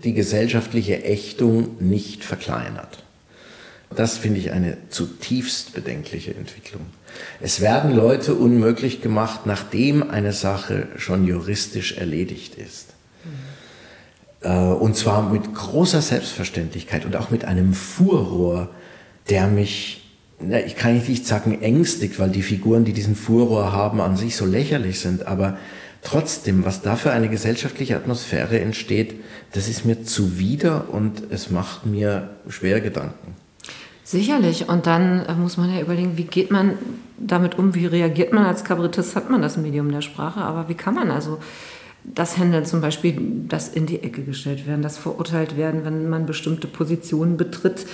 die 0.03 0.15
gesellschaftliche 0.15 1.05
Ächtung 1.05 1.77
nicht 1.81 2.25
verkleinert. 2.25 3.05
Das 3.95 4.17
finde 4.19 4.41
ich 4.41 4.51
eine 4.53 4.79
zutiefst 4.89 5.75
bedenkliche 5.75 6.35
Entwicklung. 6.35 6.83
Es 7.41 7.61
werden 7.61 7.95
Leute 7.95 8.35
unmöglich 8.35 9.01
gemacht, 9.01 9.41
nachdem 9.45 10.11
eine 10.11 10.33
Sache 10.33 10.89
schon 10.97 11.27
juristisch 11.27 11.97
erledigt 11.99 12.57
ist. 12.57 12.95
Mhm. 14.43 14.73
Und 14.81 14.97
zwar 14.97 15.31
mit 15.31 15.55
großer 15.55 16.03
Selbstverständlichkeit 16.03 17.05
und 17.05 17.17
auch 17.17 17.31
mit 17.31 17.45
einem 17.45 17.75
Furor, 17.75 18.71
der 19.29 19.47
mich 19.47 20.06
na, 20.39 20.61
ich 20.61 20.77
kann 20.77 20.95
nicht 20.95 21.27
sagen 21.27 21.61
ängstigt, 21.63 22.19
weil 22.19 22.31
die 22.31 22.43
Figuren, 22.43 22.85
die 22.85 22.93
diesen 22.93 23.17
Furor 23.17 23.73
haben, 23.73 24.01
an 24.01 24.17
sich 24.17 24.37
so 24.37 24.45
lächerlich 24.45 25.01
sind, 25.01 25.27
aber 25.27 25.57
trotzdem, 26.03 26.65
was 26.65 26.83
da 26.83 26.97
für 26.97 27.11
eine 27.11 27.29
gesellschaftliche 27.29 27.97
Atmosphäre 27.97 28.61
entsteht, 28.61 29.15
das 29.53 29.69
ist 29.69 29.85
mir 29.85 30.05
zuwider 30.05 30.89
und 30.91 31.23
es 31.31 31.51
macht 31.51 31.87
mir 31.87 32.31
schwere 32.49 32.81
Gedanken. 32.81 33.35
Sicherlich. 34.05 34.69
Und 34.69 34.87
dann 34.87 35.27
äh, 35.27 35.35
muss 35.35 35.57
man 35.57 35.75
ja 35.75 35.81
überlegen, 35.81 36.17
wie 36.17 36.25
geht 36.25 36.53
man 36.53 36.75
damit 37.19 37.59
um, 37.59 37.75
wie 37.75 37.87
reagiert 37.87 38.33
man 38.33 38.45
als 38.45 38.63
Kabarettist, 38.63 39.17
hat 39.17 39.31
man 39.31 39.43
das 39.43 39.57
Medium 39.57 39.91
der 39.91 40.03
Sprache, 40.03 40.41
aber 40.41 40.69
wie 40.69 40.75
kann 40.75 40.95
man 40.95 41.11
also 41.11 41.39
das 42.05 42.39
handeln, 42.39 42.65
zum 42.65 42.81
Beispiel 42.81 43.17
das 43.49 43.69
in 43.69 43.87
die 43.87 44.05
Ecke 44.05 44.23
gestellt 44.23 44.67
werden, 44.67 44.83
das 44.83 44.97
verurteilt 44.97 45.57
werden, 45.57 45.85
wenn 45.85 46.09
man 46.09 46.25
bestimmte 46.25 46.69
Positionen 46.69 47.37
betritt 47.37 47.87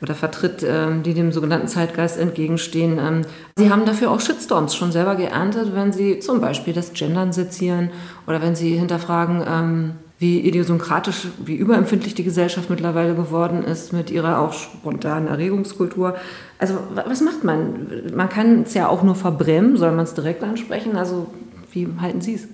oder 0.00 0.14
vertritt, 0.14 0.64
ähm, 0.66 1.02
die 1.02 1.14
dem 1.14 1.32
sogenannten 1.32 1.68
Zeitgeist 1.68 2.18
entgegenstehen. 2.18 2.98
Ähm, 2.98 3.22
sie 3.56 3.70
haben 3.70 3.84
dafür 3.84 4.10
auch 4.10 4.20
Shitstorms 4.20 4.74
schon 4.74 4.92
selber 4.92 5.16
geerntet, 5.16 5.74
wenn 5.74 5.92
Sie 5.92 6.20
zum 6.20 6.40
Beispiel 6.40 6.72
das 6.72 6.92
Gendern 6.92 7.32
sezieren 7.32 7.90
oder 8.26 8.40
wenn 8.40 8.54
Sie 8.54 8.76
hinterfragen, 8.76 9.42
ähm, 9.48 9.92
wie 10.20 10.40
idiosynkratisch, 10.40 11.28
wie 11.44 11.54
überempfindlich 11.54 12.14
die 12.14 12.24
Gesellschaft 12.24 12.70
mittlerweile 12.70 13.14
geworden 13.14 13.62
ist 13.62 13.92
mit 13.92 14.10
ihrer 14.10 14.40
auch 14.40 14.52
spontanen 14.52 15.28
Erregungskultur. 15.28 16.16
Also 16.58 16.74
was 16.92 17.20
macht 17.20 17.44
man? 17.44 17.86
Man 18.14 18.28
kann 18.28 18.62
es 18.62 18.74
ja 18.74 18.88
auch 18.88 19.04
nur 19.04 19.14
verbrennen, 19.14 19.76
soll 19.76 19.92
man 19.92 20.04
es 20.04 20.14
direkt 20.14 20.42
ansprechen? 20.42 20.96
Also 20.96 21.28
wie 21.72 21.88
halten 22.00 22.20
Sie 22.20 22.34
es? 22.34 22.48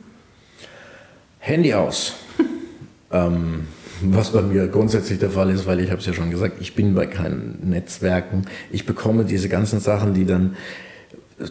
Handy 1.39 1.73
aus. 1.73 2.15
ähm, 3.11 3.67
was 4.09 4.31
bei 4.31 4.43
mir 4.43 4.67
grundsätzlich 4.69 5.19
der 5.19 5.31
Fall 5.31 5.51
ist, 5.51 5.67
weil 5.67 5.81
ich 5.81 5.91
habe 5.91 6.01
es 6.01 6.07
ja 6.07 6.13
schon 6.13 6.31
gesagt, 6.31 6.57
ich 6.61 6.75
bin 6.75 6.95
bei 6.95 7.07
keinen 7.07 7.59
Netzwerken. 7.65 8.47
Ich 8.71 8.87
bekomme 8.87 9.25
diese 9.25 9.49
ganzen 9.49 9.81
Sachen, 9.81 10.15
die 10.15 10.25
dann 10.25 10.57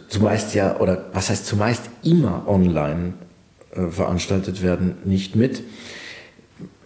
zumeist 0.08 0.54
ja, 0.54 0.78
oder 0.78 1.06
was 1.12 1.30
heißt 1.30 1.46
zumeist 1.46 1.82
immer 2.02 2.44
online 2.46 3.14
äh, 3.74 3.88
veranstaltet 3.88 4.62
werden, 4.62 4.96
nicht 5.04 5.36
mit. 5.36 5.62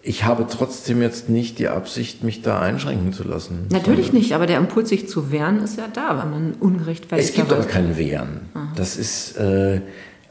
Ich 0.02 0.24
habe 0.24 0.46
trotzdem 0.48 1.02
jetzt 1.02 1.28
nicht 1.28 1.58
die 1.58 1.68
Absicht, 1.68 2.24
mich 2.24 2.40
da 2.42 2.60
einschränken 2.60 3.12
zu 3.12 3.24
lassen. 3.24 3.66
Natürlich 3.70 4.12
nicht, 4.12 4.32
aber 4.32 4.46
der 4.46 4.58
Impuls, 4.58 4.88
sich 4.88 5.08
zu 5.08 5.30
wehren, 5.30 5.62
ist 5.62 5.76
ja 5.76 5.88
da, 5.92 6.22
wenn 6.22 6.30
man 6.30 6.52
ungerechtfertigt 6.54 7.30
Es 7.30 7.34
gibt 7.34 7.52
aber 7.52 7.64
kein 7.64 7.98
Wehren. 7.98 8.40
Aha. 8.54 8.72
Das 8.74 8.96
ist, 8.96 9.36
äh, 9.36 9.82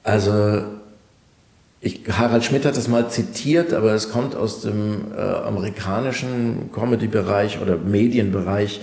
also 0.03 0.63
ich, 1.88 2.01
Harald 2.11 2.43
Schmidt 2.43 2.65
hat 2.65 2.77
das 2.77 2.88
mal 2.88 3.09
zitiert, 3.09 3.73
aber 3.73 3.93
es 3.93 4.11
kommt 4.11 4.35
aus 4.35 4.61
dem 4.61 5.11
äh, 5.15 5.19
amerikanischen 5.19 6.69
Comedy-Bereich 6.73 7.59
oder 7.61 7.77
Medienbereich. 7.77 8.81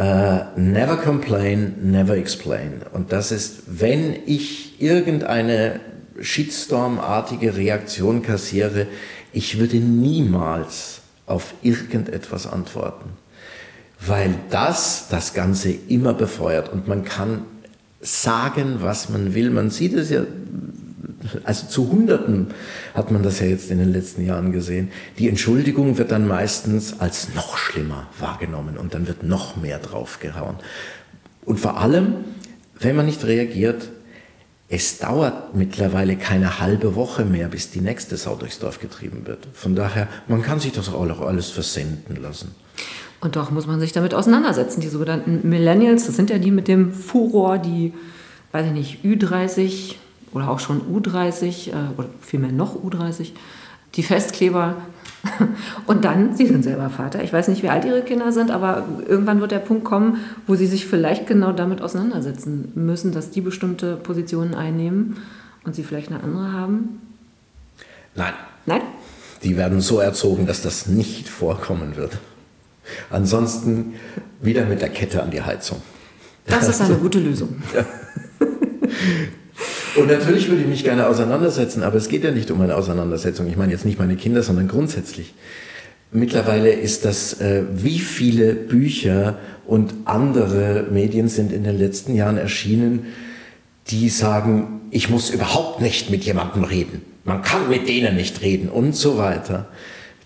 Uh, 0.00 0.44
never 0.54 0.96
complain, 0.96 1.74
never 1.82 2.16
explain. 2.16 2.82
Und 2.92 3.10
das 3.10 3.32
ist, 3.32 3.62
wenn 3.66 4.14
ich 4.26 4.80
irgendeine 4.80 5.80
Shitstorm-artige 6.20 7.56
Reaktion 7.56 8.22
kassiere, 8.22 8.86
ich 9.32 9.58
würde 9.58 9.78
niemals 9.78 11.00
auf 11.26 11.52
irgendetwas 11.62 12.46
antworten, 12.46 13.10
weil 14.06 14.36
das 14.50 15.08
das 15.10 15.34
Ganze 15.34 15.72
immer 15.88 16.14
befeuert 16.14 16.72
und 16.72 16.86
man 16.86 17.04
kann 17.04 17.42
sagen, 18.00 18.76
was 18.80 19.08
man 19.08 19.34
will. 19.34 19.50
Man 19.50 19.70
sieht 19.70 19.94
es 19.94 20.10
ja 20.10 20.22
also 21.44 21.66
zu 21.66 21.90
Hunderten 21.90 22.48
hat 22.94 23.10
man 23.10 23.22
das 23.22 23.40
ja 23.40 23.46
jetzt 23.46 23.70
in 23.70 23.78
den 23.78 23.92
letzten 23.92 24.24
Jahren 24.24 24.52
gesehen. 24.52 24.90
Die 25.18 25.28
Entschuldigung 25.28 25.98
wird 25.98 26.10
dann 26.10 26.26
meistens 26.26 27.00
als 27.00 27.34
noch 27.34 27.56
schlimmer 27.56 28.06
wahrgenommen 28.18 28.76
und 28.76 28.94
dann 28.94 29.06
wird 29.06 29.22
noch 29.22 29.56
mehr 29.56 29.78
draufgehauen. 29.78 30.56
Und 31.44 31.58
vor 31.58 31.78
allem, 31.78 32.16
wenn 32.78 32.96
man 32.96 33.06
nicht 33.06 33.24
reagiert, 33.24 33.88
es 34.68 34.98
dauert 34.98 35.54
mittlerweile 35.54 36.16
keine 36.16 36.60
halbe 36.60 36.94
Woche 36.94 37.24
mehr, 37.24 37.48
bis 37.48 37.70
die 37.70 37.80
nächste 37.80 38.18
Sau 38.18 38.36
durchs 38.36 38.58
Dorf 38.58 38.80
getrieben 38.80 39.22
wird. 39.26 39.48
Von 39.54 39.74
daher, 39.74 40.08
man 40.26 40.42
kann 40.42 40.60
sich 40.60 40.72
das 40.72 40.90
auch 40.90 41.20
alles 41.22 41.48
versenden 41.48 42.16
lassen. 42.20 42.54
Und 43.20 43.34
doch 43.34 43.50
muss 43.50 43.66
man 43.66 43.80
sich 43.80 43.92
damit 43.92 44.14
auseinandersetzen. 44.14 44.80
Die 44.80 44.88
sogenannten 44.88 45.48
Millennials, 45.48 46.06
das 46.06 46.16
sind 46.16 46.30
ja 46.30 46.38
die 46.38 46.50
mit 46.50 46.68
dem 46.68 46.92
Furor, 46.92 47.58
die, 47.58 47.94
weiß 48.52 48.66
ich 48.66 48.72
nicht, 48.72 49.04
Ü30, 49.04 49.94
oder 50.32 50.50
auch 50.50 50.60
schon 50.60 50.80
U30 50.82 51.70
äh, 51.70 51.72
oder 51.96 52.08
vielmehr 52.20 52.52
noch 52.52 52.76
U30, 52.76 53.32
die 53.94 54.02
Festkleber. 54.02 54.76
Und 55.86 56.04
dann, 56.04 56.36
Sie 56.36 56.46
sind 56.46 56.62
selber 56.62 56.90
Vater. 56.90 57.22
Ich 57.24 57.32
weiß 57.32 57.48
nicht, 57.48 57.62
wie 57.62 57.68
alt 57.68 57.84
Ihre 57.84 58.02
Kinder 58.02 58.32
sind, 58.32 58.50
aber 58.50 58.84
irgendwann 59.06 59.40
wird 59.40 59.50
der 59.50 59.58
Punkt 59.58 59.84
kommen, 59.84 60.18
wo 60.46 60.54
Sie 60.54 60.66
sich 60.66 60.86
vielleicht 60.86 61.26
genau 61.26 61.52
damit 61.52 61.82
auseinandersetzen 61.82 62.72
müssen, 62.74 63.12
dass 63.12 63.30
die 63.30 63.40
bestimmte 63.40 63.96
Positionen 63.96 64.54
einnehmen 64.54 65.16
und 65.64 65.74
Sie 65.74 65.82
vielleicht 65.82 66.12
eine 66.12 66.22
andere 66.22 66.52
haben. 66.52 67.00
Nein. 68.14 68.32
Nein? 68.66 68.82
Die 69.42 69.56
werden 69.56 69.80
so 69.80 69.98
erzogen, 70.00 70.46
dass 70.46 70.62
das 70.62 70.86
nicht 70.86 71.28
vorkommen 71.28 71.96
wird. 71.96 72.18
Ansonsten 73.10 73.94
wieder 74.40 74.64
mit 74.66 74.82
der 74.82 74.88
Kette 74.88 75.22
an 75.22 75.30
die 75.30 75.42
Heizung. 75.42 75.80
Das 76.46 76.68
ist 76.68 76.80
eine 76.80 76.96
gute 76.96 77.18
Lösung. 77.18 77.62
Ja. 77.74 77.84
Und 79.96 80.08
natürlich 80.08 80.48
würde 80.48 80.62
ich 80.62 80.68
mich 80.68 80.84
gerne 80.84 81.06
auseinandersetzen, 81.06 81.82
aber 81.82 81.96
es 81.96 82.08
geht 82.08 82.24
ja 82.24 82.30
nicht 82.30 82.50
um 82.50 82.60
eine 82.60 82.76
Auseinandersetzung. 82.76 83.48
Ich 83.48 83.56
meine 83.56 83.72
jetzt 83.72 83.84
nicht 83.84 83.98
meine 83.98 84.16
Kinder, 84.16 84.42
sondern 84.42 84.68
grundsätzlich. 84.68 85.34
Mittlerweile 86.10 86.70
ist 86.70 87.04
das, 87.04 87.40
äh, 87.40 87.64
wie 87.74 87.98
viele 87.98 88.54
Bücher 88.54 89.38
und 89.66 89.92
andere 90.06 90.86
Medien 90.90 91.28
sind 91.28 91.52
in 91.52 91.64
den 91.64 91.78
letzten 91.78 92.14
Jahren 92.14 92.38
erschienen, 92.38 93.06
die 93.88 94.08
sagen, 94.08 94.80
ich 94.90 95.10
muss 95.10 95.30
überhaupt 95.30 95.80
nicht 95.82 96.10
mit 96.10 96.24
jemandem 96.24 96.64
reden. 96.64 97.02
Man 97.24 97.42
kann 97.42 97.68
mit 97.68 97.88
denen 97.88 98.16
nicht 98.16 98.40
reden 98.40 98.70
und 98.70 98.96
so 98.96 99.18
weiter. 99.18 99.68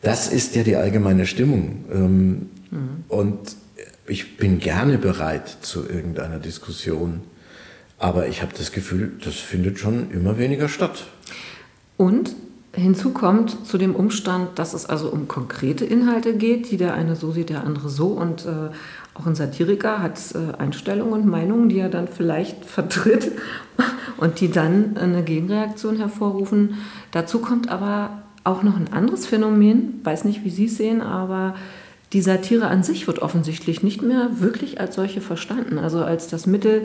Das 0.03 0.29
ist 0.29 0.55
ja 0.55 0.63
die 0.63 0.77
allgemeine 0.77 1.27
Stimmung. 1.27 1.85
Ähm, 1.93 2.29
mhm. 2.71 3.05
Und 3.09 3.39
ich 4.07 4.37
bin 4.37 4.61
gerne 4.61 4.99
bereit 4.99 5.49
zu 5.63 5.89
irgendeiner 5.89 6.39
Diskussion. 6.39 7.23
Aber 8.03 8.27
ich 8.27 8.43
habe 8.43 8.53
das 8.59 8.73
Gefühl, 8.73 9.13
das 9.25 9.37
findet 9.37 9.79
schon 9.79 10.11
immer 10.11 10.37
weniger 10.37 10.69
statt. 10.69 11.05
Und 11.97 12.35
hinzu 12.75 13.13
kommt 13.13 13.65
zu 13.65 13.79
dem 13.79 13.95
Umstand, 13.95 14.59
dass 14.59 14.75
es 14.75 14.87
also 14.87 15.09
um 15.09 15.29
konkrete 15.29 15.85
Inhalte 15.85 16.35
geht, 16.37 16.73
die 16.73 16.79
der 16.79 16.95
eine 16.95 17.15
so 17.15 17.31
sieht, 17.31 17.49
der 17.49 17.63
andere 17.63 17.89
so. 17.89 18.09
Und 18.09 18.45
äh, 18.45 18.75
auch 19.15 19.27
ein 19.27 19.37
Satiriker 19.37 20.03
hat 20.03 20.19
äh, 20.35 20.61
Einstellungen 20.61 21.13
und 21.13 21.27
Meinungen, 21.27 21.69
die 21.69 21.79
er 21.79 21.91
dann 21.91 22.09
vielleicht 22.09 22.65
vertritt 22.65 23.31
und 24.17 24.41
die 24.41 24.51
dann 24.51 24.97
eine 24.97 25.23
Gegenreaktion 25.23 25.97
hervorrufen. 25.97 26.79
Dazu 27.13 27.39
kommt 27.39 27.69
aber 27.69 28.23
auch 28.43 28.65
noch 28.65 28.77
ein 28.77 28.93
anderes 28.93 29.27
Phänomen, 29.27 30.01
weiß 30.03 30.25
nicht, 30.25 30.43
wie 30.43 30.51
Sie 30.51 30.65
es 30.65 30.77
sehen, 30.77 31.03
aber 31.03 31.55
die 32.13 32.21
Satire 32.21 32.67
an 32.67 32.83
sich 32.83 33.07
wird 33.07 33.21
offensichtlich 33.21 33.83
nicht 33.83 34.03
mehr 34.03 34.29
wirklich 34.41 34.81
als 34.81 34.97
solche 34.97 35.21
verstanden, 35.21 35.79
also 35.79 36.05
als 36.05 36.29
das 36.29 36.47
Mittel 36.47 36.85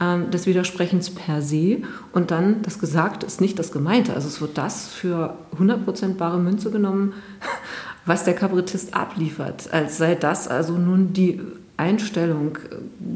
ähm, 0.00 0.30
des 0.30 0.46
Widersprechens 0.46 1.10
per 1.10 1.42
se 1.42 1.78
und 2.12 2.30
dann 2.30 2.62
das 2.62 2.78
Gesagte 2.78 3.26
ist 3.26 3.40
nicht 3.40 3.58
das 3.58 3.72
Gemeinte. 3.72 4.14
Also 4.14 4.28
es 4.28 4.40
wird 4.40 4.56
das 4.56 4.88
für 4.88 5.36
100% 5.58 6.14
bare 6.14 6.38
Münze 6.38 6.70
genommen, 6.70 7.14
was 8.06 8.24
der 8.24 8.34
Kabarettist 8.34 8.94
abliefert, 8.94 9.72
als 9.72 9.98
sei 9.98 10.14
das 10.14 10.46
also 10.46 10.74
nun 10.74 11.12
die 11.12 11.40
Einstellung. 11.76 12.58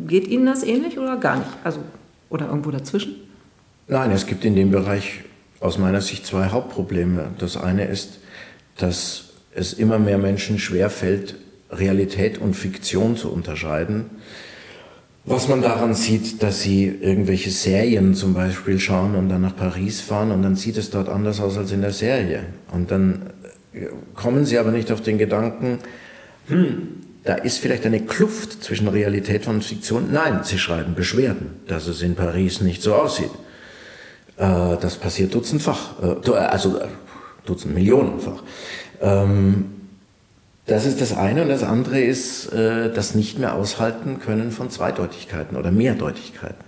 Geht 0.07 0.27
Ihnen 0.27 0.47
das 0.47 0.63
ähnlich 0.63 0.99
oder 0.99 1.17
gar 1.17 1.37
nicht? 1.37 1.51
Also, 1.65 1.81
oder 2.29 2.47
irgendwo 2.47 2.71
dazwischen? 2.71 3.15
Nein, 3.89 4.11
es 4.11 4.27
gibt 4.27 4.45
in 4.45 4.55
dem 4.55 4.71
Bereich 4.71 5.21
aus 5.61 5.79
meiner 5.79 6.01
Sicht 6.01 6.27
zwei 6.27 6.49
Hauptprobleme. 6.49 7.31
Das 7.39 7.57
eine 7.57 7.85
ist, 7.87 8.19
dass 8.77 9.31
es 9.55 9.73
immer 9.73 9.99
mehr 9.99 10.19
Menschen 10.19 10.59
schwerfällt, 10.59 11.37
Realität 11.73 12.39
und 12.39 12.55
Fiktion 12.55 13.17
zu 13.17 13.31
unterscheiden. 13.33 14.07
Was 15.25 15.49
man 15.49 15.63
daran 15.63 15.95
sieht, 15.95 16.43
dass 16.43 16.63
sie 16.63 16.87
irgendwelche 16.87 17.51
Serien 17.51 18.15
zum 18.15 18.35
Beispiel 18.35 18.81
schauen 18.81 19.15
und 19.15 19.29
dann 19.29 19.43
nach 19.43 19.55
Paris 19.55 20.01
fahren 20.01 20.33
und 20.33 20.43
dann 20.43 20.57
sieht 20.57 20.77
es 20.77 20.91
dort 20.91 21.09
anders 21.09 21.41
aus 21.41 21.57
als 21.57 21.71
in 21.71 21.81
der 21.81 21.93
Serie. 21.93 22.45
Und 22.73 22.91
dann 22.91 23.31
äh, 23.73 23.87
kommen 24.15 24.45
sie 24.45 24.59
aber 24.59 24.73
nicht 24.73 24.91
auf 24.91 25.01
den 25.01 25.19
Gedanken, 25.19 25.79
hm, 26.49 26.89
da 27.25 27.35
ist 27.35 27.59
vielleicht 27.59 27.87
eine 27.87 28.01
Kluft 28.01 28.65
zwischen 28.65 28.89
Realität 28.89 29.47
und 29.47 29.63
Fiktion. 29.63 30.09
Nein, 30.13 30.41
sie 30.43 30.59
schreiben 30.59 30.97
Beschwerden, 30.97 31.51
dass 31.69 31.87
es 31.87 32.03
in 32.03 32.17
Paris 32.17 32.61
nicht 32.61 32.83
so 32.83 32.95
aussieht. 32.95 33.31
Äh, 34.39 34.77
das 34.81 34.97
passiert 34.97 35.33
dutzendfach, 35.35 36.03
äh, 36.03 36.31
also 36.31 36.81
Dutzend 37.45 37.75
Millionenfach. 37.75 38.43
Ähm, 39.01 39.82
das 40.67 40.87
ist 40.87 41.01
das 41.01 41.17
eine 41.17 41.43
und 41.43 41.49
das 41.49 41.65
andere 41.65 42.01
ist 42.01 42.53
äh, 42.53 42.93
das 42.93 43.15
nicht 43.15 43.39
mehr 43.39 43.55
aushalten 43.55 44.21
können 44.21 44.53
von 44.53 44.71
Zweideutigkeiten 44.71 45.57
oder 45.57 45.73
Mehrdeutigkeiten. 45.73 46.65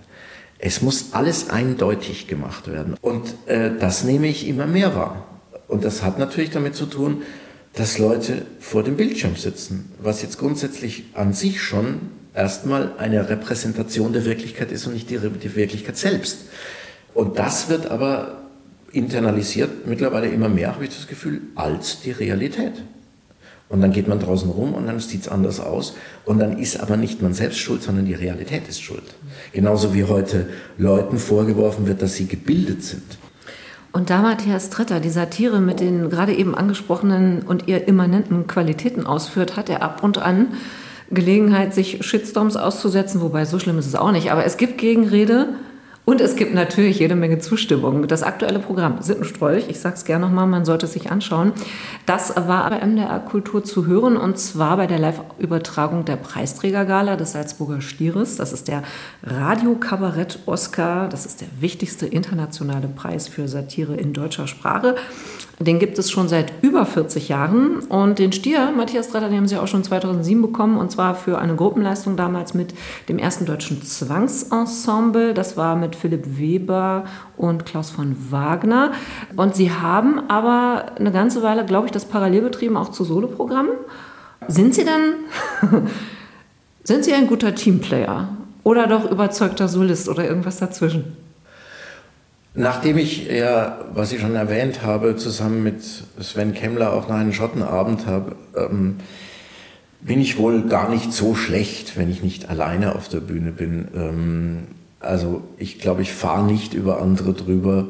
Es 0.59 0.81
muss 0.81 1.13
alles 1.13 1.49
eindeutig 1.49 2.27
gemacht 2.27 2.67
werden 2.67 2.95
und 3.01 3.35
äh, 3.45 3.71
das 3.79 4.03
nehme 4.03 4.27
ich 4.27 4.47
immer 4.47 4.65
mehr 4.65 4.95
wahr. 4.95 5.25
Und 5.67 5.83
das 5.83 6.03
hat 6.03 6.19
natürlich 6.19 6.51
damit 6.51 6.75
zu 6.75 6.85
tun, 6.85 7.23
dass 7.73 7.97
Leute 7.97 8.45
vor 8.59 8.83
dem 8.83 8.95
Bildschirm 8.95 9.35
sitzen, 9.35 9.91
was 10.01 10.21
jetzt 10.21 10.37
grundsätzlich 10.37 11.05
an 11.13 11.33
sich 11.33 11.61
schon 11.61 12.01
erstmal 12.33 12.93
eine 12.97 13.29
Repräsentation 13.29 14.13
der 14.13 14.25
Wirklichkeit 14.25 14.71
ist 14.71 14.87
und 14.87 14.93
nicht 14.93 15.09
die, 15.09 15.17
die 15.17 15.55
Wirklichkeit 15.55 15.97
selbst. 15.97 16.39
Und 17.13 17.39
das 17.39 17.69
wird 17.69 17.87
aber 17.89 18.41
internalisiert 18.91 19.87
mittlerweile 19.87 20.27
immer 20.27 20.49
mehr, 20.49 20.73
habe 20.73 20.85
ich 20.85 20.95
das 20.95 21.07
Gefühl, 21.07 21.41
als 21.55 22.01
die 22.01 22.11
Realität. 22.11 22.73
Und 23.67 23.81
dann 23.81 23.91
geht 23.91 24.07
man 24.07 24.19
draußen 24.19 24.49
rum 24.49 24.73
und 24.73 24.85
dann 24.85 24.99
sieht 24.99 25.21
es 25.21 25.27
anders 25.27 25.59
aus. 25.59 25.95
Und 26.23 26.39
dann 26.39 26.59
ist 26.59 26.79
aber 26.79 26.97
nicht 26.97 27.21
man 27.21 27.33
selbst 27.33 27.57
schuld, 27.57 27.81
sondern 27.81 28.05
die 28.05 28.13
Realität 28.13 28.67
ist 28.67 28.81
schuld. 28.81 29.15
Genauso 29.53 29.93
wie 29.93 30.03
heute 30.03 30.47
Leuten 30.77 31.17
vorgeworfen 31.17 31.87
wird, 31.87 32.01
dass 32.01 32.13
sie 32.13 32.27
gebildet 32.27 32.83
sind. 32.83 33.17
Und 33.91 34.09
da 34.09 34.21
Matthias 34.21 34.69
Tretter 34.69 34.99
die 34.99 35.09
Satire 35.09 35.61
mit 35.61 35.79
den 35.79 36.09
gerade 36.09 36.33
eben 36.33 36.53
angesprochenen 36.53 37.43
und 37.43 37.67
ihr 37.67 37.87
immanenten 37.87 38.45
Qualitäten 38.45 39.05
ausführt, 39.07 39.55
hat 39.55 39.69
er 39.69 39.81
ab 39.81 40.03
und 40.03 40.17
an 40.17 40.47
Gelegenheit, 41.11 41.73
sich 41.73 42.05
Shitstorms 42.05 42.57
auszusetzen, 42.57 43.21
wobei 43.21 43.45
so 43.45 43.57
schlimm 43.57 43.79
ist 43.79 43.85
es 43.85 43.95
auch 43.95 44.11
nicht. 44.11 44.31
Aber 44.31 44.43
es 44.43 44.57
gibt 44.57 44.77
Gegenrede 44.77 45.49
und 46.05 46.21
es 46.21 46.35
gibt 46.35 46.53
natürlich 46.53 46.99
jede 46.99 47.15
Menge 47.15 47.39
Zustimmung. 47.39 48.07
Das 48.07 48.23
aktuelle 48.23 48.59
Programm 48.59 49.01
Sittenstrolch, 49.01 49.65
ich 49.69 49.79
sage 49.79 49.95
es 49.95 50.05
gerne 50.05 50.25
nochmal, 50.25 50.45
man 50.47 50.63
sollte 50.63 50.85
es 50.85 50.93
sich 50.93 51.11
anschauen, 51.11 51.51
das 52.05 52.35
war 52.35 52.69
bei 52.69 52.85
MDR 52.85 53.19
Kultur 53.19 53.63
zu 53.63 53.87
hören 53.87 54.15
und 54.15 54.37
zwar 54.37 54.77
bei 54.77 54.87
der 54.87 54.99
Live-Übertragung 54.99 56.05
der 56.05 56.15
Preisträgergala 56.15 57.15
des 57.15 57.31
Salzburger 57.31 57.81
Stieres. 57.81 58.37
Das 58.37 58.53
ist 58.53 58.67
der 58.67 58.83
Radio-Kabarett 59.23 60.39
Oscar. 60.45 61.09
Das 61.09 61.25
ist 61.25 61.41
der 61.41 61.47
wichtigste 61.59 62.05
internationale 62.05 62.87
Preis 62.87 63.27
für 63.27 63.47
Satire 63.47 63.95
in 63.95 64.13
deutscher 64.13 64.47
Sprache. 64.47 64.95
Den 65.59 65.79
gibt 65.79 65.97
es 65.97 66.11
schon 66.11 66.27
seit 66.27 66.51
über 66.61 66.85
40 66.85 67.29
Jahren. 67.29 67.79
Und 67.87 68.19
den 68.19 68.33
Stier, 68.33 68.71
Matthias 68.75 69.09
Dretter, 69.09 69.29
den 69.29 69.37
haben 69.37 69.47
Sie 69.47 69.57
auch 69.57 69.67
schon 69.67 69.83
2007 69.83 70.41
bekommen. 70.41 70.77
Und 70.77 70.91
zwar 70.91 71.15
für 71.15 71.39
eine 71.39 71.55
Gruppenleistung 71.55 72.17
damals 72.17 72.53
mit 72.53 72.73
dem 73.07 73.17
ersten 73.17 73.45
deutschen 73.45 73.81
Zwangsensemble. 73.81 75.33
Das 75.33 75.55
war 75.55 75.77
mit 75.77 75.95
Philipp 75.95 76.37
Weber 76.37 77.05
und 77.37 77.65
Klaus 77.65 77.89
von 77.89 78.17
Wagner. 78.31 78.91
Und 79.37 79.55
Sie 79.55 79.71
haben 79.71 80.29
aber 80.29 80.87
eine 80.97 81.13
ganze 81.13 81.41
Weile, 81.41 81.65
glaube 81.65 81.85
ich, 81.85 81.91
das 81.91 82.05
parallel 82.05 82.41
betrieben, 82.41 82.75
auch 82.75 82.91
zu 82.91 83.05
Soloprogrammen. 83.05 83.73
Sind 84.49 84.75
Sie 84.75 84.83
denn, 84.83 85.13
sind 86.83 87.05
Sie 87.05 87.13
ein 87.13 87.27
guter 87.27 87.55
Teamplayer? 87.55 88.27
Oder 88.63 88.87
doch 88.87 89.09
überzeugter 89.09 89.69
Solist 89.69 90.09
oder 90.09 90.27
irgendwas 90.27 90.57
dazwischen? 90.57 91.24
Nachdem 92.55 92.97
ich 92.97 93.27
ja, 93.27 93.79
was 93.93 94.13
ich 94.13 94.21
schon 94.21 94.35
erwähnt 94.35 94.81
habe, 94.81 95.17
zusammen 95.17 95.61
mit 95.61 95.83
Sven 96.21 96.53
Kemmler 96.53 96.93
auch 96.93 97.09
noch 97.09 97.15
einen 97.15 97.33
Schottenabend 97.33 98.05
habe, 98.05 98.37
ähm, 98.55 98.97
bin 99.99 100.21
ich 100.21 100.37
wohl 100.37 100.63
gar 100.63 100.89
nicht 100.89 101.11
so 101.11 101.35
schlecht, 101.35 101.97
wenn 101.97 102.09
ich 102.09 102.23
nicht 102.23 102.49
alleine 102.49 102.95
auf 102.95 103.09
der 103.09 103.19
Bühne 103.19 103.51
bin. 103.51 103.87
Ähm, 103.93 104.67
also 105.01 105.43
ich 105.57 105.79
glaube, 105.79 106.01
ich 106.01 106.13
fahre 106.13 106.43
nicht 106.43 106.73
über 106.73 107.01
andere 107.01 107.33
drüber 107.33 107.87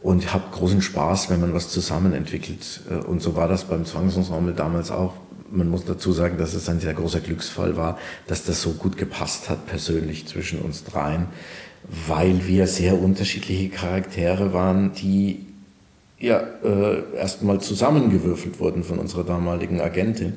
und 0.00 0.32
habe 0.32 0.44
großen 0.52 0.80
Spaß, 0.80 1.28
wenn 1.30 1.40
man 1.40 1.52
was 1.52 1.70
zusammen 1.70 2.12
entwickelt. 2.12 2.82
Äh, 2.88 3.04
und 3.04 3.20
so 3.20 3.34
war 3.34 3.48
das 3.48 3.64
beim 3.64 3.84
Zwangsensemble 3.84 4.54
damals 4.54 4.92
auch. 4.92 5.14
Man 5.50 5.70
muss 5.70 5.86
dazu 5.86 6.12
sagen, 6.12 6.38
dass 6.38 6.54
es 6.54 6.68
ein 6.68 6.78
sehr 6.78 6.94
großer 6.94 7.20
Glücksfall 7.20 7.76
war, 7.76 7.98
dass 8.28 8.44
das 8.44 8.62
so 8.62 8.72
gut 8.72 8.96
gepasst 8.96 9.48
hat 9.48 9.66
persönlich 9.66 10.28
zwischen 10.28 10.60
uns 10.60 10.84
dreien, 10.84 11.26
weil 11.84 12.46
wir 12.46 12.66
sehr 12.66 13.00
unterschiedliche 13.00 13.68
Charaktere 13.68 14.52
waren, 14.52 14.92
die 14.92 15.46
ja 16.18 16.40
äh, 16.64 17.16
erstmal 17.16 17.60
zusammengewürfelt 17.60 18.60
wurden 18.60 18.82
von 18.82 18.98
unserer 18.98 19.24
damaligen 19.24 19.80
Agentin. 19.80 20.34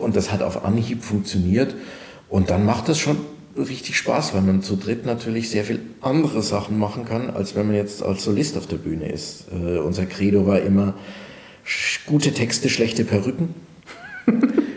Und 0.00 0.16
das 0.16 0.32
hat 0.32 0.42
auf 0.42 0.64
Anhieb 0.64 1.02
funktioniert. 1.02 1.74
Und 2.28 2.50
dann 2.50 2.64
macht 2.64 2.88
das 2.88 2.98
schon 2.98 3.18
richtig 3.56 3.96
Spaß, 3.96 4.34
weil 4.34 4.42
man 4.42 4.62
zu 4.62 4.76
dritt 4.76 5.04
natürlich 5.04 5.50
sehr 5.50 5.64
viel 5.64 5.80
andere 6.00 6.42
Sachen 6.42 6.78
machen 6.78 7.04
kann, 7.04 7.30
als 7.30 7.56
wenn 7.56 7.66
man 7.66 7.76
jetzt 7.76 8.02
als 8.02 8.22
Solist 8.22 8.56
auf 8.56 8.66
der 8.66 8.76
Bühne 8.76 9.10
ist. 9.10 9.46
Äh, 9.52 9.78
unser 9.78 10.06
Credo 10.06 10.46
war 10.46 10.60
immer 10.60 10.94
gute 12.06 12.32
Texte, 12.32 12.68
schlechte 12.68 13.04
Perücken. 13.04 13.54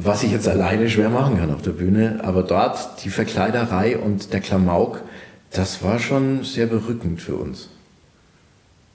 Was 0.00 0.22
ich 0.22 0.30
jetzt 0.30 0.46
alleine 0.46 0.88
schwer 0.88 1.10
machen 1.10 1.38
kann 1.38 1.52
auf 1.52 1.62
der 1.62 1.72
Bühne. 1.72 2.20
Aber 2.22 2.44
dort 2.44 3.04
die 3.04 3.10
Verkleiderei 3.10 3.98
und 3.98 4.32
der 4.32 4.40
Klamauk, 4.40 5.02
das 5.50 5.82
war 5.82 5.98
schon 5.98 6.44
sehr 6.44 6.66
berückend 6.66 7.20
für 7.20 7.34
uns. 7.34 7.68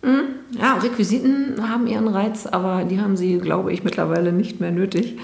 Mhm. 0.01 0.57
Ja, 0.57 0.75
Requisiten 0.75 1.69
haben 1.69 1.87
ihren 1.87 2.07
Reiz, 2.07 2.45
aber 2.45 2.85
die 2.85 3.01
haben 3.01 3.17
sie, 3.17 3.37
glaube 3.37 3.73
ich, 3.73 3.83
mittlerweile 3.83 4.31
nicht 4.31 4.61
mehr 4.61 4.71
nötig. 4.71 5.17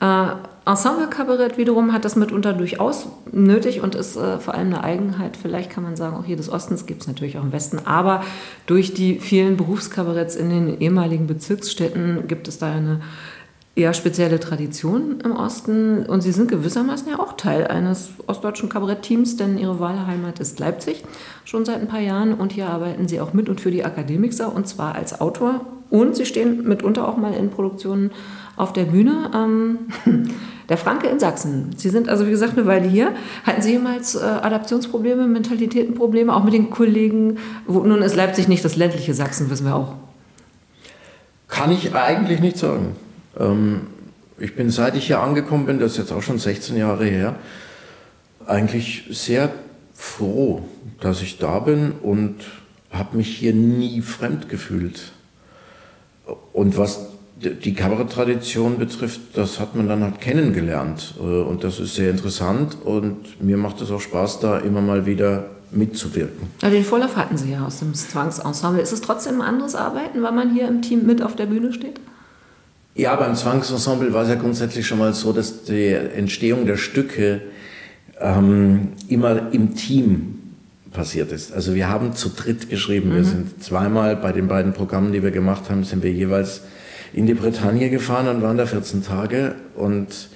Äh, 0.00 0.26
Ensemble-Kabarett 0.66 1.58
wiederum 1.58 1.92
hat 1.92 2.04
das 2.04 2.16
mitunter 2.16 2.52
durchaus 2.52 3.06
nötig 3.30 3.82
und 3.82 3.94
ist 3.94 4.16
äh, 4.16 4.38
vor 4.38 4.54
allem 4.54 4.68
eine 4.68 4.82
Eigenheit. 4.82 5.36
Vielleicht 5.36 5.70
kann 5.70 5.84
man 5.84 5.96
sagen, 5.96 6.16
auch 6.16 6.24
hier 6.24 6.36
des 6.36 6.50
Ostens 6.50 6.86
gibt 6.86 7.02
es 7.02 7.08
natürlich 7.08 7.38
auch 7.38 7.42
im 7.42 7.52
Westen. 7.52 7.78
Aber 7.84 8.24
durch 8.66 8.94
die 8.94 9.20
vielen 9.20 9.56
Berufskabaretts 9.56 10.34
in 10.34 10.50
den 10.50 10.80
ehemaligen 10.80 11.26
Bezirksstädten 11.26 12.26
gibt 12.26 12.48
es 12.48 12.58
da 12.58 12.72
eine 12.72 13.00
eher 13.76 13.94
spezielle 13.94 14.40
Tradition 14.40 15.20
im 15.24 15.32
Osten. 15.32 16.04
Und 16.06 16.22
sie 16.22 16.32
sind 16.32 16.50
gewissermaßen 16.50 17.08
ja 17.08 17.18
auch 17.18 17.34
Teil 17.34 17.66
eines 17.66 18.10
ostdeutschen 18.26 18.68
Kabarettteams, 18.68 19.36
denn 19.36 19.58
ihre 19.58 19.80
Wahlheimat 19.80 20.40
ist 20.40 20.58
Leipzig 20.58 21.04
schon 21.44 21.64
seit 21.64 21.80
ein 21.80 21.88
paar 21.88 22.00
Jahren. 22.00 22.34
Und 22.34 22.52
hier 22.52 22.68
arbeiten 22.68 23.08
sie 23.08 23.20
auch 23.20 23.32
mit 23.32 23.48
und 23.48 23.60
für 23.60 23.70
die 23.70 23.84
Akademikser 23.84 24.54
und 24.54 24.66
zwar 24.66 24.94
als 24.94 25.20
Autor. 25.20 25.64
Und 25.88 26.16
sie 26.16 26.26
stehen 26.26 26.68
mitunter 26.68 27.08
auch 27.08 27.16
mal 27.16 27.34
in 27.34 27.50
Produktionen 27.50 28.10
auf 28.56 28.72
der 28.72 28.84
Bühne. 28.84 29.30
Ähm, 29.34 29.78
der 30.70 30.76
Franke 30.76 31.08
in 31.08 31.18
Sachsen. 31.18 31.70
Sie 31.76 31.90
sind 31.90 32.08
also, 32.08 32.26
wie 32.26 32.30
gesagt, 32.30 32.56
eine 32.56 32.66
Weile 32.66 32.86
hier. 32.86 33.12
Hatten 33.44 33.60
Sie 33.60 33.72
jemals 33.72 34.14
äh, 34.14 34.20
Adaptionsprobleme, 34.20 35.26
Mentalitätenprobleme, 35.26 36.32
auch 36.32 36.44
mit 36.44 36.54
den 36.54 36.70
Kollegen? 36.70 37.38
Wo, 37.66 37.80
nun 37.80 38.02
ist 38.02 38.14
Leipzig 38.14 38.46
nicht 38.46 38.64
das 38.64 38.76
ländliche 38.76 39.12
Sachsen, 39.12 39.50
wissen 39.50 39.66
wir 39.66 39.74
auch. 39.74 39.94
Kann 41.48 41.72
ich 41.72 41.92
eigentlich 41.92 42.40
nicht 42.40 42.56
sagen. 42.56 42.94
Ähm, 43.38 43.86
ich 44.38 44.56
bin, 44.56 44.70
seit 44.70 44.96
ich 44.96 45.06
hier 45.06 45.20
angekommen 45.20 45.66
bin, 45.66 45.78
das 45.78 45.92
ist 45.92 45.98
jetzt 45.98 46.12
auch 46.12 46.22
schon 46.22 46.38
16 46.38 46.76
Jahre 46.76 47.04
her, 47.04 47.36
eigentlich 48.46 49.04
sehr 49.10 49.52
froh, 49.94 50.62
dass 51.00 51.20
ich 51.22 51.38
da 51.38 51.58
bin 51.58 51.92
und 52.02 52.36
habe 52.90 53.18
mich 53.18 53.36
hier 53.36 53.52
nie 53.52 54.00
fremd 54.00 54.48
gefühlt. 54.48 55.12
Und 56.52 56.78
was 56.78 57.10
die 57.36 57.74
Kabaretttradition 57.74 58.78
betrifft, 58.78 59.20
das 59.34 59.60
hat 59.60 59.74
man 59.74 59.88
dann 59.88 60.02
halt 60.02 60.20
kennengelernt. 60.20 61.14
Äh, 61.18 61.22
und 61.22 61.64
das 61.64 61.80
ist 61.80 61.94
sehr 61.94 62.10
interessant 62.10 62.76
und 62.84 63.42
mir 63.42 63.56
macht 63.56 63.80
es 63.80 63.90
auch 63.90 64.00
Spaß, 64.00 64.40
da 64.40 64.58
immer 64.58 64.80
mal 64.80 65.06
wieder 65.06 65.46
mitzuwirken. 65.70 66.48
Ja, 66.60 66.70
den 66.70 66.84
Vorlauf 66.84 67.16
hatten 67.16 67.36
Sie 67.36 67.52
ja 67.52 67.64
aus 67.64 67.78
dem 67.78 67.94
Zwangsensemble. 67.94 68.82
Ist 68.82 68.92
es 68.92 69.00
trotzdem 69.00 69.40
ein 69.40 69.46
anderes 69.46 69.74
Arbeiten, 69.74 70.22
weil 70.22 70.32
man 70.32 70.52
hier 70.52 70.68
im 70.68 70.82
Team 70.82 71.06
mit 71.06 71.22
auf 71.22 71.36
der 71.36 71.46
Bühne 71.46 71.72
steht? 71.72 72.00
Ja, 73.00 73.16
beim 73.16 73.34
Zwangsensemble 73.34 74.12
war 74.12 74.24
es 74.24 74.28
ja 74.28 74.34
grundsätzlich 74.34 74.86
schon 74.86 74.98
mal 74.98 75.14
so, 75.14 75.32
dass 75.32 75.64
die 75.64 75.88
Entstehung 75.88 76.66
der 76.66 76.76
Stücke 76.76 77.40
ähm, 78.20 78.88
immer 79.08 79.54
im 79.54 79.74
Team 79.74 80.38
passiert 80.92 81.32
ist. 81.32 81.50
Also 81.50 81.74
wir 81.74 81.88
haben 81.88 82.12
zu 82.12 82.28
dritt 82.28 82.68
geschrieben. 82.68 83.08
Mhm. 83.08 83.14
Wir 83.14 83.24
sind 83.24 83.64
zweimal 83.64 84.16
bei 84.16 84.32
den 84.32 84.48
beiden 84.48 84.74
Programmen, 84.74 85.12
die 85.12 85.22
wir 85.22 85.30
gemacht 85.30 85.70
haben, 85.70 85.82
sind 85.84 86.02
wir 86.02 86.12
jeweils 86.12 86.60
in 87.14 87.24
die 87.24 87.32
Bretagne 87.32 87.88
gefahren 87.88 88.28
und 88.28 88.42
waren 88.42 88.58
da 88.58 88.66
14 88.66 89.02
Tage 89.02 89.54
und 89.76 90.28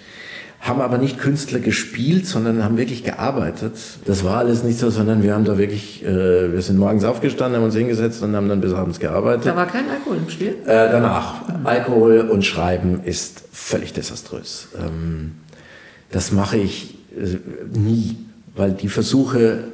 haben 0.65 0.81
aber 0.81 0.97
nicht 0.97 1.19
Künstler 1.19 1.59
gespielt, 1.59 2.27
sondern 2.27 2.65
haben 2.65 2.79
wirklich 2.79 3.05
gearbeitet. 3.05 3.75
Das 4.07 4.25
war 4.25 4.39
alles 4.39 4.65
nicht 4.65 4.79
so, 4.79 4.89
sondern 4.89 5.23
wir 5.23 5.35
haben 5.35 5.45
da 5.45 5.59
wirklich, 5.59 6.03
äh, 6.03 6.53
wir 6.53 6.63
sind 6.63 6.79
morgens 6.79 7.05
aufgestanden, 7.05 7.59
haben 7.59 7.67
uns 7.67 7.77
hingesetzt 7.77 8.23
und 8.23 8.35
haben 8.35 8.49
dann 8.49 8.63
bis 8.63 8.73
abends 8.73 8.99
gearbeitet. 8.99 9.45
Da 9.45 9.57
war 9.57 9.67
kein 9.67 9.91
Alkohol 9.91 10.17
im 10.17 10.31
Spiel? 10.31 10.57
Äh, 10.65 10.91
danach. 10.91 11.43
Alkohol 11.65 12.21
und 12.21 12.47
Schreiben 12.47 13.05
ist 13.05 13.43
völlig 13.53 13.93
desaströs. 13.93 14.69
Ähm, 14.79 15.33
das 16.11 16.33
mache 16.33 16.57
ich 16.57 16.95
äh, 17.15 17.37
nie, 17.79 18.17
weil 18.57 18.73
die 18.73 18.89
Versuche 18.89 19.65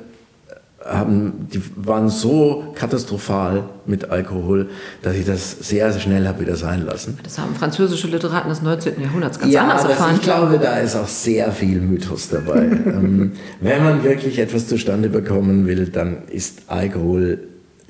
haben, 0.85 1.49
die 1.53 1.63
waren 1.77 2.09
so 2.09 2.73
katastrophal 2.75 3.65
mit 3.85 4.11
Alkohol, 4.11 4.71
dass 5.03 5.15
ich 5.15 5.27
das 5.27 5.51
sehr, 5.51 5.93
sehr 5.93 6.01
schnell 6.01 6.27
habe 6.27 6.41
wieder 6.41 6.57
sein 6.57 6.87
lassen. 6.87 7.19
Das 7.23 7.39
haben 7.39 7.55
französische 7.55 8.09
Literaten 8.09 8.49
des 8.49 8.63
19. 8.63 9.01
Jahrhunderts 9.01 9.39
ganz 9.39 9.53
ja, 9.53 9.63
anders 9.63 9.85
erfahren. 9.85 10.15
Ich 10.17 10.23
glaube, 10.23 10.59
da 10.59 10.79
ist 10.79 10.97
auch 10.97 11.09
sehr 11.09 11.53
viel 11.53 11.81
Mythos 11.81 12.31
dabei. 12.31 12.63
ähm, 12.87 13.33
wenn 13.61 13.85
man 13.85 14.05
wirklich 14.05 14.39
etwas 14.39 14.69
zustande 14.69 15.11
bekommen 15.11 15.67
will, 15.67 15.89
dann 15.89 16.25
ist 16.29 16.63
Alkohol 16.69 17.39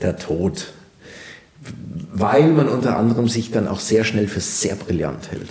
der 0.02 0.16
Tod. 0.16 0.72
Weil 2.12 2.48
man 2.48 2.68
unter 2.68 2.96
anderem 2.96 3.28
sich 3.28 3.52
dann 3.52 3.68
auch 3.68 3.80
sehr 3.80 4.02
schnell 4.02 4.26
für 4.26 4.40
sehr 4.40 4.74
brillant 4.74 5.30
hält. 5.30 5.48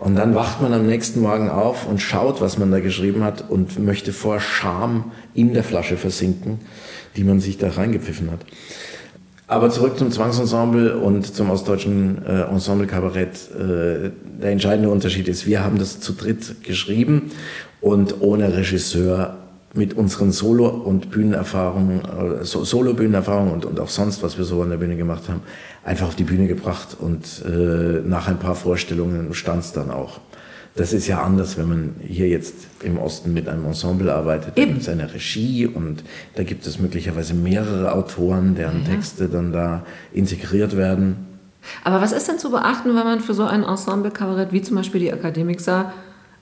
Und 0.00 0.16
dann 0.16 0.34
wacht 0.34 0.62
man 0.62 0.72
am 0.72 0.86
nächsten 0.86 1.20
Morgen 1.20 1.50
auf 1.50 1.86
und 1.86 2.00
schaut, 2.00 2.40
was 2.40 2.56
man 2.56 2.70
da 2.70 2.80
geschrieben 2.80 3.22
hat 3.22 3.44
und 3.50 3.78
möchte 3.78 4.14
vor 4.14 4.40
Scham 4.40 5.12
in 5.34 5.52
der 5.52 5.62
Flasche 5.62 5.98
versinken, 5.98 6.58
die 7.16 7.24
man 7.24 7.40
sich 7.40 7.58
da 7.58 7.68
reingepfiffen 7.68 8.30
hat. 8.30 8.40
Aber 9.46 9.68
zurück 9.68 9.98
zum 9.98 10.10
Zwangsensemble 10.10 10.96
und 10.96 11.34
zum 11.34 11.50
ostdeutschen 11.50 12.24
äh, 12.24 12.42
Ensemble 12.42 12.86
Kabarett. 12.86 13.50
Äh, 13.50 14.10
der 14.40 14.52
entscheidende 14.52 14.88
Unterschied 14.88 15.28
ist, 15.28 15.46
wir 15.46 15.62
haben 15.62 15.78
das 15.78 16.00
zu 16.00 16.12
dritt 16.14 16.62
geschrieben 16.62 17.32
und 17.80 18.20
ohne 18.20 18.56
Regisseur 18.56 19.36
mit 19.74 19.94
unseren 19.94 20.32
Solo- 20.32 20.68
und 20.68 21.10
Bühnenerfahrungen, 21.10 22.00
äh, 22.40 22.44
Solo-Bühnenerfahrungen 22.44 23.52
und, 23.52 23.64
und 23.66 23.80
auch 23.80 23.88
sonst, 23.88 24.22
was 24.22 24.38
wir 24.38 24.44
so 24.44 24.62
an 24.62 24.70
der 24.70 24.78
Bühne 24.78 24.96
gemacht 24.96 25.28
haben, 25.28 25.42
einfach 25.84 26.08
auf 26.08 26.14
die 26.14 26.24
Bühne 26.24 26.46
gebracht 26.46 26.96
und 26.98 27.42
äh, 27.44 28.00
nach 28.04 28.28
ein 28.28 28.38
paar 28.38 28.54
Vorstellungen 28.54 29.32
stand 29.34 29.64
es 29.64 29.72
dann 29.72 29.90
auch. 29.90 30.20
Das 30.76 30.92
ist 30.92 31.08
ja 31.08 31.22
anders, 31.22 31.58
wenn 31.58 31.68
man 31.68 31.94
hier 32.00 32.28
jetzt 32.28 32.54
im 32.82 32.98
Osten 32.98 33.32
mit 33.32 33.48
einem 33.48 33.64
Ensemble 33.64 34.14
arbeitet. 34.14 34.56
Da 34.56 34.64
gibt 34.64 34.82
es 34.82 34.88
eine 34.88 35.12
Regie 35.12 35.66
und 35.66 36.04
da 36.36 36.44
gibt 36.44 36.64
es 36.66 36.78
möglicherweise 36.78 37.34
mehrere 37.34 37.92
Autoren, 37.92 38.54
deren 38.54 38.84
ja. 38.84 38.94
Texte 38.94 39.28
dann 39.28 39.52
da 39.52 39.84
integriert 40.12 40.76
werden. 40.76 41.26
Aber 41.84 42.00
was 42.00 42.12
ist 42.12 42.28
denn 42.28 42.38
zu 42.38 42.50
beachten, 42.50 42.90
wenn 42.90 43.04
man 43.04 43.20
für 43.20 43.34
so 43.34 43.44
ein 43.44 43.64
Ensemble-Kabarett 43.64 44.52
wie 44.52 44.62
zum 44.62 44.76
Beispiel 44.76 45.00
die 45.00 45.12
Akademiksa 45.12 45.92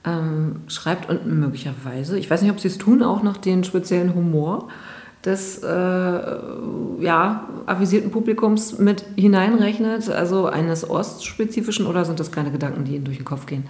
ähm, 0.05 0.61
schreibt 0.67 1.09
und 1.09 1.25
möglicherweise, 1.25 2.17
ich 2.17 2.29
weiß 2.29 2.41
nicht, 2.41 2.51
ob 2.51 2.59
sie 2.59 2.69
es 2.69 2.77
tun, 2.77 3.03
auch 3.03 3.23
noch 3.23 3.37
den 3.37 3.63
speziellen 3.63 4.13
Humor 4.13 4.69
des 5.25 5.61
äh, 5.63 5.67
ja, 5.67 7.49
avisierten 7.65 8.11
Publikums 8.11 8.79
mit 8.79 9.03
hineinrechnet, 9.15 10.09
also 10.09 10.45
eines 10.45 10.89
ostspezifischen, 10.89 11.85
oder 11.85 12.05
sind 12.05 12.19
das 12.19 12.31
keine 12.31 12.51
Gedanken, 12.51 12.85
die 12.85 12.95
Ihnen 12.95 13.05
durch 13.05 13.17
den 13.17 13.25
Kopf 13.25 13.45
gehen? 13.45 13.65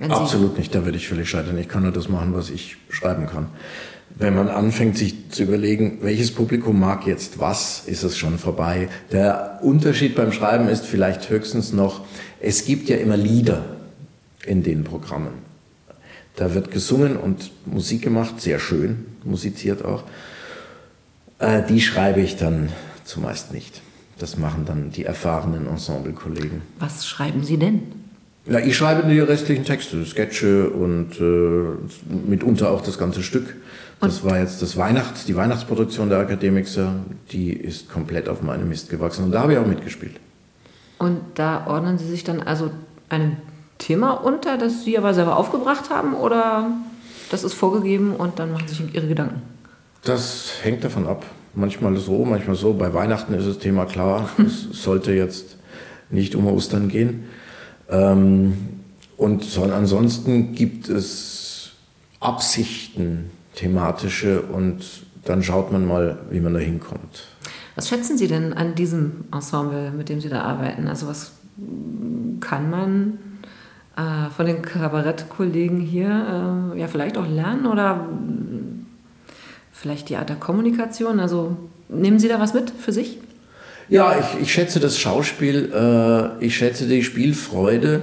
Absolut 0.00 0.56
nicht, 0.58 0.74
da 0.74 0.84
würde 0.84 0.96
ich 0.96 1.08
völlig 1.08 1.28
scheitern. 1.28 1.58
Ich 1.58 1.68
kann 1.68 1.82
nur 1.82 1.92
das 1.92 2.08
machen, 2.08 2.34
was 2.34 2.50
ich 2.50 2.76
schreiben 2.88 3.26
kann. 3.26 3.46
Wenn 4.14 4.34
man 4.34 4.48
anfängt, 4.48 4.96
sich 4.96 5.30
zu 5.30 5.44
überlegen, 5.44 5.98
welches 6.02 6.32
Publikum 6.32 6.80
mag 6.80 7.06
jetzt 7.06 7.38
was, 7.38 7.84
ist 7.86 8.02
es 8.02 8.16
schon 8.16 8.38
vorbei. 8.38 8.88
Der 9.12 9.60
Unterschied 9.62 10.14
beim 10.16 10.32
Schreiben 10.32 10.68
ist 10.68 10.86
vielleicht 10.86 11.30
höchstens 11.30 11.72
noch, 11.72 12.04
es 12.40 12.64
gibt 12.64 12.88
ja 12.88 12.96
immer 12.96 13.16
Lieder 13.16 13.64
in 14.46 14.62
den 14.62 14.82
Programmen. 14.84 15.48
Da 16.36 16.54
wird 16.54 16.70
gesungen 16.70 17.16
und 17.16 17.50
Musik 17.66 18.02
gemacht, 18.02 18.40
sehr 18.40 18.58
schön, 18.60 19.06
musiziert 19.24 19.84
auch. 19.84 20.04
Äh, 21.38 21.62
die 21.68 21.80
schreibe 21.80 22.20
ich 22.20 22.36
dann 22.36 22.70
zumeist 23.04 23.52
nicht. 23.52 23.82
Das 24.18 24.36
machen 24.36 24.64
dann 24.66 24.90
die 24.90 25.04
erfahrenen 25.04 25.66
Ensemble-Kollegen. 25.66 26.62
Was 26.78 27.06
schreiben 27.06 27.44
Sie 27.44 27.56
denn? 27.56 27.82
Ja, 28.46 28.58
ich 28.60 28.76
schreibe 28.76 29.08
die 29.08 29.20
restlichen 29.20 29.64
Texte, 29.64 30.04
Sketche 30.04 30.70
und 30.70 31.20
äh, 31.20 32.28
mitunter 32.28 32.70
auch 32.70 32.80
das 32.80 32.98
ganze 32.98 33.22
Stück. 33.22 33.54
Das 34.00 34.24
war 34.24 34.38
jetzt 34.38 34.62
das 34.62 34.76
Weihnachts, 34.76 35.24
die 35.24 35.36
Weihnachtsproduktion 35.36 36.08
der 36.08 36.18
Akademiker, 36.18 36.94
die 37.32 37.52
ist 37.52 37.90
komplett 37.90 38.28
auf 38.28 38.42
meine 38.42 38.64
Mist 38.64 38.90
gewachsen 38.90 39.24
und 39.24 39.32
da 39.32 39.40
habe 39.42 39.54
ich 39.54 39.58
auch 39.58 39.66
mitgespielt. 39.66 40.16
Und 40.98 41.20
da 41.34 41.66
ordnen 41.66 41.98
Sie 41.98 42.06
sich 42.06 42.22
dann 42.22 42.40
also 42.40 42.70
einem 43.08 43.36
Thema 43.78 44.12
unter, 44.12 44.56
das 44.56 44.84
Sie 44.84 44.96
aber 44.96 45.14
selber 45.14 45.36
aufgebracht 45.36 45.90
haben 45.90 46.14
oder 46.14 46.70
das 47.30 47.44
ist 47.44 47.54
vorgegeben 47.54 48.14
und 48.14 48.38
dann 48.38 48.52
machen 48.52 48.68
Sie 48.68 48.76
sich 48.76 48.94
Ihre 48.94 49.08
Gedanken? 49.08 49.42
Das 50.02 50.52
hängt 50.62 50.84
davon 50.84 51.06
ab. 51.06 51.24
Manchmal 51.54 51.96
so, 51.96 52.24
manchmal 52.24 52.56
so. 52.56 52.72
Bei 52.74 52.92
Weihnachten 52.94 53.34
ist 53.34 53.48
das 53.48 53.58
Thema 53.58 53.84
klar. 53.84 54.28
Es 54.38 54.62
sollte 54.82 55.12
jetzt 55.12 55.56
nicht 56.10 56.34
um 56.34 56.46
Ostern 56.46 56.88
gehen. 56.88 57.24
Ähm, 57.90 58.54
und 59.16 59.58
ansonsten 59.58 60.54
gibt 60.54 60.88
es 60.88 61.72
Absichten, 62.20 63.30
thematische, 63.54 64.42
und 64.42 64.84
dann 65.24 65.42
schaut 65.42 65.72
man 65.72 65.86
mal, 65.86 66.18
wie 66.30 66.40
man 66.40 66.54
da 66.54 66.60
hinkommt. 66.60 67.26
Was 67.74 67.88
schätzen 67.88 68.16
Sie 68.16 68.28
denn 68.28 68.52
an 68.52 68.74
diesem 68.74 69.24
Ensemble, 69.32 69.90
mit 69.90 70.08
dem 70.08 70.20
Sie 70.20 70.28
da 70.28 70.42
arbeiten? 70.42 70.88
Also 70.88 71.06
was 71.06 71.32
kann 72.40 72.70
man 72.70 73.18
äh, 73.96 74.30
von 74.30 74.46
den 74.46 74.62
Kabarettkollegen 74.62 75.80
hier 75.80 76.72
äh, 76.74 76.80
ja 76.80 76.86
vielleicht 76.86 77.18
auch 77.18 77.26
lernen 77.26 77.66
oder 77.66 78.08
vielleicht 79.80 80.08
die 80.08 80.16
Art 80.16 80.28
der 80.28 80.36
Kommunikation? 80.36 81.20
Also 81.20 81.56
nehmen 81.88 82.18
Sie 82.18 82.28
da 82.28 82.40
was 82.40 82.54
mit 82.54 82.70
für 82.70 82.92
sich? 82.92 83.18
Ja, 83.88 84.18
ich, 84.18 84.42
ich 84.42 84.52
schätze 84.52 84.80
das 84.80 84.98
Schauspiel, 84.98 85.72
äh, 85.72 86.44
ich 86.44 86.56
schätze 86.56 86.86
die 86.86 87.02
Spielfreude 87.02 88.02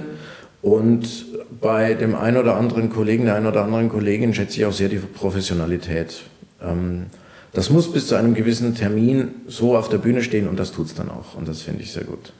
und 0.62 1.26
bei 1.60 1.94
dem 1.94 2.16
einen 2.16 2.38
oder 2.38 2.56
anderen 2.56 2.90
Kollegen, 2.90 3.26
der 3.26 3.36
einen 3.36 3.46
oder 3.46 3.62
anderen 3.62 3.88
Kollegin 3.88 4.34
schätze 4.34 4.58
ich 4.58 4.66
auch 4.66 4.72
sehr 4.72 4.88
die 4.88 4.96
Professionalität. 4.96 6.22
Ähm, 6.60 7.06
das 7.52 7.70
muss 7.70 7.92
bis 7.92 8.08
zu 8.08 8.16
einem 8.16 8.34
gewissen 8.34 8.74
Termin 8.74 9.28
so 9.46 9.76
auf 9.76 9.88
der 9.88 9.98
Bühne 9.98 10.22
stehen 10.22 10.48
und 10.48 10.58
das 10.58 10.72
tut 10.72 10.86
es 10.86 10.94
dann 10.94 11.08
auch 11.08 11.36
und 11.36 11.46
das 11.46 11.62
finde 11.62 11.82
ich 11.82 11.92
sehr 11.92 12.04
gut. 12.04 12.32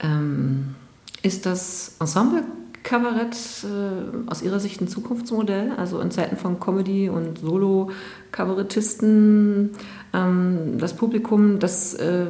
Ähm, 0.00 0.74
ist 1.22 1.46
das 1.46 1.94
Ensemble 2.00 2.42
Kabarett 2.84 3.34
äh, 3.64 4.28
aus 4.30 4.42
Ihrer 4.42 4.60
Sicht 4.60 4.80
ein 4.80 4.86
Zukunftsmodell? 4.86 5.72
Also 5.76 5.98
in 6.00 6.12
Zeiten 6.12 6.36
von 6.36 6.60
Comedy 6.60 7.08
und 7.08 7.40
Solo-Kabarettisten, 7.40 9.70
ähm, 10.12 10.78
das 10.78 10.94
Publikum, 10.94 11.58
das 11.58 11.94
äh, 11.94 12.26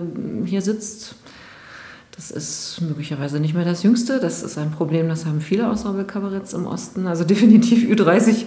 hier 0.46 0.62
sitzt, 0.62 1.16
das 2.16 2.30
ist 2.30 2.80
möglicherweise 2.80 3.40
nicht 3.40 3.54
mehr 3.54 3.64
das 3.64 3.82
Jüngste. 3.82 4.20
Das 4.20 4.44
ist 4.44 4.56
ein 4.56 4.70
Problem, 4.70 5.08
das 5.08 5.26
haben 5.26 5.40
viele 5.40 5.64
Ensemble-Kabaretts 5.64 6.54
im 6.54 6.66
Osten. 6.66 7.08
Also 7.08 7.24
definitiv 7.24 7.90
Ü30 7.90 8.44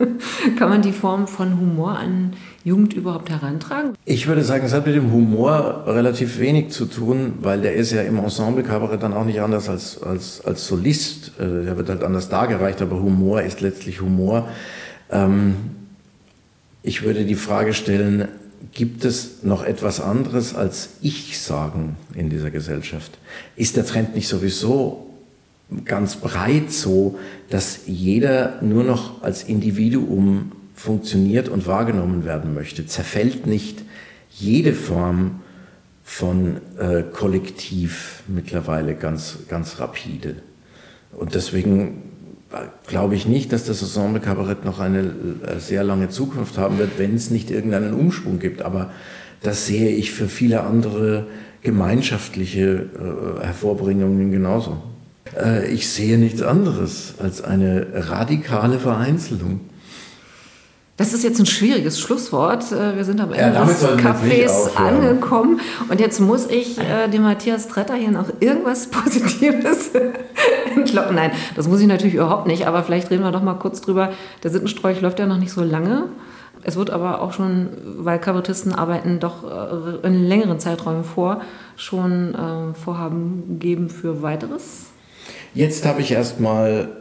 kann 0.56 0.70
man 0.70 0.80
die 0.80 0.92
Form 0.92 1.28
von 1.28 1.60
Humor 1.60 1.98
an 1.98 2.32
Jugend 2.64 2.92
überhaupt 2.92 3.30
herantragen? 3.30 3.94
Ich 4.04 4.26
würde 4.26 4.44
sagen, 4.44 4.64
es 4.66 4.72
hat 4.72 4.86
mit 4.86 4.94
dem 4.94 5.12
Humor 5.12 5.84
relativ 5.86 6.38
wenig 6.38 6.70
zu 6.70 6.86
tun, 6.86 7.34
weil 7.40 7.60
der 7.60 7.74
ist 7.74 7.92
ja 7.92 8.02
im 8.02 8.18
Ensemble-Kabarett 8.18 9.02
dann 9.02 9.14
auch 9.14 9.24
nicht 9.24 9.40
anders 9.40 9.68
als, 9.68 10.02
als, 10.02 10.44
als 10.44 10.66
Solist. 10.66 11.32
Äh, 11.38 11.64
der 11.64 11.76
wird 11.76 11.88
halt 11.88 12.02
anders 12.02 12.28
dargereicht, 12.28 12.82
aber 12.82 13.00
Humor 13.00 13.42
ist 13.42 13.60
letztlich 13.60 14.00
Humor. 14.00 14.48
Ähm, 15.10 15.54
ich 16.82 17.02
würde 17.02 17.24
die 17.24 17.34
Frage 17.34 17.74
stellen, 17.74 18.28
Gibt 18.72 19.04
es 19.04 19.42
noch 19.42 19.64
etwas 19.64 20.00
anderes 20.00 20.54
als 20.54 20.90
Ich 21.00 21.40
sagen 21.40 21.96
in 22.14 22.28
dieser 22.28 22.50
Gesellschaft? 22.50 23.18
Ist 23.56 23.76
der 23.76 23.86
Trend 23.86 24.14
nicht 24.14 24.28
sowieso 24.28 25.06
ganz 25.84 26.16
breit 26.16 26.70
so, 26.70 27.18
dass 27.48 27.80
jeder 27.86 28.60
nur 28.60 28.84
noch 28.84 29.22
als 29.22 29.44
Individuum 29.44 30.52
funktioniert 30.80 31.48
und 31.48 31.66
wahrgenommen 31.66 32.24
werden 32.24 32.54
möchte? 32.54 32.86
Zerfällt 32.86 33.46
nicht 33.46 33.82
jede 34.30 34.72
Form 34.72 35.40
von 36.02 36.56
äh, 36.78 37.02
Kollektiv 37.02 38.22
mittlerweile 38.26 38.94
ganz, 38.94 39.38
ganz 39.48 39.78
rapide? 39.78 40.36
Und 41.12 41.34
deswegen 41.34 42.02
glaube 42.86 43.14
ich 43.14 43.26
nicht, 43.26 43.52
dass 43.52 43.64
das 43.64 43.82
Ensemble 43.82 44.20
Kabarett 44.20 44.64
noch 44.64 44.80
eine 44.80 45.00
äh, 45.00 45.60
sehr 45.60 45.84
lange 45.84 46.08
Zukunft 46.08 46.58
haben 46.58 46.78
wird, 46.78 46.98
wenn 46.98 47.14
es 47.14 47.30
nicht 47.30 47.50
irgendeinen 47.50 47.94
Umschwung 47.94 48.38
gibt. 48.38 48.62
Aber 48.62 48.90
das 49.42 49.66
sehe 49.66 49.90
ich 49.90 50.10
für 50.12 50.28
viele 50.28 50.62
andere 50.62 51.26
gemeinschaftliche 51.62 52.86
äh, 53.40 53.44
Hervorbringungen 53.44 54.32
genauso. 54.32 54.82
Äh, 55.38 55.72
ich 55.72 55.88
sehe 55.88 56.18
nichts 56.18 56.42
anderes 56.42 57.14
als 57.18 57.42
eine 57.42 57.86
radikale 57.92 58.78
Vereinzelung. 58.78 59.60
Das 61.00 61.14
ist 61.14 61.24
jetzt 61.24 61.40
ein 61.40 61.46
schwieriges 61.46 61.98
Schlusswort. 61.98 62.70
Äh, 62.72 62.94
wir 62.94 63.06
sind 63.06 63.22
am 63.22 63.32
Ende 63.32 63.54
ja, 63.54 63.64
des 63.64 63.82
Cafés 63.82 64.76
angekommen. 64.76 65.58
Und 65.88 65.98
jetzt 65.98 66.20
muss 66.20 66.46
ich 66.50 66.78
äh, 66.78 67.08
dem 67.08 67.22
Matthias 67.22 67.68
Tretter 67.68 67.94
hier 67.94 68.10
noch 68.10 68.26
irgendwas 68.40 68.86
Positives 68.90 69.92
entlocken. 70.76 71.16
Nein, 71.16 71.30
das 71.56 71.68
muss 71.68 71.80
ich 71.80 71.86
natürlich 71.86 72.16
überhaupt 72.16 72.46
nicht. 72.46 72.66
Aber 72.66 72.82
vielleicht 72.82 73.10
reden 73.10 73.22
wir 73.22 73.32
doch 73.32 73.42
mal 73.42 73.54
kurz 73.54 73.80
drüber. 73.80 74.12
Der 74.42 74.50
Sittensträuch 74.50 75.00
läuft 75.00 75.18
ja 75.18 75.24
noch 75.24 75.38
nicht 75.38 75.52
so 75.52 75.62
lange. 75.62 76.10
Es 76.64 76.76
wird 76.76 76.90
aber 76.90 77.22
auch 77.22 77.32
schon, 77.32 77.70
weil 77.96 78.18
Kabarettisten 78.18 78.74
arbeiten 78.74 79.20
doch 79.20 79.44
äh, 79.44 80.06
in 80.06 80.22
längeren 80.28 80.60
Zeiträumen 80.60 81.04
vor, 81.04 81.40
schon 81.76 82.34
äh, 82.34 82.74
Vorhaben 82.74 83.56
geben 83.58 83.88
für 83.88 84.20
weiteres. 84.20 84.88
Jetzt 85.54 85.86
habe 85.86 86.02
ich 86.02 86.12
erstmal 86.12 86.99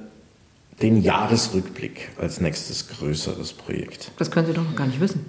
den 0.81 1.01
Jahresrückblick 1.01 2.09
als 2.21 2.41
nächstes 2.41 2.89
größeres 2.89 3.53
Projekt. 3.53 4.11
Das 4.17 4.29
können 4.31 4.47
Sie 4.47 4.53
doch 4.53 4.63
noch 4.63 4.75
gar 4.75 4.87
nicht 4.87 4.99
wissen. 4.99 5.25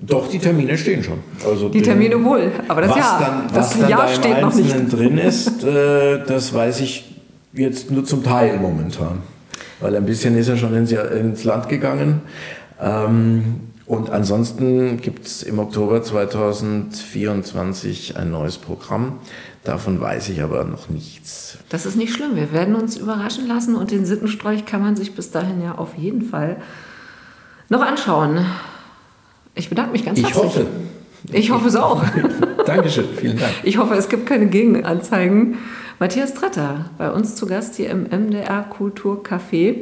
Doch, 0.00 0.28
die 0.28 0.38
Termine 0.38 0.78
stehen 0.78 1.02
schon. 1.04 1.18
Also 1.44 1.68
die 1.68 1.82
Termine 1.82 2.16
den, 2.16 2.24
wohl, 2.24 2.50
aber 2.68 2.80
das 2.80 2.90
was 2.90 2.96
Jahr, 2.96 3.20
dann, 3.20 3.48
das 3.52 3.78
was 3.78 3.88
Jahr 3.88 4.06
dann 4.06 4.14
steht 4.14 4.36
im 4.36 4.40
noch 4.40 4.54
nicht. 4.54 4.92
drin 4.92 5.18
ist, 5.18 5.62
äh, 5.62 6.24
das 6.24 6.54
weiß 6.54 6.80
ich 6.80 7.04
jetzt 7.52 7.90
nur 7.90 8.04
zum 8.04 8.24
Teil 8.24 8.58
momentan. 8.58 9.18
Weil 9.80 9.96
ein 9.96 10.06
bisschen 10.06 10.38
ist 10.38 10.48
er 10.48 10.56
schon 10.56 10.74
ins, 10.74 10.92
ins 10.92 11.44
Land 11.44 11.68
gegangen. 11.68 12.22
Ähm, 12.80 13.60
und 13.86 14.08
ansonsten 14.10 15.00
gibt 15.00 15.26
es 15.26 15.42
im 15.42 15.58
Oktober 15.58 16.02
2024 16.02 18.16
ein 18.16 18.30
neues 18.30 18.56
Programm. 18.56 19.18
Davon 19.64 20.00
weiß 20.00 20.30
ich 20.30 20.42
aber 20.42 20.64
noch 20.64 20.88
nichts. 20.88 21.58
Das 21.68 21.84
ist 21.84 21.96
nicht 21.96 22.14
schlimm. 22.14 22.34
Wir 22.34 22.52
werden 22.52 22.74
uns 22.74 22.96
überraschen 22.96 23.46
lassen 23.46 23.76
und 23.76 23.90
den 23.90 24.06
Sittenstreich 24.06 24.64
kann 24.64 24.80
man 24.80 24.96
sich 24.96 25.14
bis 25.14 25.30
dahin 25.30 25.62
ja 25.62 25.74
auf 25.74 25.96
jeden 25.96 26.22
Fall 26.22 26.56
noch 27.68 27.82
anschauen. 27.82 28.46
Ich 29.54 29.68
bedanke 29.68 29.92
mich 29.92 30.04
ganz 30.04 30.18
ich 30.18 30.24
herzlich. 30.24 30.44
Ich 30.44 30.50
hoffe. 30.50 30.66
Ich 31.32 31.50
hoffe 31.50 31.68
es 31.68 31.76
auch. 31.76 32.02
Dankeschön, 32.66 33.06
vielen 33.16 33.38
Dank. 33.38 33.52
Ich 33.62 33.76
hoffe, 33.76 33.94
es 33.94 34.08
gibt 34.08 34.26
keine 34.26 34.46
Gegenanzeigen. 34.46 35.58
Matthias 35.98 36.32
Tretter, 36.32 36.86
bei 36.96 37.10
uns 37.10 37.36
zu 37.36 37.46
Gast 37.46 37.76
hier 37.76 37.90
im 37.90 38.04
MDR 38.04 38.64
Kulturcafé. 38.70 39.76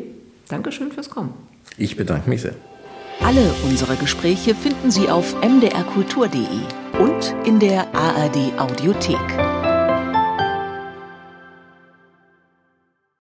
Dankeschön 0.49 0.91
fürs 0.91 1.11
Kommen. 1.11 1.33
Ich 1.77 1.97
bedanke 1.97 2.29
mich 2.29 2.43
sehr. 2.43 2.55
Alle 3.21 3.53
unsere 3.65 3.97
Gespräche 3.97 4.55
finden 4.55 4.91
Sie 4.91 5.09
auf 5.09 5.37
mdrkultur.de 5.43 6.41
und 6.99 7.35
in 7.45 7.61
der 7.61 7.87
ARD 7.95 8.59
Audiothek. 8.59 9.58